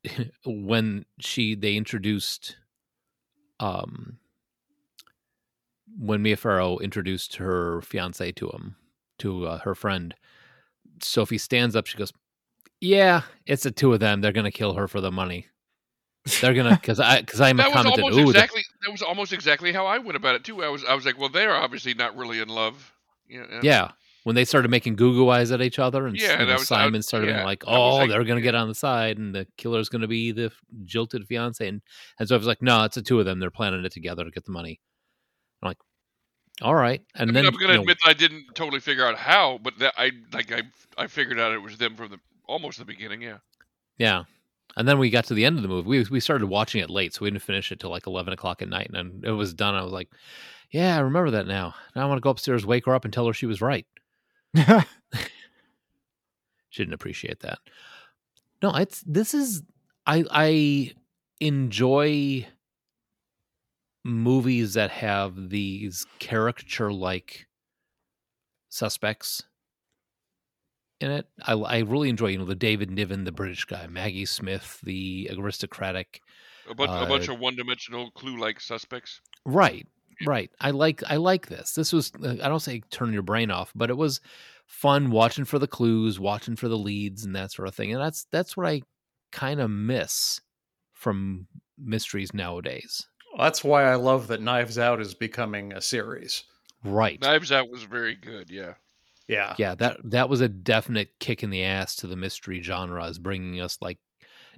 [0.45, 2.57] when she they introduced,
[3.59, 4.19] um,
[5.99, 8.77] when Mia Farrow introduced her fiance to him,
[9.19, 10.15] to uh, her friend,
[11.01, 11.85] Sophie stands up.
[11.87, 12.13] She goes,
[12.81, 14.21] "Yeah, it's the two of them.
[14.21, 15.47] They're gonna kill her for the money.
[16.41, 19.71] They're gonna because I because I that was commented, almost exactly that was almost exactly
[19.73, 20.63] how I went about it too.
[20.63, 22.93] I was I was like, well, they're obviously not really in love.
[23.29, 23.91] Yeah, Yeah.
[24.23, 27.01] When they started making goo goo eyes at each other, and Yeah, and was- Simon
[27.01, 30.07] started being like, "Oh, like- they're gonna get on the side, and the killer's gonna
[30.07, 30.51] be the
[30.83, 31.81] jilted fiance," and
[32.19, 33.39] and so I was like, "No, it's the two of them.
[33.39, 34.81] They're planning it together to get the money."
[35.61, 35.77] I'm like,
[36.61, 39.05] "All right," and I mean, then I'm gonna know, admit that I didn't totally figure
[39.05, 40.63] out how, but that I like I
[40.97, 43.21] I figured out it was them from the almost the beginning.
[43.21, 43.37] Yeah.
[43.97, 44.23] yeah,
[44.75, 45.87] and then we got to the end of the movie.
[45.87, 48.61] We we started watching it late, so we didn't finish it till like eleven o'clock
[48.61, 49.75] at night, and then it was done.
[49.75, 50.09] I was like,
[50.71, 51.75] "Yeah, I remember that now.
[51.95, 53.85] Now I want to go upstairs, wake her up, and tell her she was right."
[56.69, 57.57] She didn't appreciate that.
[58.61, 59.63] No, it's this is
[60.05, 60.91] I I
[61.39, 62.45] enjoy
[64.03, 67.47] movies that have these caricature like
[68.69, 69.41] suspects.
[70.99, 71.27] In it.
[71.45, 75.29] I, I really enjoy, you know, the David Niven, the British guy, Maggie Smith, the
[75.37, 76.21] aristocratic.
[76.69, 79.21] A bunch, a bunch Uh, of one-dimensional clue-like suspects.
[79.45, 79.87] Right,
[80.25, 80.49] right.
[80.59, 81.71] I like I like this.
[81.73, 84.19] This was uh, I don't say turn your brain off, but it was
[84.65, 87.93] fun watching for the clues, watching for the leads, and that sort of thing.
[87.93, 88.81] And that's that's what I
[89.31, 90.41] kind of miss
[90.93, 93.05] from mysteries nowadays.
[93.37, 96.43] That's why I love that Knives Out is becoming a series.
[96.83, 97.21] Right.
[97.21, 98.49] Knives Out was very good.
[98.49, 98.73] Yeah.
[99.27, 99.55] Yeah.
[99.57, 103.19] yeah that that was a definite kick in the ass to the mystery genre is
[103.19, 103.99] bringing us like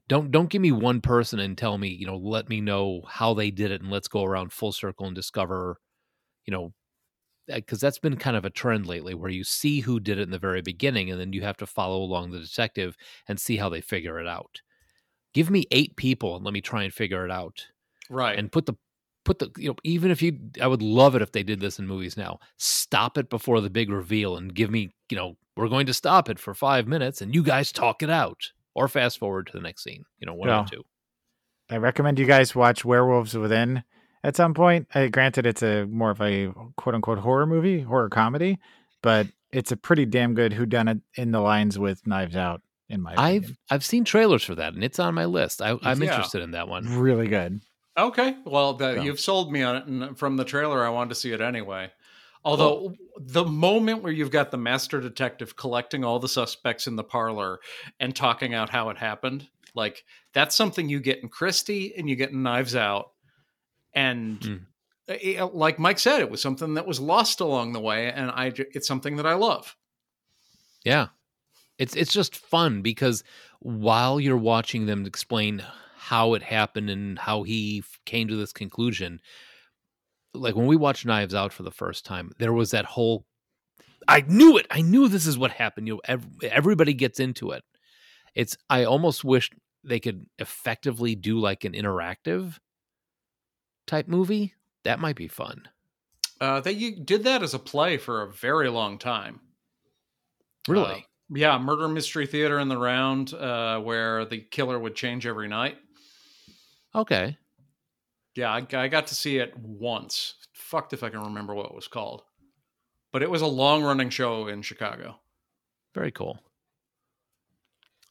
[0.08, 3.34] don't don't give me one person and tell me you know let me know how
[3.34, 5.78] they did it and let's go around full circle and discover
[6.46, 6.74] you know
[7.48, 10.30] because that's been kind of a trend lately where you see who did it in
[10.32, 12.96] the very beginning and then you have to follow along the detective
[13.28, 14.62] and see how they figure it out
[15.34, 17.66] give me eight people and let me try and figure it out
[18.10, 18.38] Right.
[18.38, 18.76] and put the
[19.30, 21.78] put the you know even if you i would love it if they did this
[21.80, 25.68] in movies now stop it before the big reveal and give me you know we're
[25.68, 28.42] going to stop it for five minutes and you guys talk it out
[28.74, 30.62] or fast forward to the next scene you know one Yeah.
[30.64, 30.84] or two
[31.72, 33.84] I recommend you guys watch Werewolves Within
[34.24, 34.88] at some point.
[34.96, 38.58] Uh, granted, it's a more of a quote unquote horror movie, horror comedy,
[39.04, 42.64] but it's a pretty damn good whodunit in the lines with Knives Out.
[42.92, 46.02] In my i've i've seen trailers for that and it's on my list I, i'm
[46.02, 46.10] Yeah.
[46.10, 47.62] interested in that one really good.
[48.06, 48.36] Okay.
[48.46, 51.16] Well, the, So- you've sold me on it, and from the trailer, I wanted to
[51.16, 51.92] see it anyway.
[52.46, 57.04] Although the moment where you've got the master detective collecting all the suspects in the
[57.04, 57.60] parlor
[58.00, 62.16] and talking out how it happened, like that's something you get in Christie and you
[62.16, 63.12] get in Knives Out,
[63.94, 64.66] and Mm.
[65.08, 68.54] it- like Mike said, it was something that was lost along the way, and I
[68.56, 69.76] it's something that I love.
[70.86, 71.08] Yeah.
[71.78, 73.24] It's it's just fun because
[73.60, 75.64] while you're watching them explain
[76.10, 79.22] how it happened and how he came to this conclusion,
[80.34, 83.28] like when we watched Knives Out for the first time, there was that whole
[84.08, 84.66] I knew it.
[84.72, 85.88] I knew this is what happened.
[85.88, 87.64] You know, ev- everybody gets into it.
[88.34, 89.52] It's I almost wish
[89.84, 92.58] they could effectively do like an interactive
[93.86, 94.56] type movie.
[94.86, 95.70] That might be fun.
[96.42, 99.42] Uh, they you did that as a play for a very long time.
[100.68, 101.06] Really?
[101.32, 105.48] Uh, yeah, murder mystery theater in the round, uh, where the killer would change every
[105.48, 105.78] night.
[106.96, 107.38] Okay.
[108.36, 110.36] Yeah, I, I got to see it once.
[110.54, 112.24] Fucked if I can remember what it was called,
[113.12, 115.20] but it was a long running show in Chicago.
[115.94, 116.40] Very cool.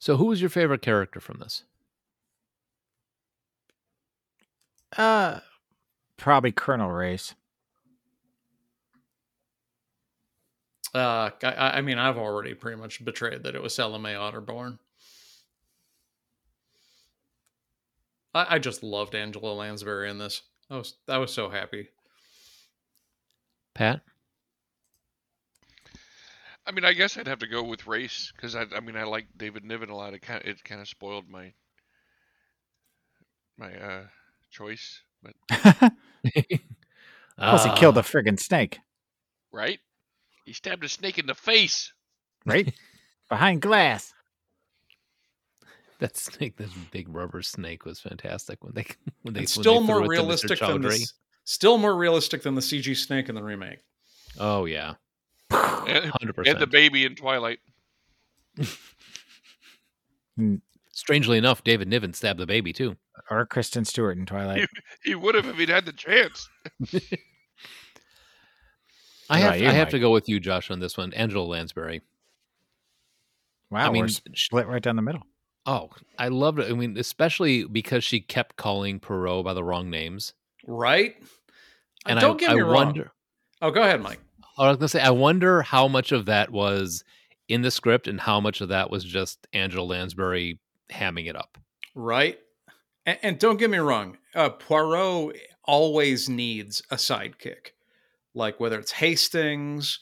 [0.00, 1.64] So, who was your favorite character from this?
[4.96, 5.40] Uh,
[6.16, 7.34] probably Colonel Race.
[10.94, 14.78] Uh, I, I mean, I've already pretty much betrayed that it was Salome Otterborn.
[18.34, 20.42] I, I just loved Angela Lansbury in this.
[20.70, 21.88] I was I was so happy.
[23.74, 24.02] Pat?
[26.66, 29.04] I mean, I guess I'd have to go with race because I, I mean, I
[29.04, 30.12] like David Niven a lot.
[30.14, 31.52] It kind, it kind of spoiled my
[33.56, 34.04] my uh
[34.50, 35.34] choice, but
[37.46, 38.80] Plus, he killed Ah, a friggin' snake,
[39.52, 39.78] right?
[40.44, 41.92] He stabbed a snake in the face.
[42.46, 42.74] right?
[43.28, 44.12] Behind glass.
[45.98, 48.86] That snake, this big rubber snake, was fantastic when they
[49.22, 50.26] when they It's when still they more threw it to Mr.
[50.26, 51.06] realistic than the
[51.44, 53.80] still more realistic than the CG snake in the remake.
[54.38, 54.94] Oh yeah,
[55.50, 56.56] hundred percent.
[56.56, 57.58] and the baby in Twilight.
[60.36, 60.56] Hmm.
[60.92, 62.96] Strangely enough, David Niven stabbed the baby too.
[63.30, 64.68] Or Kristen Stewart in Twilight.
[65.04, 66.48] He would have if he'd had the chance.
[69.30, 71.12] I have about you, I have to go with you, Josh, on this one.
[71.12, 72.02] Angela Lansbury.
[73.70, 75.22] Wow, I mean, we're split right down the middle.
[75.68, 76.70] Oh, I loved it.
[76.70, 80.32] I mean, especially because she kept calling Poirot by the wrong names.
[80.66, 81.14] Right?
[82.06, 82.74] And Don't I, get I me wrong.
[82.74, 83.12] wonder.
[83.60, 84.20] Oh, go ahead, Mike.
[84.56, 87.04] I was gonna say, I wonder how much of that was
[87.48, 90.58] in the script and how much of that was just Angela Lansbury
[90.90, 91.58] hamming it up.
[91.94, 92.38] Right?
[93.04, 94.16] And, and don't get me wrong.
[94.34, 97.72] Uh, Poirot always needs a sidekick,
[98.32, 99.98] like whether it's Hastings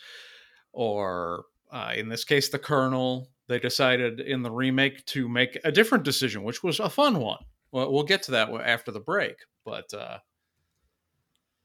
[0.73, 3.29] or, uh, in this case, the Colonel.
[3.49, 7.39] They decided in the remake to make a different decision, which was a fun one.
[7.71, 10.19] Well, we'll get to that after the break, but uh,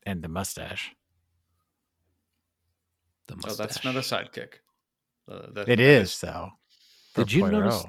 [0.06, 0.92] And the mustache.
[3.28, 4.56] The oh, that's not a sidekick.
[5.30, 6.50] Uh, that, It is, though.
[7.16, 7.86] Did you notice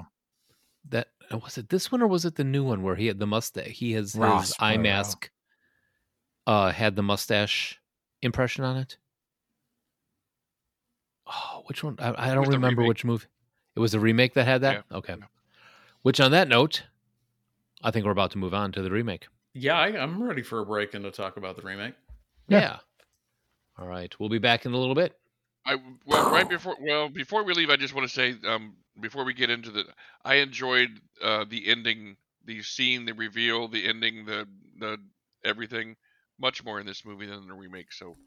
[0.89, 3.19] that uh, was it this one or was it the new one where he had
[3.19, 3.67] the mustache?
[3.67, 5.29] He has Ross his eye mask.
[6.45, 7.79] Uh, had the mustache
[8.21, 8.97] impression on it.
[11.25, 11.95] Oh, which one?
[11.99, 12.89] I, I don't was remember remake.
[12.89, 13.27] which movie.
[13.75, 14.85] It was the remake that had that.
[14.91, 15.15] Okay.
[16.03, 16.83] Which, on that note,
[17.81, 19.27] I think we're about to move on to the remake.
[19.53, 21.93] Yeah, I, I'm ready for a break and to talk about the remake.
[22.47, 22.59] Yeah.
[22.59, 22.77] Yeah.
[23.77, 24.13] All right.
[24.19, 25.17] We'll be back in a little bit.
[25.65, 29.23] I well right before well before we leave, I just want to say um before
[29.23, 29.85] we get into the,
[30.25, 34.45] I enjoyed uh the ending, the scene, the reveal, the ending, the
[34.77, 34.97] the
[35.45, 35.95] everything
[36.37, 37.93] much more in this movie than the remake.
[37.93, 38.17] So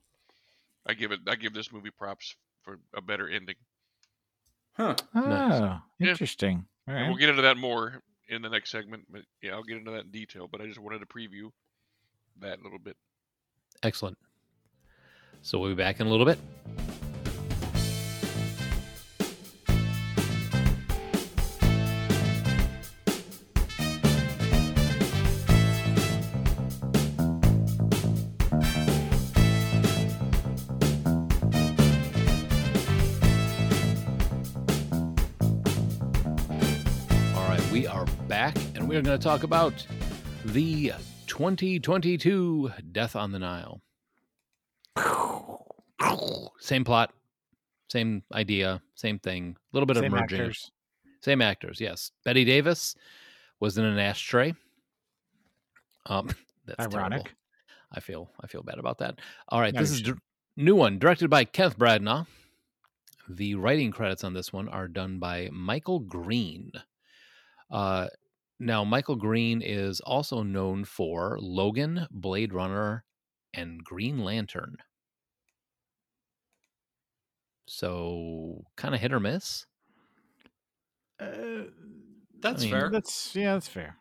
[0.86, 3.56] I give it I give this movie props for a better ending.
[4.76, 4.94] Huh.
[5.14, 5.78] Oh, Yeah.
[6.00, 6.66] interesting.
[6.88, 7.08] All And right.
[7.08, 9.04] we'll get into that more in the next segment.
[9.10, 10.48] But yeah, I'll get into that in detail.
[10.50, 11.50] But I just wanted to preview
[12.40, 12.96] that a little bit.
[13.82, 14.16] Excellent.
[15.42, 16.38] So we'll be back in a little bit.
[38.96, 39.86] We're going to talk about
[40.46, 40.90] the
[41.26, 43.82] 2022 Death on the Nile.
[46.60, 47.12] Same plot,
[47.90, 49.54] same idea, same thing.
[49.54, 50.40] A little bit Same of merging.
[50.40, 50.70] actors.
[51.20, 52.10] Same actors, yes.
[52.24, 52.96] Bette Davis
[53.60, 54.54] was in an ashtray.
[56.06, 56.28] Um,
[56.64, 56.96] that's terrible.
[56.96, 57.34] Ironic.
[57.92, 59.18] I feel I feel bad about that.
[59.50, 60.16] All right, No, this is dir-
[60.56, 62.26] new one directed by Kenneth Branagh.
[63.28, 66.72] The writing credits on this one are done by Michael Green.
[67.70, 68.06] Uh,
[68.58, 73.04] now, Michael Green is also known for Logan, Blade Runner,
[73.54, 74.78] and Green Lantern.
[77.68, 79.66] So, kind of hit or miss.
[81.18, 81.64] Uh,
[82.40, 82.90] That's mean, fair.
[82.90, 83.96] that's yeah, that's fair.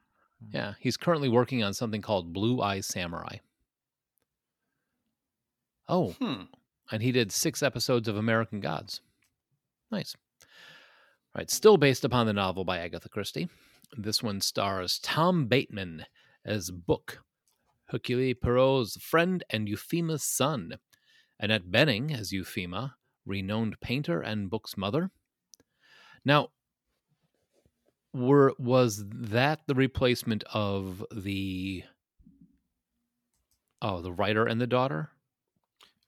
[0.51, 3.37] Yeah, he's currently working on something called Blue Eye Samurai.
[5.87, 6.43] Oh, Hmm.
[6.91, 9.01] and he did six episodes of American Gods.
[9.91, 10.15] Nice.
[10.41, 13.49] All right, still based upon the novel by Agatha Christie.
[13.97, 16.05] This one stars Tom Bateman
[16.43, 17.23] as Book,
[17.85, 20.79] Hercule Poirot's friend and Euphemia's son,
[21.39, 25.11] Annette Bening as Euphemia, renowned painter and Book's mother.
[26.25, 26.49] Now,
[28.13, 31.83] were was that the replacement of the
[33.81, 35.11] oh the writer and the daughter?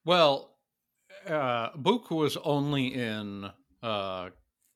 [0.04, 0.56] Well,
[1.26, 3.50] uh, Book was only in
[3.82, 4.30] uh,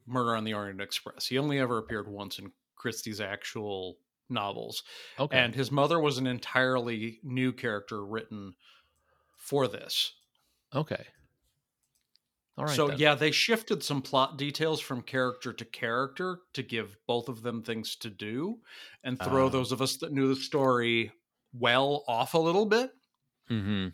[0.05, 1.27] Murder on the Orient Express.
[1.27, 2.51] He only ever appeared once in
[2.81, 4.83] Christie's actual novels.
[5.17, 8.55] Okay, And his mother was an entirely new character written
[9.37, 10.13] for this.
[10.73, 11.07] okay.
[12.57, 12.75] All right.
[12.75, 12.97] so, then.
[12.99, 17.63] yeah, they shifted some plot details from character to character to give both of them
[17.63, 18.61] things to do
[19.03, 19.49] and throw Ah.
[19.49, 21.11] those of us that knew the story
[21.53, 22.91] well off a little bit.
[23.47, 23.93] hmm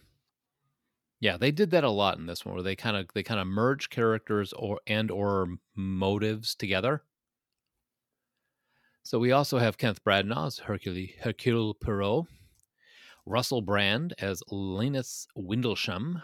[1.19, 3.39] Yeah, they did that a lot in this one, where they kind of they kind
[3.39, 7.03] of merge characters or and or motives together.
[9.07, 12.25] So we also have Kenneth Branagh as Hercule Hercule Poirot,
[13.25, 16.23] Russell Brand as Linus Windlesham.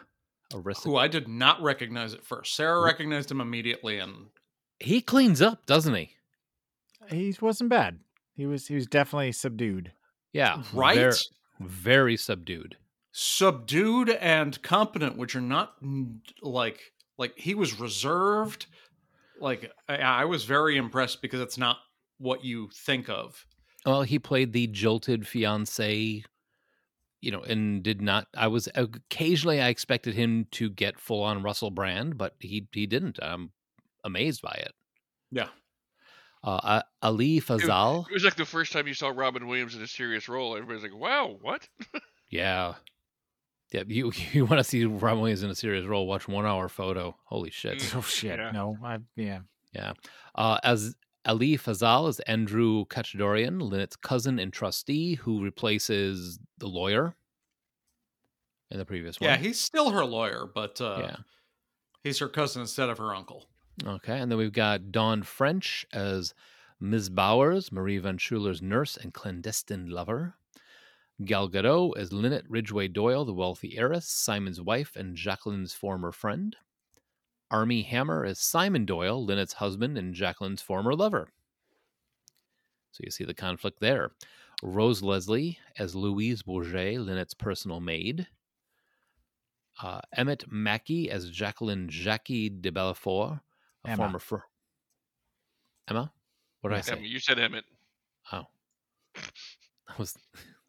[0.54, 0.90] Arrested.
[0.90, 2.58] Who I did not recognize at first.
[2.58, 4.26] Sarah recognized him immediately, and
[4.82, 6.12] He cleans up, doesn't he?
[7.08, 8.00] He wasn't bad.
[8.36, 9.94] He was he was definitely subdued.
[10.34, 11.14] Yeah, right, ver-
[11.62, 12.76] very subdued.
[13.14, 15.76] subdued and competent, which are not
[16.42, 16.82] like
[17.18, 18.66] like he was reserved.
[19.40, 21.78] Like I, I was very impressed because it's not
[22.24, 23.46] what you think of.
[23.86, 26.24] Well, he played the jilted fiance,
[27.22, 28.28] you know, and did not.
[28.36, 32.88] I was occasionally I expected him to get full on Russell Brand, but he he
[32.88, 33.20] didn't.
[33.22, 33.52] I'm
[34.04, 34.72] amazed by it.
[35.32, 35.50] Yeah.
[36.46, 39.82] Uh, uh, Ali Fazal, It was like the first time you saw Robin Williams in
[39.82, 40.56] a serious role.
[40.58, 41.68] Everybody's like, "Wow, what?"
[42.30, 42.74] yeah,
[43.72, 43.84] yeah.
[43.88, 46.06] You you want to see Robin Williams in a serious role?
[46.06, 47.16] Watch One Hour Photo.
[47.26, 47.80] Holy shit!
[47.80, 47.98] Mm.
[47.98, 48.40] Oh shit!
[48.40, 48.52] Yeah.
[48.52, 49.40] No, I yeah.
[49.74, 49.94] Yeah.
[50.36, 50.96] Uh, as
[51.26, 57.16] Ali Fazal is Andrew Katchadourian, Lynette's cousin and trustee, who replaces the lawyer
[58.70, 59.30] in the previous one.
[59.30, 61.16] Yeah, he's still her lawyer, but uh, yeah.
[62.04, 63.46] he's her cousin instead of her uncle.
[63.86, 66.34] Okay, and then we've got Dawn French as
[66.80, 67.10] Ms.
[67.10, 70.36] Bowers, Marie Van Schuyler's nurse and clandestine lover.
[71.24, 76.58] Gal Gadot as Lynette Ridgeway Doyle, the wealthy heiress, Simon's wife and Jacqueline's former friend.
[77.54, 81.30] Armie Hammer as Simon Doyle, Lynette's husband and Jacqueline's former lover.
[82.92, 84.12] So you see the conflict there.
[84.64, 88.28] Rose Leslie as Louise Bourget, Lynette's personal maid.
[89.82, 93.40] Uh, Emmett Mackey as Jacqueline Jackie de Bellefort,
[93.86, 93.98] a Emma.
[93.98, 94.36] former fr-
[95.88, 96.12] Emma.
[96.62, 96.92] What did I say?
[96.94, 97.66] Emmett, you said Emmett.
[98.32, 98.44] Oh,
[99.16, 100.16] I was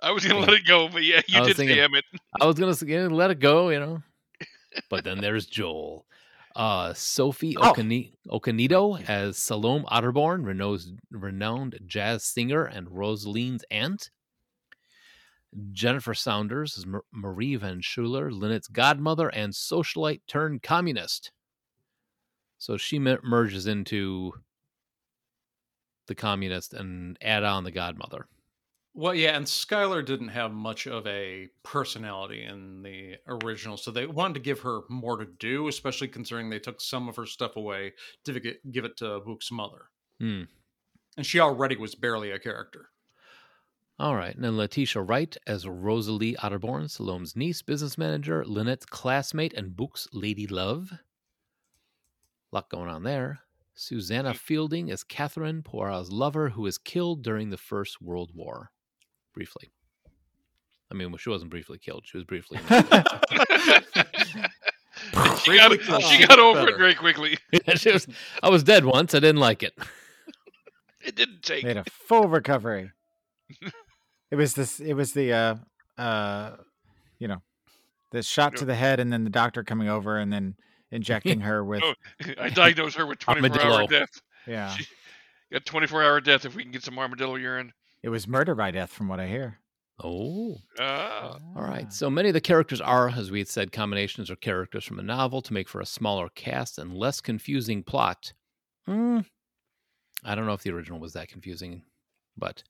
[0.02, 2.04] I was gonna let it go, but yeah, you I was did thinking- say Emmett.
[2.40, 4.02] I was gonna say, yeah, let it go, you know.
[4.90, 6.04] But then there's Joel.
[6.54, 7.74] Uh, Sophie Oh.
[8.30, 14.10] Okanito as Salome Otterborn, Renault's renowned jazz singer and Rosaline's aunt.
[15.72, 21.30] Jennifer Saunders as Marie Van Schuyler, Lynette's godmother and socialite turned communist.
[22.58, 24.32] So she merges into
[26.06, 28.26] the communist and add on the godmother.
[28.96, 34.06] Well, yeah, and Schuyler didn't have much of a personality in the original, so they
[34.06, 37.56] wanted to give her more to do, especially considering they took some of her stuff
[37.56, 38.40] away to
[38.70, 39.90] give it to Book's mother.
[40.20, 40.42] Hmm.
[41.16, 42.90] And she already was barely a character.
[43.98, 44.34] All right.
[44.34, 50.08] And then Letitia Wright as Rosalie Otterborn, Salome's niece, business manager, Lynette's classmate, and Book's
[50.12, 50.92] lady love.
[50.92, 50.98] A
[52.52, 53.40] lot going on there.
[53.74, 58.70] Susanna Fielding as Catherine, Poirot's lover, who was killed during the First World War.
[59.34, 59.70] Briefly.
[60.90, 62.04] I mean, well, she wasn't briefly killed.
[62.06, 62.58] She was briefly.
[62.68, 62.74] she
[65.56, 66.02] got, killed.
[66.04, 66.74] she got over Better.
[66.74, 67.38] it very quickly.
[67.76, 68.06] She was-
[68.42, 69.14] I was dead once.
[69.14, 69.74] I didn't like it.
[71.04, 71.64] It didn't take.
[71.64, 72.90] Made a full recovery.
[74.30, 74.80] it was this.
[74.80, 75.54] It was the uh
[75.98, 76.56] uh,
[77.18, 77.42] you know,
[78.10, 80.56] the shot to the head, and then the doctor coming over, and then
[80.90, 81.94] injecting her with Oh,
[82.38, 84.08] I diagnosed her with 24 hour death.
[84.46, 84.70] yeah.
[84.70, 84.86] She
[85.52, 87.72] got 24 hour death if we can get some armadillo urine.
[88.04, 89.60] It was murder by death, from what I hear.
[89.98, 90.58] Oh.
[90.78, 91.90] Ah, All right.
[91.90, 95.02] So many of the characters are, as we had said, combinations or characters from a
[95.02, 98.34] novel to make for a smaller cast and less confusing plot.
[98.84, 99.20] Hmm.
[100.22, 101.80] I don't know if the original was that confusing,
[102.36, 102.62] but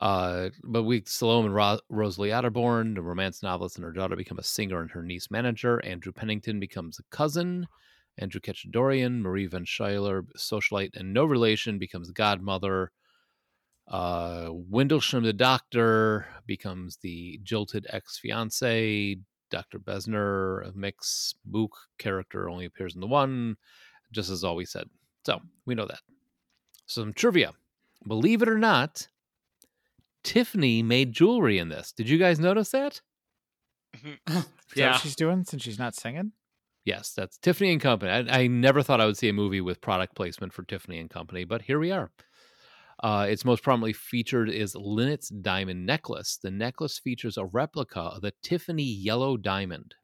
[0.00, 4.38] uh, but we Salome and Ro- Rosalie Otterborn, the romance novelist, and her daughter become
[4.38, 5.84] a singer and her niece manager.
[5.84, 7.66] Andrew Pennington becomes a cousin.
[8.16, 12.92] Andrew Katchadourian, Marie Van Schuyler, socialite and no relation, becomes godmother.
[13.90, 19.16] Uh, Windlesham, the doctor, becomes the jilted ex fiance.
[19.50, 19.78] Dr.
[19.78, 23.56] Bessner, a mix Book character, only appears in the one,
[24.12, 24.88] just as always said.
[25.24, 26.00] So we know that.
[26.86, 27.52] Some trivia.
[28.06, 29.08] Believe it or not,
[30.22, 31.92] Tiffany made jewelry in this.
[31.92, 33.00] Did you guys notice that?
[34.04, 34.92] Is that Yeah.
[34.92, 36.32] what she's doing since she's not singing?
[36.84, 38.10] Yes, that's Tiffany and Company.
[38.12, 41.08] I, I never thought I would see a movie with product placement for Tiffany and
[41.10, 42.10] Company, but here we are.
[43.00, 46.38] Uh, its most prominently featured is Lynette's diamond necklace.
[46.42, 49.94] The necklace features a replica of the Tiffany yellow diamond,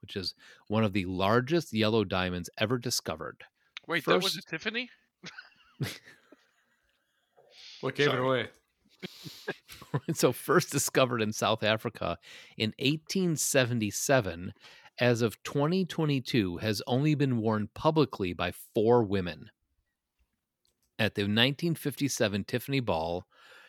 [0.00, 0.34] which is
[0.66, 3.44] one of the largest yellow diamonds ever discovered.
[3.86, 4.90] wait, that was a Tiffany?
[7.80, 8.48] What gave it away?
[10.14, 12.18] so first discovered in South Africa
[12.56, 14.52] in 1877,
[14.98, 19.50] as of 2022, has only been worn publicly by four women.
[21.02, 23.26] At the 1957 Tiffany Ball,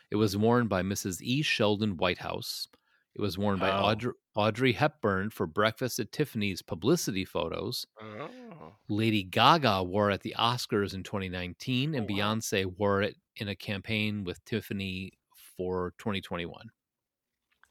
[0.08, 1.20] it was worn by Mrs.
[1.20, 1.42] E.
[1.42, 2.68] Sheldon Whitehouse.
[3.12, 3.86] It was worn by Oh.
[3.86, 7.88] Audrey, Audrey Hepburn for Breakfast at Tiffany's publicity photos.
[8.00, 8.76] Oh.
[8.88, 12.34] Lady Gaga wore it at the Oscars in 2019, and Oh, wow.
[12.36, 15.14] Beyonce wore it in a campaign with Tiffany
[15.56, 16.70] for 2021.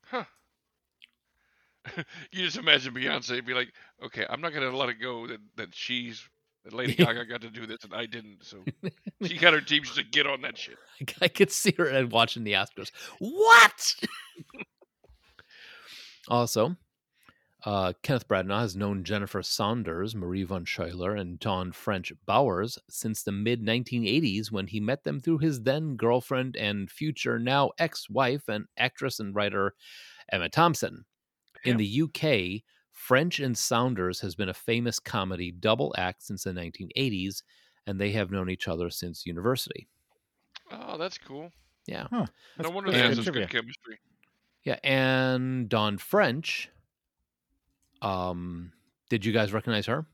[0.07, 0.25] Huh.
[2.33, 3.71] you just imagine Beyonce be like,
[4.03, 6.27] okay, I'm not gonna let it go that, that she's
[6.63, 8.43] that Lady Gaga got to do this and I didn't.
[8.43, 8.63] So
[9.23, 10.77] she got her team just to get on that shit.
[11.21, 12.91] I could see her and watching the Oscars.
[13.19, 13.95] What?
[16.27, 16.75] also,
[17.65, 23.23] uh, Kenneth Branagh has known Jennifer Saunders, Marie von Schuyler, and Dawn French Bowers since
[23.23, 28.09] the mid 1980s when he met them through his then girlfriend and future now ex
[28.09, 29.73] wife and actress and writer
[30.31, 31.05] Emma Thompson.
[31.65, 32.61] In the UK,
[33.07, 37.43] French and Saunders has been a famous comedy double act since the 1980s,
[37.85, 39.87] and they have known each other since university.
[40.71, 41.51] Oh, that's cool.
[41.85, 42.07] Yeah.
[42.11, 42.25] No
[42.57, 43.99] That's- wonder they have such good chemistry.
[44.63, 46.69] Yeah, and Dawn French.
[48.01, 48.71] Um,
[49.09, 50.05] did you guys recognize her?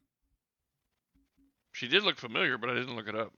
[1.72, 3.32] She did look familiar, but I didn't look it up.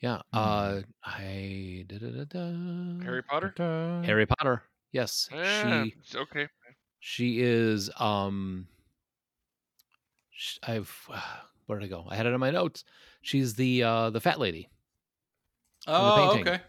[0.00, 0.20] Yeah.
[0.32, 3.02] Uh, I da-da-da-da.
[3.04, 3.54] Harry Potter.
[3.56, 4.62] Da- Harry Potter.
[4.92, 6.48] Yes, Yeah, she it's okay.
[7.00, 7.88] she is.
[7.98, 8.81] Um, sh-
[10.62, 11.08] I've
[11.66, 12.06] where did I go?
[12.08, 12.84] I had it in my notes.
[13.22, 14.68] She's the uh the fat lady.
[15.86, 16.48] Oh, painting.
[16.48, 16.60] okay.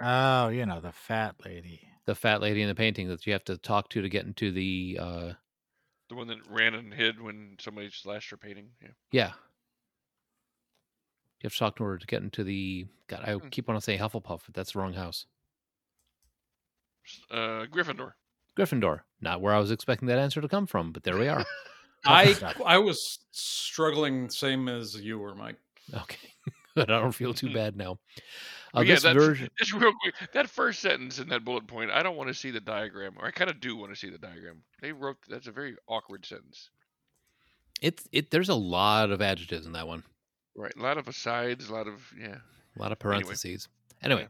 [0.00, 1.80] Oh, you know, the fat lady.
[2.06, 4.50] The fat lady in the painting that you have to talk to to get into
[4.50, 5.32] the uh
[6.08, 8.70] The one that ran and hid when somebody slashed her painting.
[8.82, 8.88] Yeah.
[9.12, 9.32] yeah.
[11.40, 13.48] You have to talk to her to get into the God, I Hmm.
[13.48, 15.26] keep on saying Hufflepuff, but that's the wrong house.
[17.30, 18.12] Uh, Gryffindor.
[18.56, 19.00] Gryffindor.
[19.20, 21.44] Not where I was expecting that answer to come from, but there we are.
[22.04, 22.34] I.
[22.64, 25.56] I was struggling same as you were, Mike.
[25.94, 26.28] okay.
[26.74, 26.90] Good.
[26.90, 27.92] I don't feel too bad now.
[27.92, 27.96] Uh,
[28.80, 29.48] But yeah, this that's, version.
[29.58, 30.14] just real quick.
[30.32, 33.26] That first sentence in that bullet point, I don't want to see the diagram, or
[33.26, 34.62] I kind of do want to see the diagram.
[34.80, 36.70] They wrote that's a very awkward sentence.
[37.82, 38.30] It's it.
[38.30, 40.02] There's a lot of adjectives in that one.
[40.56, 42.36] Right, a lot of asides, a lot of yeah.
[42.76, 43.68] A lot of parentheses.
[44.02, 44.28] Anyway, Yeah.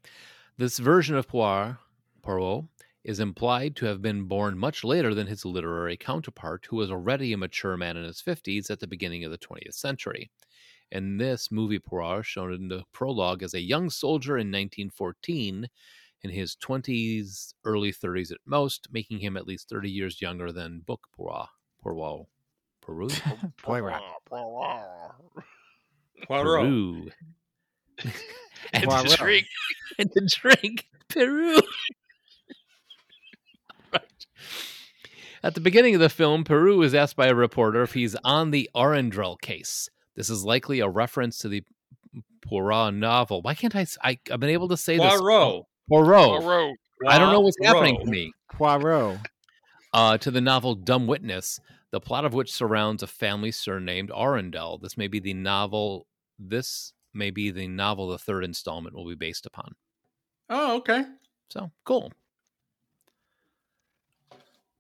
[0.58, 1.76] this version of Poirot,
[2.22, 2.64] Poirot
[3.04, 7.32] is implied to have been born much later than his literary counterpart, who was already
[7.32, 10.30] a mature man in his 50s at the beginning of the 20th century.
[10.92, 15.68] In this movie, Poirot shown in the prologue as a young soldier in 1914,
[16.22, 20.80] in his 20s, early 30s at most, making him at least 30 years younger than
[20.86, 21.48] Book Poirot.
[21.82, 22.26] Poirot.
[22.82, 23.08] Peru?
[23.26, 24.02] Oh, Poirot.
[24.28, 25.14] Poirot.
[26.28, 27.08] Peru.
[28.72, 29.10] And Poirot.
[29.10, 29.46] the drink.
[29.98, 31.58] and the drink Peru.
[34.42, 35.44] Right.
[35.44, 38.50] At the beginning of the film, Peru is asked by a reporter if he's on
[38.50, 39.88] the Arundel case.
[40.14, 41.64] This is likely a reference to the
[42.42, 43.40] Poirot novel.
[43.42, 43.86] Why can't I?
[44.02, 45.20] I have been able to say this.
[45.20, 45.64] Poirot.
[45.88, 46.42] Poirot.
[46.42, 46.76] Poirot.
[47.08, 48.32] I don't know what's happening to me.
[48.52, 49.18] Poirot.
[49.92, 51.60] Uh, to the novel Dumb Witness,
[51.90, 54.78] the plot of which surrounds a family surnamed Arundel.
[54.78, 56.06] This may be the novel.
[56.38, 59.74] This may be the novel the third installment will be based upon.
[60.48, 61.04] Oh, okay.
[61.50, 62.12] So cool.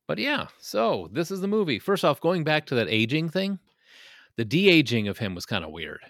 [0.06, 1.78] But yeah, so this is the movie.
[1.78, 3.58] First off, going back to that aging thing,
[4.36, 6.00] the de aging of him was kind of weird.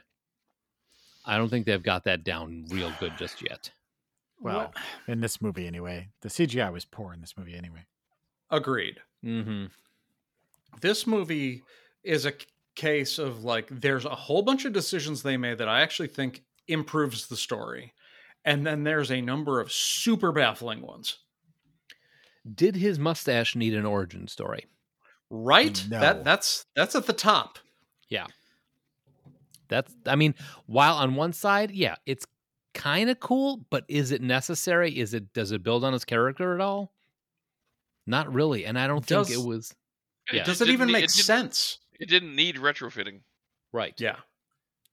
[1.25, 3.71] I don't think they've got that down real good just yet.
[4.41, 4.73] Well,
[5.07, 6.09] in this movie anyway.
[6.21, 7.87] The CGI was poor in this movie anyway.
[8.51, 8.99] Agreed.
[9.25, 9.67] Mm-hmm.
[10.81, 11.63] This movie
[12.03, 12.33] is a
[12.75, 16.43] case of like there's a whole bunch of decisions they made that I actually think
[16.67, 17.93] improves the story.
[18.45, 21.19] And then there's a number of super baffling ones.
[22.55, 24.67] Did his mustache need an origin story?
[25.31, 25.85] Right?
[25.89, 26.01] No.
[26.01, 27.59] That that's that's at the top.
[28.09, 28.27] Yeah.
[29.69, 30.35] That's, I mean,
[30.67, 32.27] while on one side, yeah, it's
[32.75, 34.99] kind of cool, but is it necessary?
[34.99, 36.93] Is it, does it build on his character at all?
[38.07, 38.67] Not really.
[38.67, 39.75] And I don't think Does- it was
[40.29, 40.45] And Yeah.
[40.45, 41.79] Does it didn't even need- make it sense?
[41.99, 43.21] It didn't need retrofitting.
[43.73, 43.95] right.
[43.99, 44.17] Yeah.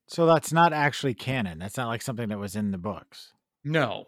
[0.08, 1.60] So that's not actually canon.
[1.60, 3.34] That's not like something that was in the books.
[3.66, 4.08] No.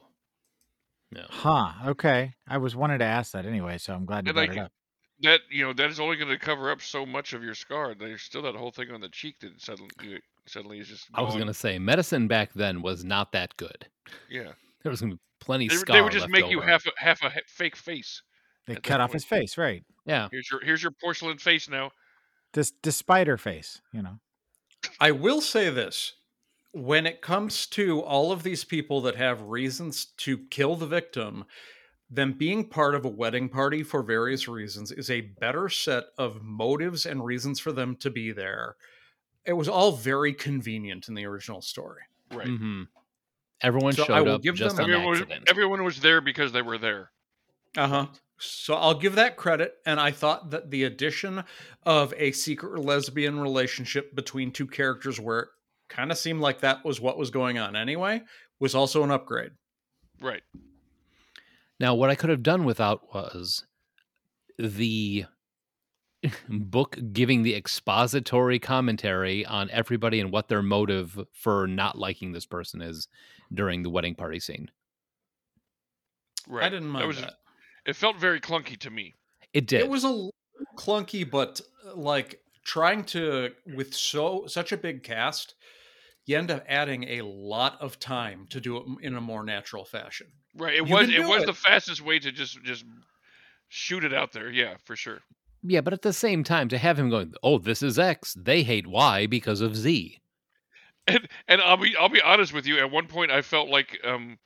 [1.12, 1.26] No.
[1.30, 1.72] Huh.
[1.88, 2.34] Okay.
[2.48, 4.62] I was wanted to ask that anyway, so I'm glad you And, brought like, it
[4.62, 4.72] up.
[5.24, 7.94] That you know that is only going to cover up so much of your scar.
[7.94, 9.90] There's still that whole thing on the cheek that suddenly
[10.48, 11.08] suddenly is just.
[11.14, 11.40] I was gone.
[11.42, 13.88] going to say medicine back then was not that good.
[14.30, 14.54] Yeah.
[14.84, 16.68] There was going to be plenty They, scar they would just left make you over.
[16.68, 18.24] half a half a he- fake face.
[18.66, 19.14] They at cut off point.
[19.22, 19.84] his face, right?
[20.08, 20.28] Yeah.
[20.32, 21.92] Here's your here's your porcelain face now.
[22.54, 24.18] This the spider face, you know.
[25.00, 26.14] I will say this.
[26.73, 31.43] When it comes to all of these people that have reasons to kill the victim,
[32.10, 36.41] then being part of a wedding party for various reasons is a better set of
[36.41, 38.76] motives and reasons for them to be there.
[39.45, 42.02] It was all very convenient in the original story.
[42.31, 42.48] Right.
[42.48, 42.84] hmm
[43.61, 45.49] Everyone So showed up just them- on Everyone was, accident.
[45.49, 47.11] everyone was there because they were there.
[47.77, 48.06] Uh huh.
[48.39, 49.76] So I'll give that credit.
[49.85, 51.43] And I thought that the addition
[51.85, 55.49] of a secret lesbian relationship between two characters where it
[55.92, 58.22] kind of seemed like that was what was going on anyway
[58.60, 59.52] was also an upgrade.
[60.20, 60.42] Right.
[61.80, 63.66] Now, what I could have done without was
[64.58, 65.26] the
[66.50, 72.46] book giving the expository commentary on everybody and what their motive for not liking this
[72.46, 73.08] person is
[73.54, 74.70] during the wedding party scene.
[76.48, 76.66] Right.
[76.66, 77.34] I didn't mind was, that.
[77.86, 79.16] It felt very clunky to me.
[79.54, 79.82] It did.
[79.82, 80.30] It was a
[80.78, 85.56] clunky, but uh, like trying to with so such a big cast,
[86.26, 89.85] you end up adding a lot of time to do it in a more natural
[89.85, 90.27] fashion.
[90.56, 90.76] Right.
[90.76, 91.45] It You was it was it.
[91.48, 92.85] the fastest way to just just
[93.69, 94.49] shoot it out there.
[94.49, 95.19] Yeah, for sure.
[95.64, 98.34] yeah, but at the same time, to have him going, "Oh, this is X.
[98.38, 100.18] They hate Y because of Z."
[101.07, 102.77] And and I'll be I'll be honest with you.
[102.80, 104.38] At one point, I felt like um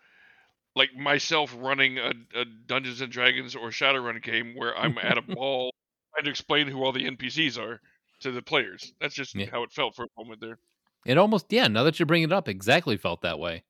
[0.75, 5.21] like myself running a, a Dungeons and Dragons or Shadowrun game where I'm at a
[5.35, 5.73] ball
[6.13, 7.79] trying to explain who all the NPCs are
[8.21, 8.93] to the players.
[9.01, 9.47] That's just Yeah.
[9.51, 10.57] how it felt for a moment there.
[11.05, 11.67] It almost, yeah.
[11.67, 13.63] Now that you bring it up, exactly felt that way.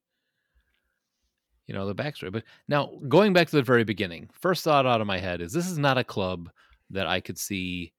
[1.68, 5.02] You know the backstory, but now going back to the very beginning, first thought out
[5.02, 6.52] of my head is this is not a club
[6.92, 7.92] that I could see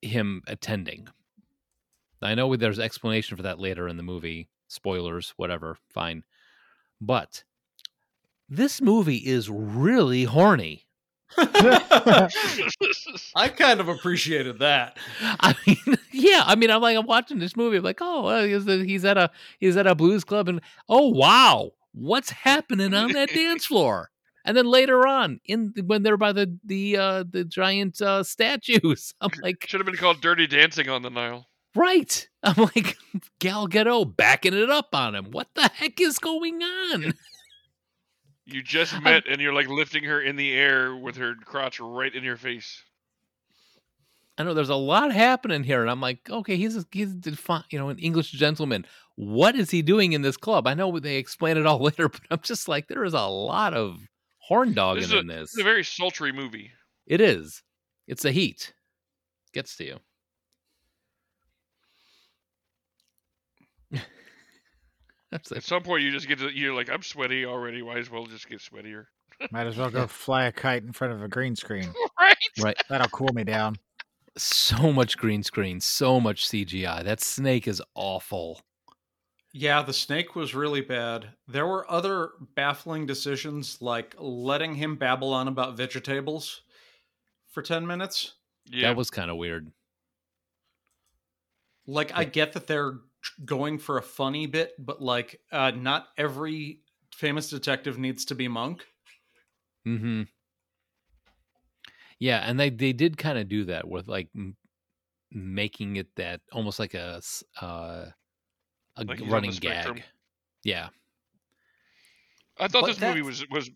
[0.00, 1.08] him attending.
[2.22, 4.48] I know there's explanation for that later in the movie.
[4.68, 6.24] Spoilers, whatever, fine.
[7.00, 7.44] But
[8.48, 10.86] this movie is really horny.
[13.36, 14.98] I kind of appreciated that.
[15.20, 16.42] I mean, yeah.
[16.44, 17.78] I mean, I'm like, I'm watching this movie.
[17.78, 21.70] I'm like, oh, he's, he's at a he's at a blues club, and oh wow,
[21.92, 24.10] what's happening on that dance floor?
[24.44, 29.14] And then later on, in when they're by the the uh, the giant uh, statues,
[29.20, 31.46] I'm like, Should have been called Dirty Dancing on the Nile.
[31.74, 32.28] right?
[32.42, 32.96] I'm like,
[33.38, 35.26] Gal Gadot backing it up on him.
[35.30, 37.14] What the heck is going on?
[38.52, 42.14] You just met and you're like lifting her in the air with her crotch right
[42.14, 42.82] in your face.
[44.38, 47.36] I know there's a lot happening here, and I'm like, okay, he's a, he's a
[47.36, 48.86] fi- you know an English gentleman.
[49.16, 50.66] What is he doing in this club?
[50.66, 53.74] I know they explain it all later, but I'm just like, there is a lot
[53.74, 53.98] of
[54.38, 55.50] horn dogging This a- in this.
[55.52, 56.70] It's a very sultry movie.
[57.06, 57.62] It is.
[58.06, 58.72] It's the heat.
[59.52, 59.98] Gets to you.
[65.32, 67.82] That's At some point, you just get to you're like, I'm sweaty already.
[67.82, 69.06] Might as well just get sweatier.
[69.52, 71.88] Might as well go fly a kite in front of a green screen.
[72.20, 72.36] right?
[72.60, 72.76] Right.
[72.88, 73.76] That'll cool me down.
[74.36, 77.04] So much green screen, so much CGI.
[77.04, 78.60] That snake is awful.
[79.52, 81.30] Yeah, the snake was really bad.
[81.48, 86.62] There were other baffling decisions like letting him babble on about vegetables
[87.48, 88.34] for 10 minutes.
[88.66, 88.88] Yeah.
[88.88, 89.70] That was kind of weird.
[91.86, 92.98] Like I get that they're tr-
[93.44, 96.82] going for a funny bit, but like uh not every
[97.14, 98.86] famous detective needs to be monk.
[99.86, 100.22] Mm-hmm.
[102.18, 104.56] Yeah, and they they did kind of do that with like m-
[105.32, 108.10] making it that almost like a s- uh,
[108.96, 110.04] a Like g- he's on the running gag.
[110.64, 110.90] Yeah,
[112.58, 113.70] I thought But this movie was was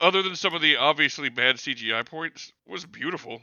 [0.00, 3.42] other than some of the obviously bad CGI points, was beautiful.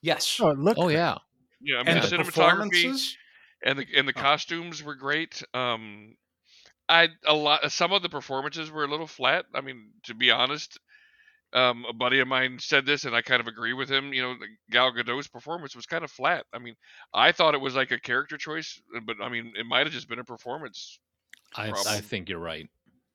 [0.00, 0.40] Yes.
[0.40, 0.76] Oh, look.
[0.76, 1.18] oh yeah,
[1.60, 3.16] Yeah, I mean and the the cinematography performances
[3.64, 4.28] and the and the Oh.
[4.28, 5.42] costumes were great.
[5.54, 6.16] Um,
[6.88, 9.46] I a lot some of the performances were a little flat.
[9.54, 10.78] I mean, to be honest,
[11.52, 14.12] um, a buddy of mine said this, and I kind of agree with him.
[14.14, 14.36] You know,
[14.70, 16.46] Gal Gadot's performance was kind of flat.
[16.52, 16.76] I mean,
[17.14, 20.08] I thought it was like a character choice, but I mean, it might have just
[20.08, 21.00] been a performance.
[21.54, 22.70] I I think you're right.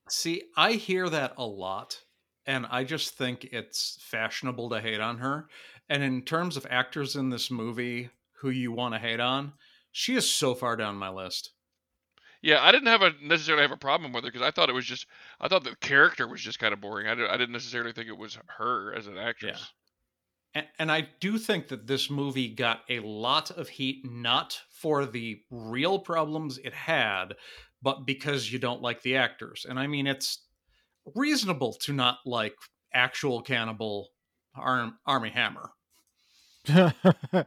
[0.10, 2.03] See, I hear that a lot,
[2.45, 5.49] and I just think it's fashionable to hate on her.
[5.90, 9.53] And in terms of actors in this movie who you want to hate on,
[9.94, 11.52] she is so far down my list.
[12.41, 14.74] Yeah, I didn't have a necessarily have a problem with her because I thought it
[14.74, 15.07] was just
[15.40, 17.07] I thought the character was just kind of boring.
[17.07, 19.72] I, did, I didn't necessarily think it was her as an actress.
[20.53, 25.06] And, and I do think that this movie got a lot of heat, not for
[25.06, 27.36] the real problems it had,
[27.82, 29.65] but because you don't like the actors.
[29.68, 30.44] And I mean, it's
[31.15, 32.56] reasonable to not like
[32.94, 34.10] actual cannibal
[34.56, 35.72] Arm, Armie Hammer.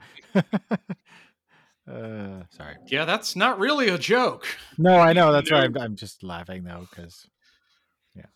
[1.90, 2.76] uh, sorry.
[2.86, 4.46] Yeah, that's not really a joke.
[4.78, 5.32] No, I know.
[5.32, 7.26] That's why I'm, I'm just laughing though, because
[8.14, 8.26] Yeah,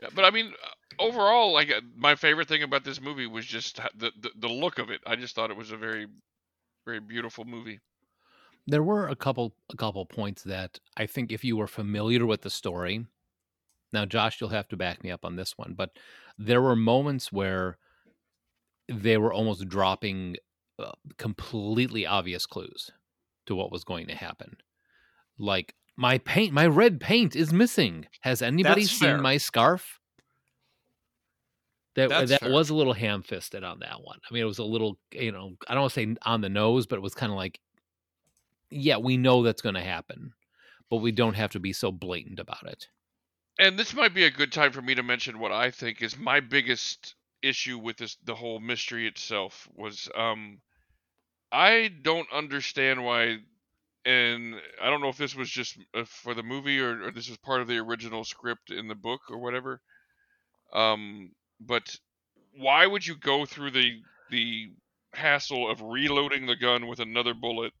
[0.00, 0.08] yeah.
[0.14, 3.80] but I mean, uh, overall, like uh, my favorite thing about this movie was just
[3.96, 5.00] the, the the look of it.
[5.06, 6.06] I just thought it was a very,
[6.86, 7.80] very beautiful movie.
[8.66, 12.42] There were a couple a couple points that I think if you were familiar with
[12.42, 13.06] the story.
[13.92, 15.90] Now, Josh, you'll have to back me up on this one, but
[16.38, 17.76] there were moments where
[18.88, 20.36] they were almost dropping
[21.18, 22.90] completely obvious clues
[23.46, 24.56] to what was going to happen.
[25.38, 28.06] Like my paint, my red paint is missing.
[28.20, 29.18] Has anybody That's seen fair.
[29.18, 29.98] my scarf?
[31.94, 32.52] That That's that fair.
[32.52, 34.18] was a little ham-fisted on that one.
[34.28, 36.48] I mean, it was a little, you know, I don't want to say on the
[36.48, 37.60] nose, but it was kind of like,
[38.70, 40.32] yeah, we know that's going to happen,
[40.88, 42.88] but we don't have to be so blatant about it.
[43.58, 46.16] And this might be a good time for me to mention what I think is
[46.16, 50.60] my biggest issue with this the whole mystery itself was um
[51.52, 53.38] I don't understand why
[54.04, 57.28] and I don't know if this was just uh, for the movie or, or this
[57.28, 59.80] was part of the original script in the book or whatever.
[60.72, 61.94] Um but
[62.56, 64.72] why would you go through the the
[65.14, 67.72] hassle of reloading the gun with another bullet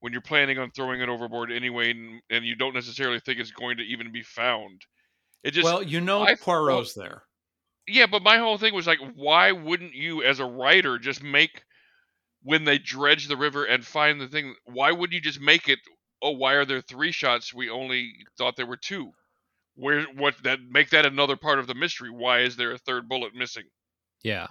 [0.00, 3.50] when you're planning on throwing it overboard anyway and, and you don't necessarily think it's
[3.50, 4.82] going to even be found?
[5.44, 7.22] It just well, you know I Poirot's there.
[7.86, 11.62] yeah, but my whole thing was like, why wouldn't you, as a writer, just make
[12.42, 14.54] when they dredge the river and find the thing?
[14.64, 15.78] Why would you just make it?
[16.22, 17.54] Oh, why are there three shots?
[17.54, 19.12] We only thought there were two.
[19.76, 22.10] Where what that make that another part of the mystery?
[22.10, 23.64] Why is there a third bullet missing?
[24.24, 24.48] Yeah.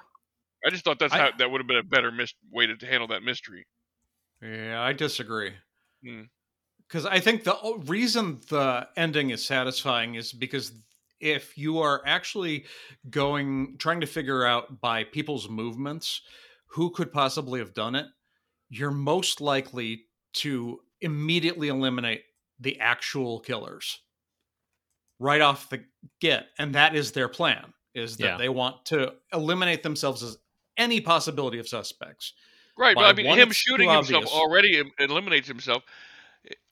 [0.66, 2.86] I just thought that's I- how that would have been a better mis- way to
[2.86, 3.66] handle that mystery.
[4.42, 5.54] Yeah, I disagree.
[6.04, 6.24] Hmm.
[6.88, 10.72] Because I think the reason the ending is satisfying is because
[11.20, 12.66] if you are actually
[13.10, 16.22] going, trying to figure out by people's movements
[16.68, 18.06] who could possibly have done it,
[18.70, 20.04] you're most likely
[20.34, 22.24] to immediately eliminate
[22.60, 24.02] the actual killers
[25.20, 25.84] right off the
[26.22, 26.48] get.
[26.60, 28.38] And that is their plan, is that Yeah.
[28.38, 30.38] they want to eliminate themselves as
[30.78, 32.34] any possibility of suspects.
[32.78, 34.34] Right, but I mean, him shooting too himself obvious.
[34.40, 35.84] already eliminates himself.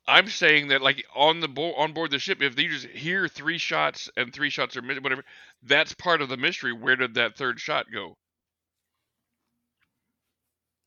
[0.07, 3.27] I'm saying that, like on the bo- on board the ship, if you just hear
[3.27, 5.23] three shots and three shots are missing, whatever,
[5.63, 6.73] that's part of the mystery.
[6.73, 8.15] Where did that third shot go?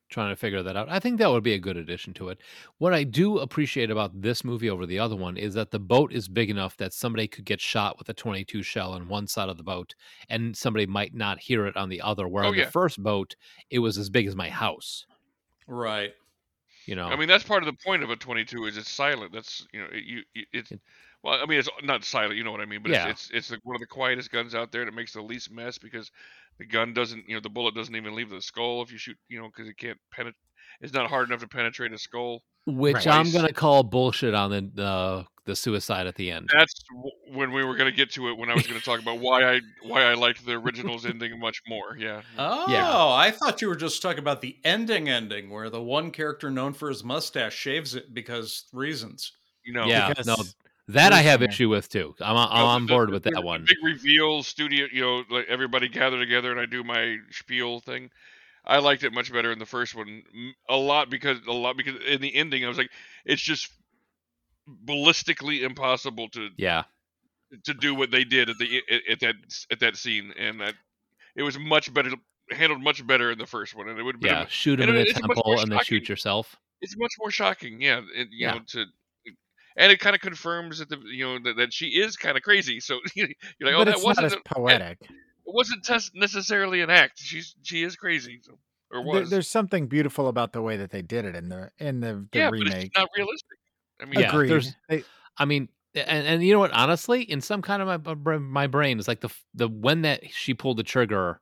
[0.09, 0.89] Trying to figure that out.
[0.89, 2.40] I think that would be a good addition to it.
[2.78, 6.12] What I do appreciate about this movie over the other one is that the boat
[6.12, 9.48] is big enough that somebody could get shot with a 22 shell on one side
[9.48, 9.94] of the boat
[10.28, 12.26] and somebody might not hear it on the other.
[12.26, 12.64] Where Oh, on yeah.
[12.66, 13.36] the first boat,
[13.70, 15.05] it was as big as my house.
[15.66, 16.12] Right.
[16.86, 19.32] You know, I mean, that's part of the point of a 22 is it's silent.
[19.32, 20.22] That's you know, it, you,
[20.55, 20.80] it's It-
[21.22, 22.36] Well, I mean, it's not silent.
[22.36, 22.80] You know what I mean?
[22.82, 23.09] But Yeah.
[23.09, 24.80] it's it's, it's one of the quietest guns out there.
[24.80, 26.10] and it makes the least mess because
[26.59, 29.16] the gun doesn't, you know, the bullet doesn't even leave the skull if you shoot,
[29.28, 30.35] you know, because it can't penetrate.
[30.80, 32.43] It's not hard enough to penetrate a skull.
[32.66, 33.06] Which Right.
[33.09, 36.51] I'm gonna call bullshit on the uh, the suicide at the end.
[36.52, 38.36] That's w- when we were going to get to it.
[38.36, 41.40] When I was going to talk about why I why I liked the original's ending
[41.40, 41.97] much more.
[41.98, 42.20] Yeah.
[42.36, 43.09] Oh, yeah.
[43.09, 46.74] I thought you were just talking about the ending ending where the one character known
[46.74, 49.32] for his mustache shaves it because reasons.
[49.64, 49.86] You know.
[49.86, 50.36] yeah, because no,
[50.89, 52.15] that I have issue with too.
[52.20, 53.65] I'm I'm No, on board the- with that the one.
[53.66, 58.10] Big reveal studio, you know, like everybody gather together and I do my spiel thing.
[58.65, 60.23] I liked it much better in the first one,
[60.69, 62.90] a lot because a lot because in the ending I was like,
[63.24, 63.70] it's just
[64.86, 66.85] ballistically impossible to Yeah,
[67.65, 69.35] to do what they did at the at, at that
[69.70, 70.74] at that scene, and that
[71.36, 72.10] it was much better
[72.51, 74.47] handled much better in the first one, and it would have been yeah.
[74.48, 76.56] Shoot him in the temple and then shoot yourself.
[76.81, 78.01] it's much more shocking, yeah.
[78.15, 78.55] It, you Yeah.
[78.55, 78.85] know, to
[79.78, 82.42] and it kind of confirms that the you know that, that she is kind of
[82.42, 82.80] crazy.
[82.80, 83.28] So you're
[83.62, 84.98] like, oh, but that not wasn't as a- eh, poetic.
[85.00, 85.09] it
[85.46, 87.18] wasn't tes- necessarily an act.
[87.18, 88.59] She's she is crazy, so,
[88.90, 92.00] or There, there's something beautiful about the way that they did it in the in
[92.00, 92.86] the, the yeah, but remake.
[92.86, 93.59] it's not realistic.
[94.00, 94.50] I mean, Yeah, Agreed.
[94.50, 95.05] there's- They-
[95.38, 96.72] I mean, and, and you know what?
[96.72, 100.28] Honestly, in some kind of my my- my brain is like the the when that
[100.30, 101.40] she pulled the trigger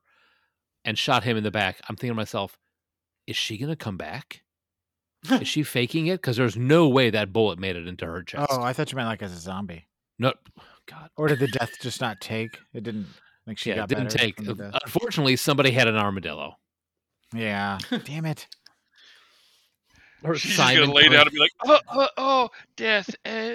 [0.85, 1.81] and shot him in the back.
[1.89, 2.59] I'm thinking to myself,
[3.27, 4.43] is she gonna come back?
[5.33, 6.21] Is she faking it?
[6.21, 8.47] Because there's no way that bullet made it into her chest.
[8.51, 9.87] oh, I thought you meant like as a zombie.
[10.19, 10.33] no,
[10.87, 11.11] God.
[11.17, 12.59] Or did the death just not take?
[12.73, 13.07] It didn't.
[13.47, 14.43] Like she yeah, got it didn't take.
[14.43, 14.61] from?
[14.85, 16.57] Unfortunately, somebody had an armadillo.
[17.35, 17.79] Yeah.
[18.05, 18.47] Damn it.
[20.25, 23.15] Or she's Simon just gonna lay coming- down and be like, oh, oh, oh death.
[23.25, 23.55] Uh,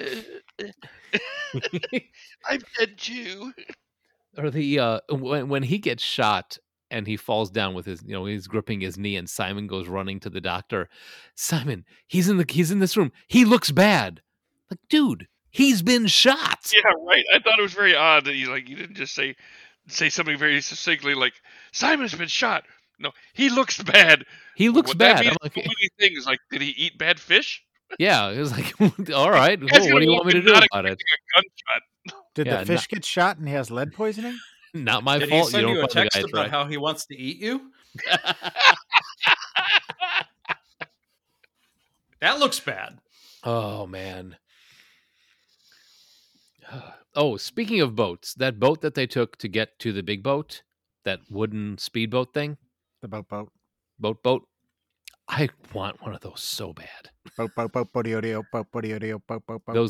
[2.49, 3.53] I'm dead too.
[4.38, 6.57] or the uh when when he gets shot
[6.91, 9.88] and he falls down with his you know he's gripping his knee and Simon goes
[9.88, 10.89] running to the doctor.
[11.35, 13.11] Simon, he's in the he's in this room.
[13.27, 14.22] He looks bad.
[14.69, 16.72] Like, dude, he's been shot.
[16.73, 17.23] Yeah, right.
[17.34, 19.35] I thought it was very odd that you like you didn't just say
[19.88, 21.34] say something very succinctly like
[21.72, 22.63] Simon's been shot.
[22.99, 24.26] No, he looks bad.
[24.55, 25.18] He looks what bad.
[25.18, 26.26] That I'm means like, so many things.
[26.26, 27.63] Like, did he eat bad fish?
[27.99, 28.73] yeah, it was like,
[29.13, 31.01] all right, Guy's cool, what do you want me to do about it?
[31.01, 32.15] A gunshot.
[32.35, 34.38] Did Yeah, the fish get shot and he has lead poisoning?
[34.73, 35.52] Not my Did he fault.
[35.52, 36.49] send you you, don't a text guys about right.
[36.49, 37.72] how he wants to eat you?
[42.22, 42.99] That looks bad.
[43.43, 44.38] Oh man.
[47.14, 50.64] Oh, speaking of boats, that boat that they took to get to the big boat,
[51.03, 52.57] that wooden speedboat thing,
[53.02, 53.52] The boat, boat,
[53.99, 54.48] boat boat.
[55.33, 57.09] I want one of those so bad.
[57.37, 57.49] Those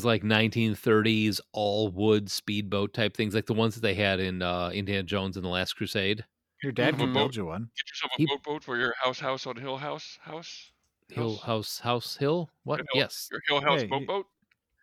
[0.04, 4.70] like 1930s all wood speedboat type things, like the ones that they had in uh,
[4.72, 6.24] Indiana Jones and the Last Crusade.
[6.62, 7.14] Your dad can Mhm.
[7.14, 7.70] build you one.
[7.76, 10.70] Get yourself a He- boat boat for your house house on Hill House house.
[11.08, 11.42] Hill House.
[11.44, 12.48] House House Hill.
[12.62, 12.78] What?
[12.78, 14.26] Hill- Yes, Your Hill House Hey, boat he- boat.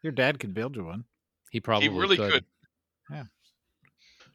[0.03, 1.05] Your dad could build you one.
[1.51, 2.43] he probably He really could.
[3.09, 3.27] could.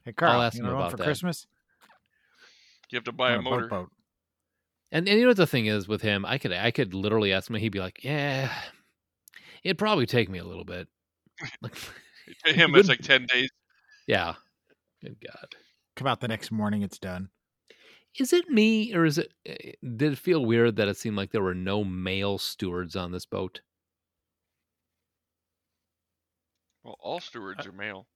[0.03, 1.03] Hey, Carl, ask you him know one about for that.
[1.05, 1.45] Christmas?
[2.89, 3.67] You have to buy a motor.
[3.67, 3.91] Boat, boat.
[4.91, 7.33] And and you know what the thing is with him, I could I could literally
[7.33, 8.53] ask him, he'd be like, "Yeah,
[9.63, 10.87] it'd probably take me a little bit."
[11.61, 11.75] Like,
[12.45, 13.49] To him, Good- it's like ten days.
[14.07, 14.35] yeah.
[15.01, 15.55] Good God.
[15.95, 17.29] Come out the next morning, it's done.
[18.17, 19.33] Is it me or is it?
[19.45, 23.11] eh, Did it feel weird that it seemed like there were no male stewards on
[23.11, 23.61] this boat?
[26.83, 28.07] Well, all stewards are male.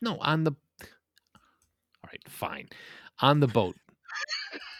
[0.00, 0.52] No, on the.
[0.82, 2.68] All right, fine.
[3.20, 3.76] On the boat.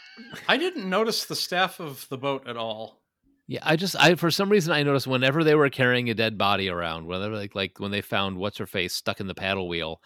[0.48, 3.02] I didn't notice the staff of the boat at all.
[3.48, 6.36] Yeah, I just I for some reason I noticed whenever they were carrying a dead
[6.36, 9.68] body around, whenever like like when they found what's her face stuck in the paddle
[9.68, 10.01] wheel,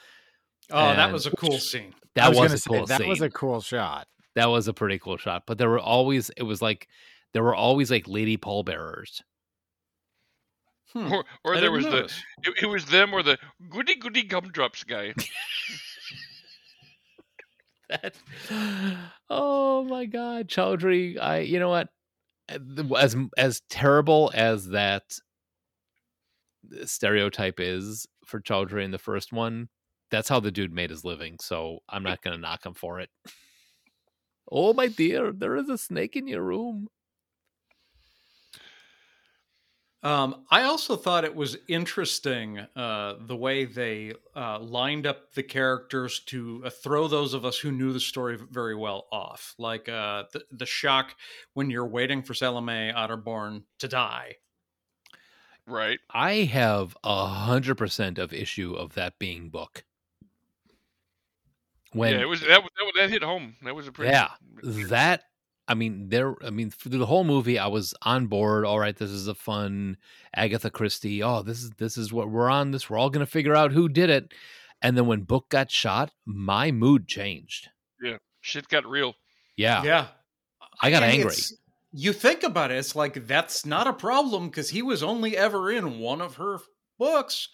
[0.71, 1.95] Oh, that was a cool scene.
[2.15, 4.09] that I was, was, gonna a say cool that was a cool shot.
[4.35, 5.45] that was a pretty cool shot.
[5.47, 6.89] But there were always it was like
[7.33, 9.23] there were always like lady pallbearers.
[10.93, 11.13] Hmm.
[11.13, 13.39] Or, or there didn't was the it, it was them or the
[13.69, 15.15] goody goody gumdrops guy.
[17.91, 18.15] that.
[19.29, 21.89] Oh my god Chaudhry I you know what?
[22.49, 22.59] Uh,
[22.97, 25.03] as as terrible as that
[26.85, 29.69] stereotype is for Chaudhry in the first one
[30.11, 33.11] that's how the dude made his living so I'm not to knock him for it.
[34.53, 36.89] Oh my dear there is a snake in your room
[40.03, 45.43] Um, I also thought it was interesting uh, the way they uh, lined up the
[45.43, 49.55] characters to uh, throw those of us who knew the story very well off.
[49.59, 51.15] Like uh, the, the shock
[51.53, 54.37] when you're waiting for Salome Otterborn to die.
[55.67, 55.99] Right.
[56.11, 59.85] I have a hundred percent of issue of that being book
[61.93, 63.55] when yeah, it was that, was- that was- that hit home.
[63.63, 64.31] That was a pretty Yeah,
[64.63, 65.25] that
[65.71, 66.35] I mean, there.
[66.45, 68.65] I mean, through the whole movie, I was on board.
[68.65, 69.97] All right, this is a fun
[70.35, 71.23] Agatha Christie.
[71.23, 72.73] Oh, this is this is what we're on.
[72.73, 74.35] This we're all gonna figure out who did it.
[74.83, 77.69] And then when Book got shot, my mood changed.
[78.03, 79.15] Yeah, shit got real.
[79.57, 80.09] Yeah, Yeah.
[80.83, 81.37] I got And angry.
[81.93, 85.71] You think about it, it's like that's not a problem because he was only ever
[85.71, 86.59] in one of her
[86.99, 87.49] books.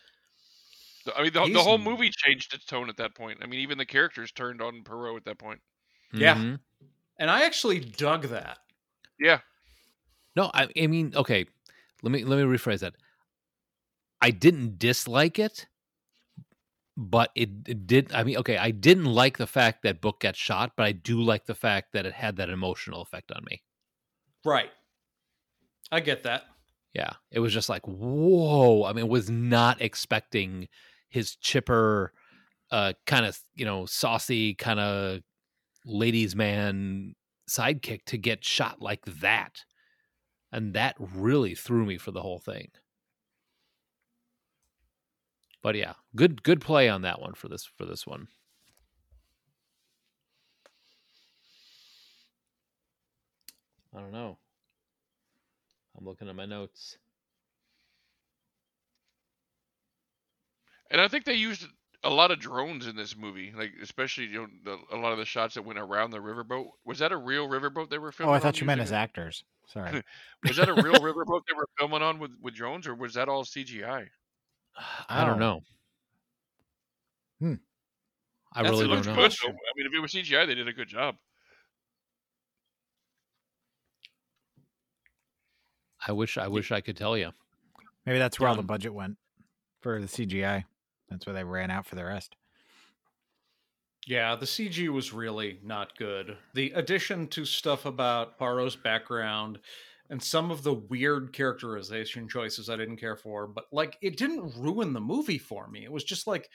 [1.15, 3.41] I mean, the, the whole movie changed its tone at that point.
[3.43, 5.61] I mean, even the characters turned on Perot at that point.
[6.13, 6.37] Yeah.
[6.37, 6.61] Mhm.
[7.19, 8.59] And I actually dug that.
[9.19, 9.41] Yeah,
[10.37, 11.47] No, I, I mean, okay.
[12.03, 12.95] Let me let me rephrase that.
[14.21, 15.67] I didn't dislike it,
[16.97, 18.13] but it, it did.
[18.13, 21.23] I mean, okay, I didn't like the fact that Book got shot, but I do
[21.23, 23.63] like the fact that it had that emotional effect on me.
[24.45, 24.71] Right.
[25.91, 26.45] I get that.
[26.95, 28.85] Yeah, it was just like whoa.
[28.85, 30.69] I mean, was not expecting
[31.09, 32.13] his chipper,
[32.71, 35.21] uh, kind of you know saucy kind of
[35.87, 37.15] ladies man
[37.49, 39.65] sidekick to get shot like that,
[40.53, 42.69] and that really threw me for the whole thing.
[45.63, 48.29] But yeah, good good play on that one for this for this one.
[53.95, 54.37] I don't know.
[55.97, 56.99] I'm looking at my notes.
[60.91, 61.67] and I think they used
[62.05, 64.47] a lot of drones in this movie, like especially you know
[64.91, 66.67] the, a lot of the shots that went around the riverboat.
[66.85, 68.33] Was that a real riverboat they were filming?
[68.33, 68.37] Oh.
[68.37, 68.95] I thought you meant as it?
[68.97, 69.45] actors.
[69.67, 70.03] Sorry.
[70.47, 73.29] Was that a real riverboat they were filming on with with drones, or was that
[73.29, 74.07] all CGI?
[75.09, 75.39] I don't Oh.
[75.39, 75.61] know.
[77.41, 77.55] Hmm.
[78.55, 79.15] I That's really a don't know.
[79.17, 79.33] good.
[79.45, 81.17] I mean, if it was CGI, they did a good job.
[86.07, 87.33] I wish I wish I could tell you.
[88.05, 89.17] Maybe that's where all the budget went
[89.81, 90.65] for the CGI.
[91.09, 92.37] That's where they ran out for the rest.
[94.07, 96.39] Yeah, the CG was really not good.
[96.55, 99.59] The addition to stuff about Paro's background
[100.09, 104.55] and some of the weird characterization choices I didn't care for, but like it didn't
[104.57, 105.83] ruin the movie for me.
[105.85, 106.49] It was just like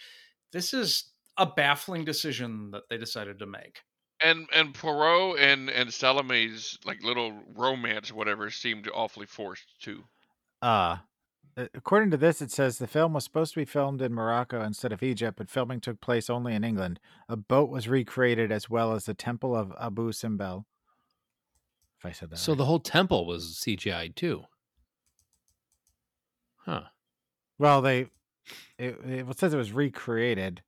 [0.53, 3.81] this is a baffling decision that they decided to make.
[4.21, 10.05] And and Poirot and and Salome's like little romance, whatever, seemed awfully forced too.
[10.61, 11.01] Uh, a-
[11.57, 14.91] according to this, it says the film was supposed to be filmed in Morocco instead
[14.91, 16.99] of Egypt, but filming took place only in England.
[17.27, 20.65] A boat was recreated as well as the Temple of Abu Simbel.
[21.99, 22.57] If I said that So right.
[22.57, 24.45] the whole temple was CGI too.
[26.57, 26.83] Huh.
[27.57, 28.07] well, they
[28.77, 30.61] it, it says it was recreated.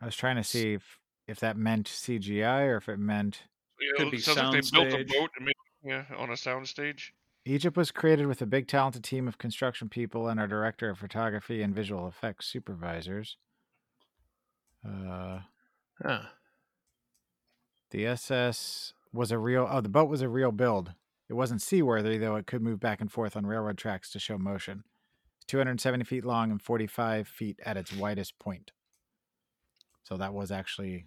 [0.00, 3.42] I was trying to see if if that meant CGI or if it meant
[3.80, 5.54] You Could know, be sounds like they built a boat and made,
[5.84, 7.10] yeah on a soundstage.
[7.48, 10.98] Egypt was created with a big talented team of construction people and our director of
[10.98, 13.36] photography and visual effects supervisors.
[14.86, 15.40] Uh,
[16.00, 16.22] Huh.
[17.90, 20.92] the SS was a real oh the boat was a real build.
[21.28, 24.38] It wasn't seaworthy though it could move back and forth on railroad tracks to show
[24.38, 24.84] motion.
[25.48, 28.70] 270 feet long and 45 feet at its widest point.
[30.04, 31.06] So that was actually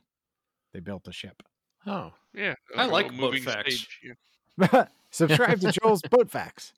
[0.73, 1.43] they built the ship.
[1.85, 2.11] Oh.
[2.33, 3.75] Yeah, I like boat moving facts.
[3.75, 3.99] stage,
[4.57, 4.85] yeah.
[5.11, 6.73] Subscribe to Joel's Boat Facts.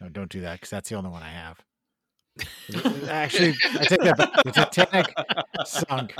[0.00, 1.58] No, don't do that because that's the only one I have.
[3.08, 4.42] Actually, I take that back.
[4.44, 5.14] The Titanic
[5.64, 6.14] sunk.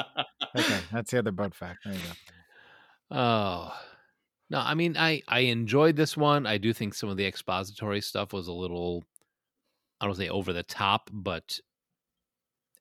[0.56, 1.80] Okay, that's the other boat fact.
[1.84, 3.16] There you go.
[3.16, 3.74] Oh.
[4.48, 6.46] No, I mean I I enjoyed this one.
[6.46, 9.04] I do think some of the expository stuff was a little
[10.00, 11.58] I don't say over the top, but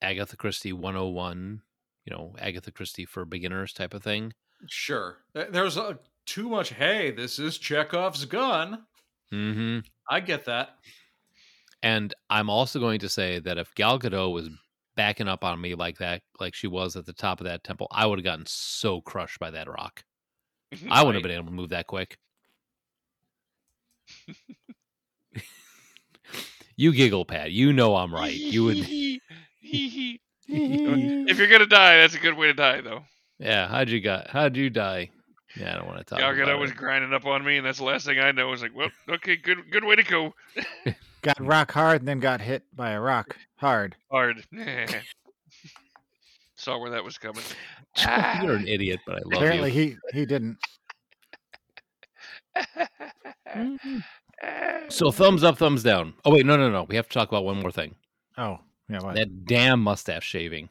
[0.02, 1.62] Agatha Christie 101,
[2.06, 4.34] you know, Agatha Christie for beginners type of thing.
[4.68, 5.18] Sure.
[5.34, 8.86] Th- There's a, too much, hey, this is Chekhov's gun.
[9.32, 9.84] Mhm.
[10.10, 10.78] I get that.
[11.84, 14.50] And I'm also going to say that if Gal Gadot was
[14.96, 17.88] backing up on me like that, like she was at the top of that temple,
[17.92, 20.04] I would have gotten so crushed by that rock.
[20.90, 22.18] I wouldn't have been able to move that quick.
[26.76, 27.52] you giggle, Pat.
[27.52, 28.34] You know I'm right.
[28.36, 28.78] You would,
[30.48, 33.04] if you're gonna die, that's a good way to die, though.
[33.40, 33.68] yeah.
[33.68, 34.30] How'd you got?
[34.30, 35.10] How'd you die?
[35.56, 36.77] Yeah, I don't want to talk Gal about Gadot was it.
[36.77, 38.48] grinding up on me, and that's the last thing I know.
[38.48, 40.34] I was like, well, okay, good, good way to go.
[41.22, 43.95] Got rock hard and then got hit by a rock hard.
[44.11, 44.44] Hard.
[46.56, 47.41] Saw where that was coming.
[47.98, 48.72] You're an ah.
[48.72, 49.38] idiot, but I love it.
[49.38, 49.98] Apparently, you.
[50.14, 50.57] he he didn't.
[54.90, 56.14] So thumbs up, thumbs down.
[56.26, 56.84] Oh wait, no, no, no.
[56.84, 57.95] We have to talk about one more thing.
[58.38, 59.02] Oh, yeah.
[59.02, 59.15] What?
[59.15, 60.69] That damn mustache shaving.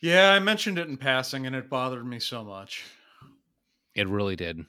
[0.00, 2.84] Yeah, I mentioned it in passing and it bothered me so much.
[3.94, 4.60] It really did.
[4.60, 4.66] It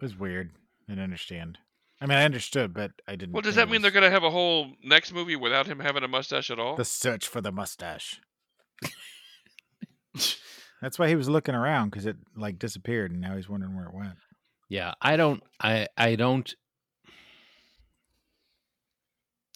[0.00, 0.52] was weird.
[0.88, 1.58] I didn't understand.
[2.00, 3.32] I mean, I understood, but I didn't.
[3.32, 6.02] Well, does that it mean they're gonna have a whole next movie without him having
[6.02, 6.76] a mustache at all?
[6.76, 8.20] the search for the mustache?
[10.80, 13.84] That's why he was looking around because it like disappeared, and now he's wondering where
[13.86, 14.16] it went.
[14.70, 16.54] Yeah, I don't I I don't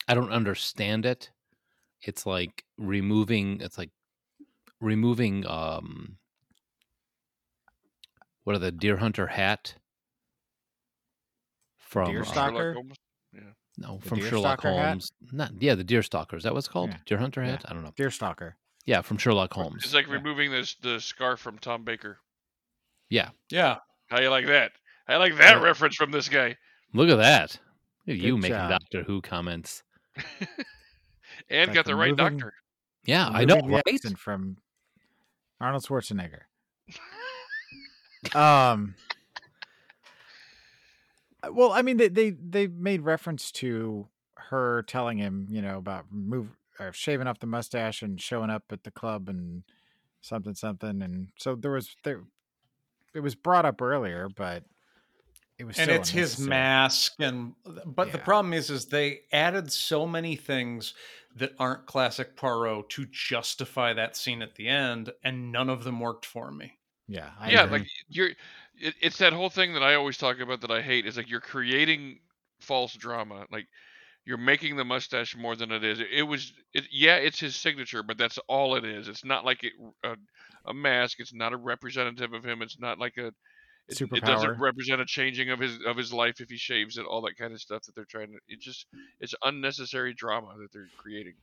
[0.06, 1.30] I don't understand it.
[2.02, 3.90] It's like removing it's like
[4.80, 6.16] removing um
[8.44, 9.74] what are the deer hunter hat
[11.78, 12.56] from Deer uh, stalker?
[12.56, 12.96] Sherlock Holmes?
[13.78, 14.88] no The from Sherlock stalker hat?
[14.88, 15.12] Holmes.
[15.32, 16.36] Not yeah, the deer stalker.
[16.36, 16.90] Is that what's called?
[16.90, 16.98] Yeah.
[17.06, 17.52] Deer hunter Yeah.
[17.52, 17.64] hat?
[17.68, 17.92] I don't know.
[17.96, 18.56] Deer stalker.
[18.86, 19.84] Yeah, from Sherlock Holmes.
[19.84, 20.14] It's like Yeah.
[20.14, 22.18] removing this the scarf from Tom Baker.
[23.08, 23.30] yeah.
[23.50, 23.78] Yeah.
[24.08, 24.72] How you like that?
[25.08, 25.62] I like that Yeah.
[25.62, 26.56] reference from this guy.
[26.92, 27.58] Look at that.
[28.06, 28.70] Look at you Good making job.
[28.70, 29.82] Doctor Who comments.
[31.48, 32.54] and Like got the right removing- doctor.
[33.06, 33.84] Yeah, I know, right?
[34.18, 34.56] from
[35.64, 36.42] Arnold Schwarzenegger.
[38.34, 38.94] um.
[41.50, 46.06] Well, I mean, they, they they made reference to her telling him, you know, about
[46.10, 49.62] move or shaving off the mustache and showing up at the club and
[50.20, 52.22] something something, and so there was there.
[53.14, 54.64] It was brought up earlier, but
[55.58, 57.54] it was and still it's his mask and
[57.86, 60.94] but the problem is is they added so many things
[61.36, 66.00] that aren't classic Poirot to justify that scene at the end and none of them
[66.00, 66.78] worked for me.
[67.08, 67.78] Yeah, I yeah, agree.
[67.78, 68.30] like you're.
[68.76, 71.06] It, it's that whole thing that I always talk about that I hate.
[71.06, 72.20] Is like you're creating
[72.60, 73.46] false drama.
[73.52, 73.66] Like
[74.24, 76.00] you're making the mustache more than it is.
[76.00, 76.52] It, was.
[76.72, 79.08] It, yeah, it's his signature, but that's all it is.
[79.08, 80.16] It's not like it, a,
[80.66, 81.20] a mask.
[81.20, 82.62] It's not a representative of him.
[82.62, 83.32] It's not like a.
[83.88, 87.04] It, it doesn't represent a changing of his of his life if he shaves it.
[87.04, 88.38] All that kind of stuff that they're trying to.
[88.48, 88.86] It just
[89.20, 91.34] it's unnecessary drama that they're creating.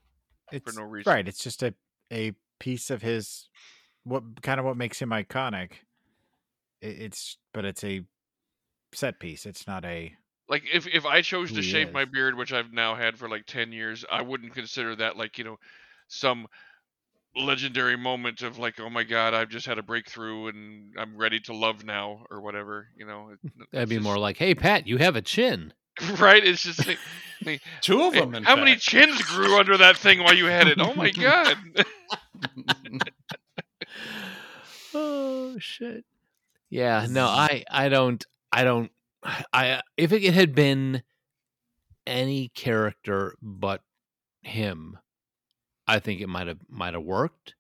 [0.52, 1.12] it's for no reason.
[1.12, 1.28] right.
[1.28, 1.74] It's just a
[2.12, 3.50] a piece of his
[4.04, 5.72] what kind of what makes him iconic.
[6.82, 8.02] It, it's but it's a
[8.94, 9.46] set piece.
[9.46, 10.14] It's not a
[10.50, 13.46] Like if if I chose to shave my beard, which I've now had for like
[13.46, 15.58] ten years, I wouldn't consider that like you know
[16.08, 16.48] some
[17.36, 21.40] legendary moment of like oh my god I've just had a breakthrough and I'm ready
[21.42, 23.30] to love now or whatever you know.
[23.32, 25.74] It- That'd be just- more like, "Hey, Pat, you have a chin."
[26.20, 26.44] right.
[26.44, 26.98] It's just like,
[27.46, 30.46] like, Two of hey, them in how many chins grew under that thing while you
[30.46, 30.78] had it?
[30.80, 31.58] Oh my god.
[34.94, 36.06] oh shit.
[36.70, 37.30] Yeah, no, mm.
[37.30, 38.92] I I don't I don't
[39.54, 41.04] I if it had been
[42.08, 43.82] any character but
[44.42, 44.98] him,
[45.92, 47.56] I think it might have might have worked.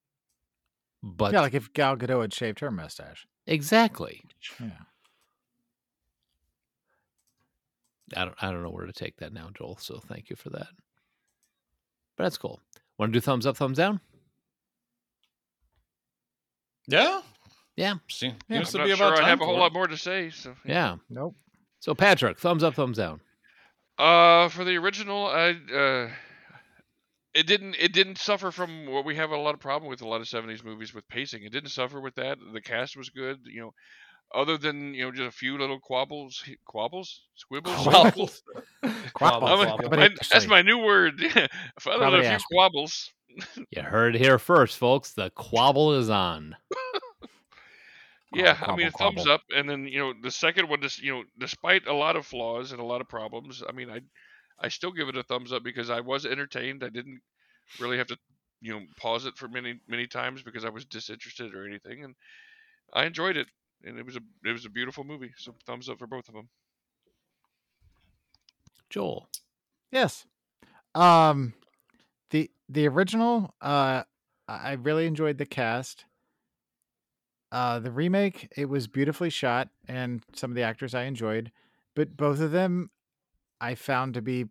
[1.03, 3.27] But yeah, like if Gal Gadot had shaved her mustache.
[3.47, 4.23] exactly.
[4.59, 4.69] Yeah,
[8.15, 9.77] I don't I don't know where to take that now, Joel.
[9.79, 10.67] So thank you for that.
[12.17, 12.61] But that's cool.
[12.97, 13.99] Want to do thumbs up, thumbs down?
[16.87, 17.21] yeah.
[17.77, 17.95] Yeah.
[18.09, 19.59] See, Yeah, seems I'm not be sure about I have a whole it.
[19.59, 20.29] lot more to say.
[20.29, 20.97] So Yeah.
[21.09, 21.35] nope.
[21.79, 23.21] So Patrick, thumbs up, thumbs down.
[23.97, 26.09] Uh, for the original, I uh,
[27.33, 30.07] it didn't it didn't suffer from what we have a lot of problem with a
[30.07, 31.43] lot of '70s movies with pacing.
[31.43, 32.37] It didn't suffer with that.
[32.53, 33.39] The cast was good.
[33.45, 33.73] You know,
[34.33, 37.83] other than you know just a few little quabbles, quabbles, squibbles.
[37.83, 38.43] Quabbles.
[39.13, 39.89] Quabble, a- quabble.
[39.89, 41.15] But that's my new word.
[41.21, 43.11] if other than a few quabbles.
[43.69, 45.13] You heard it here first, folks.
[45.13, 46.55] The quabble is on.
[48.33, 50.81] Yeah, Quabble, I mean a quabble, thumbs up, and then you know the second one,
[50.81, 53.89] just you know, despite a lot of flaws and a lot of problems, I mean,
[53.89, 53.99] I,
[54.61, 56.83] I still give it a thumbs up because I was entertained.
[56.83, 57.21] I didn't
[57.79, 58.17] really have to,
[58.61, 62.15] you know, pause it for many many times because I was disinterested or anything, and
[62.93, 63.47] I enjoyed it,
[63.83, 65.33] and it was a it was a beautiful movie.
[65.37, 66.49] So thumbs up for both of them.
[68.89, 69.29] Joel.
[69.91, 70.25] Yes.
[70.93, 71.53] Um
[72.29, 74.03] the the original uh
[74.47, 76.05] I I really enjoyed the cast.
[77.51, 81.51] Uh the remake it was beautifully shot and some of the actors I enjoyed,
[81.95, 82.91] but both of them
[83.61, 84.47] I found to be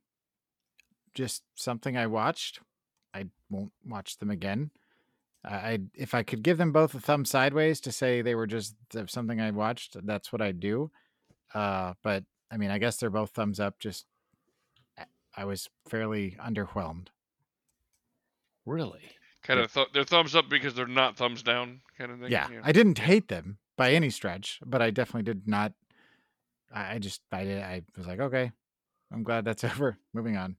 [1.14, 2.60] just something I watched.
[3.12, 4.70] I won't watch them again.
[5.44, 8.46] I I- if I could give them both a thumb sideways to say they were
[8.46, 8.76] just
[9.06, 10.90] something I watched, that's what I'd do.
[11.52, 14.06] Uh but I mean, I guess they're both thumbs up just
[15.36, 17.08] I was fairly underwhelmed.
[18.66, 19.02] Really?
[19.42, 22.30] Kind of th- they're thumbs up because they're not thumbs down, kind of thing.
[22.30, 25.72] Yeah, I didn't hate them by any stretch, but I definitely did not.
[26.72, 28.52] I I just, I did, I was like, okay,
[29.12, 29.98] I'm glad that's over.
[30.12, 30.56] Moving on.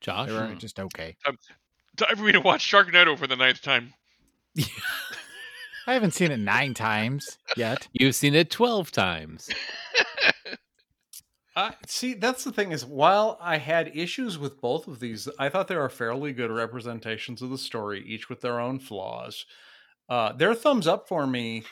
[0.00, 0.28] Josh?
[0.28, 1.16] They were just okay.
[1.24, 3.92] Time for me to watch Sharknado for the ninth time.
[5.86, 7.88] I haven't seen it nine times yet.
[7.92, 9.48] You've seen it 12 times.
[11.56, 15.48] Uh, see, that's the thing is, while I had issues with both of these, I
[15.48, 19.44] thought they were fairly good representations of the story, each with their own flaws.
[20.08, 21.64] Uh, they're thumbs up for me,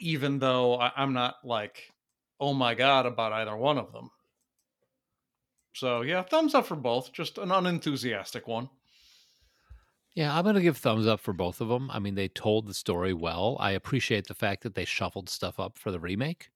[0.00, 1.92] even though I, I'm not like,
[2.40, 4.10] oh my god, about either one of them.
[5.76, 7.12] So yeah, thumbs up for both.
[7.12, 8.70] Just an unenthusiastic one.
[10.14, 11.90] Yeah, I'm gonna give thumbs up for both of them.
[11.90, 13.58] I mean, they told the story well.
[13.60, 16.48] I appreciate the fact that they shuffled stuff up for the remake.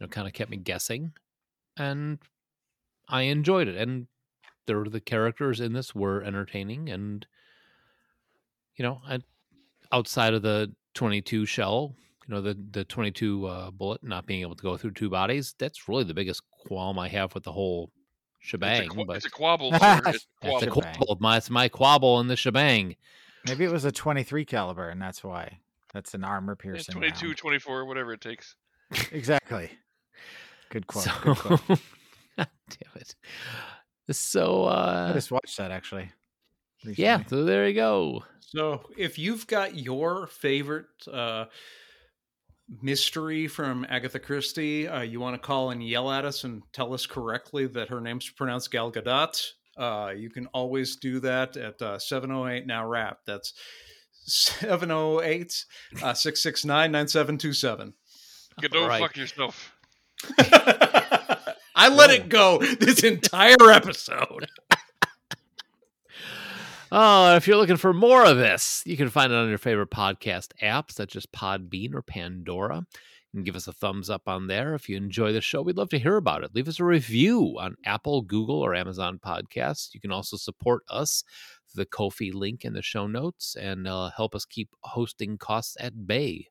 [0.00, 1.12] You know, kind of kept me guessing,
[1.76, 2.18] and
[3.08, 3.76] I enjoyed it.
[3.76, 4.08] And
[4.66, 7.24] there, the characters in this were entertaining, and
[8.74, 9.20] you know, I,
[9.92, 11.94] outside of the 22 shell,
[12.26, 15.54] you know, the the 22 uh, bullet not being able to go through two bodies,
[15.60, 17.92] that's really the biggest qualm I have with the whole
[18.42, 18.82] shebang.
[18.82, 19.72] It's a, qu- but it's a quabble.
[19.72, 21.20] It's a that's a quabble.
[21.20, 22.96] My, it's my quabble in the shebang.
[23.46, 25.58] Maybe it was a 23 caliber, and that's why.
[25.94, 26.92] That's an armor Yeah, piercing.
[26.92, 27.36] 22, round.
[27.38, 28.54] 24, whatever it takes.
[29.10, 29.70] Exactly.
[30.70, 31.04] Good quote.
[31.04, 31.60] So, good quote.
[31.66, 31.78] God
[32.68, 33.14] damn it.
[34.10, 35.08] So, uh...
[35.10, 36.10] I just watched that actually.
[36.84, 38.24] yeah, so there you go.
[38.40, 41.46] So, if you've got your favorite uh,
[42.80, 46.94] mystery from Agatha Christie, uh, you want to call and yell at us and tell
[46.94, 51.80] us correctly that her name's pronounced Gal Gadot, uh, you can always do that at
[51.82, 53.18] uh, 708 Now Rap.
[53.26, 53.52] That's
[54.24, 55.64] 708
[56.02, 57.94] uh, 669 9727.
[58.70, 59.00] Go Right.
[59.00, 59.72] fuck yourself.
[61.74, 64.46] I let it go this entire episode.
[66.94, 69.88] Oh, if you're looking for more of this, you can find it on your favorite
[69.88, 72.84] podcast apps, such as Podbean or Pandora.
[73.32, 74.74] Can give us a thumbs up on there.
[74.74, 76.54] If you enjoy the show, we'd love to hear about it.
[76.54, 79.94] Leave us a review on Apple, Google, or Amazon Podcasts.
[79.94, 81.24] You can also support us
[81.72, 85.78] through the Ko-fi link in the show notes and uh, help us keep hosting costs
[85.80, 86.48] at bay.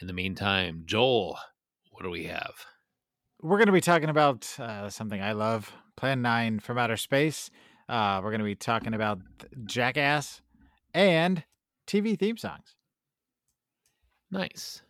[0.00, 1.38] In the meantime, Joel,
[1.90, 2.54] what do we have?
[3.42, 7.50] We're going to be talking about uh, something I love Plan 9 from Outer Space.
[7.88, 9.20] Uh, we're going to be talking about
[9.64, 10.40] Jackass
[10.92, 11.44] and
[11.86, 12.74] TV theme songs.
[14.30, 14.82] Nice.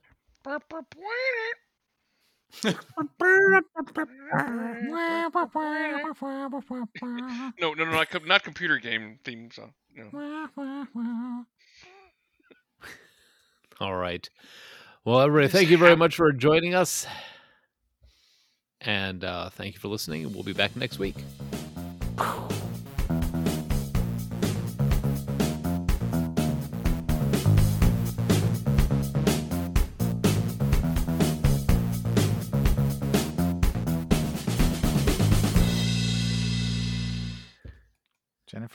[7.60, 9.74] No, no, no, not, com- not computer game theme song.
[9.94, 11.44] No.
[13.80, 14.28] All right.
[15.04, 17.06] Well, everybody, thank you very much for joining us.
[18.80, 20.32] And uh, thank you for listening.
[20.32, 21.16] We'll be back next week.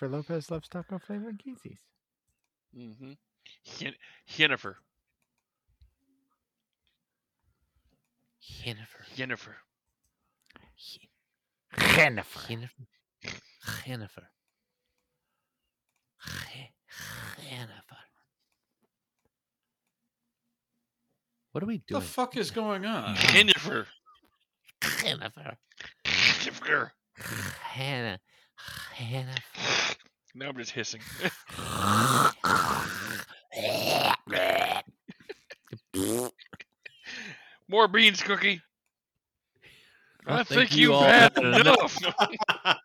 [0.02, 1.78] Jennifer Lopez loves taco flavored Yeezys.
[2.76, 3.12] Mm-hmm.
[3.78, 3.94] Yen-
[4.36, 4.76] Yennefer.
[8.42, 9.06] Jennifer.
[9.16, 9.56] Yennefer.
[11.96, 11.96] Jennifer.
[11.96, 12.34] Jennifer.
[13.86, 14.28] Jennifer.
[17.38, 17.98] Jennifer.
[21.52, 22.02] What are we doing?
[22.02, 23.16] the fuck is going on?
[23.16, 23.86] Yennefer.
[25.04, 25.58] Jennifer.
[26.06, 26.90] Yennefer.
[27.62, 28.20] Hannah.
[28.98, 29.96] Jennifer.
[30.34, 31.02] Now I'm just hissing.
[37.68, 38.62] More beans, Cookie.
[40.26, 41.98] I I, think think, you you've all had had enough.
[42.70, 42.76] Oh,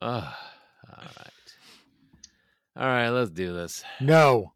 [0.00, 0.22] all
[0.92, 1.32] right.
[2.76, 3.84] All right, let's do this.
[4.00, 4.52] No.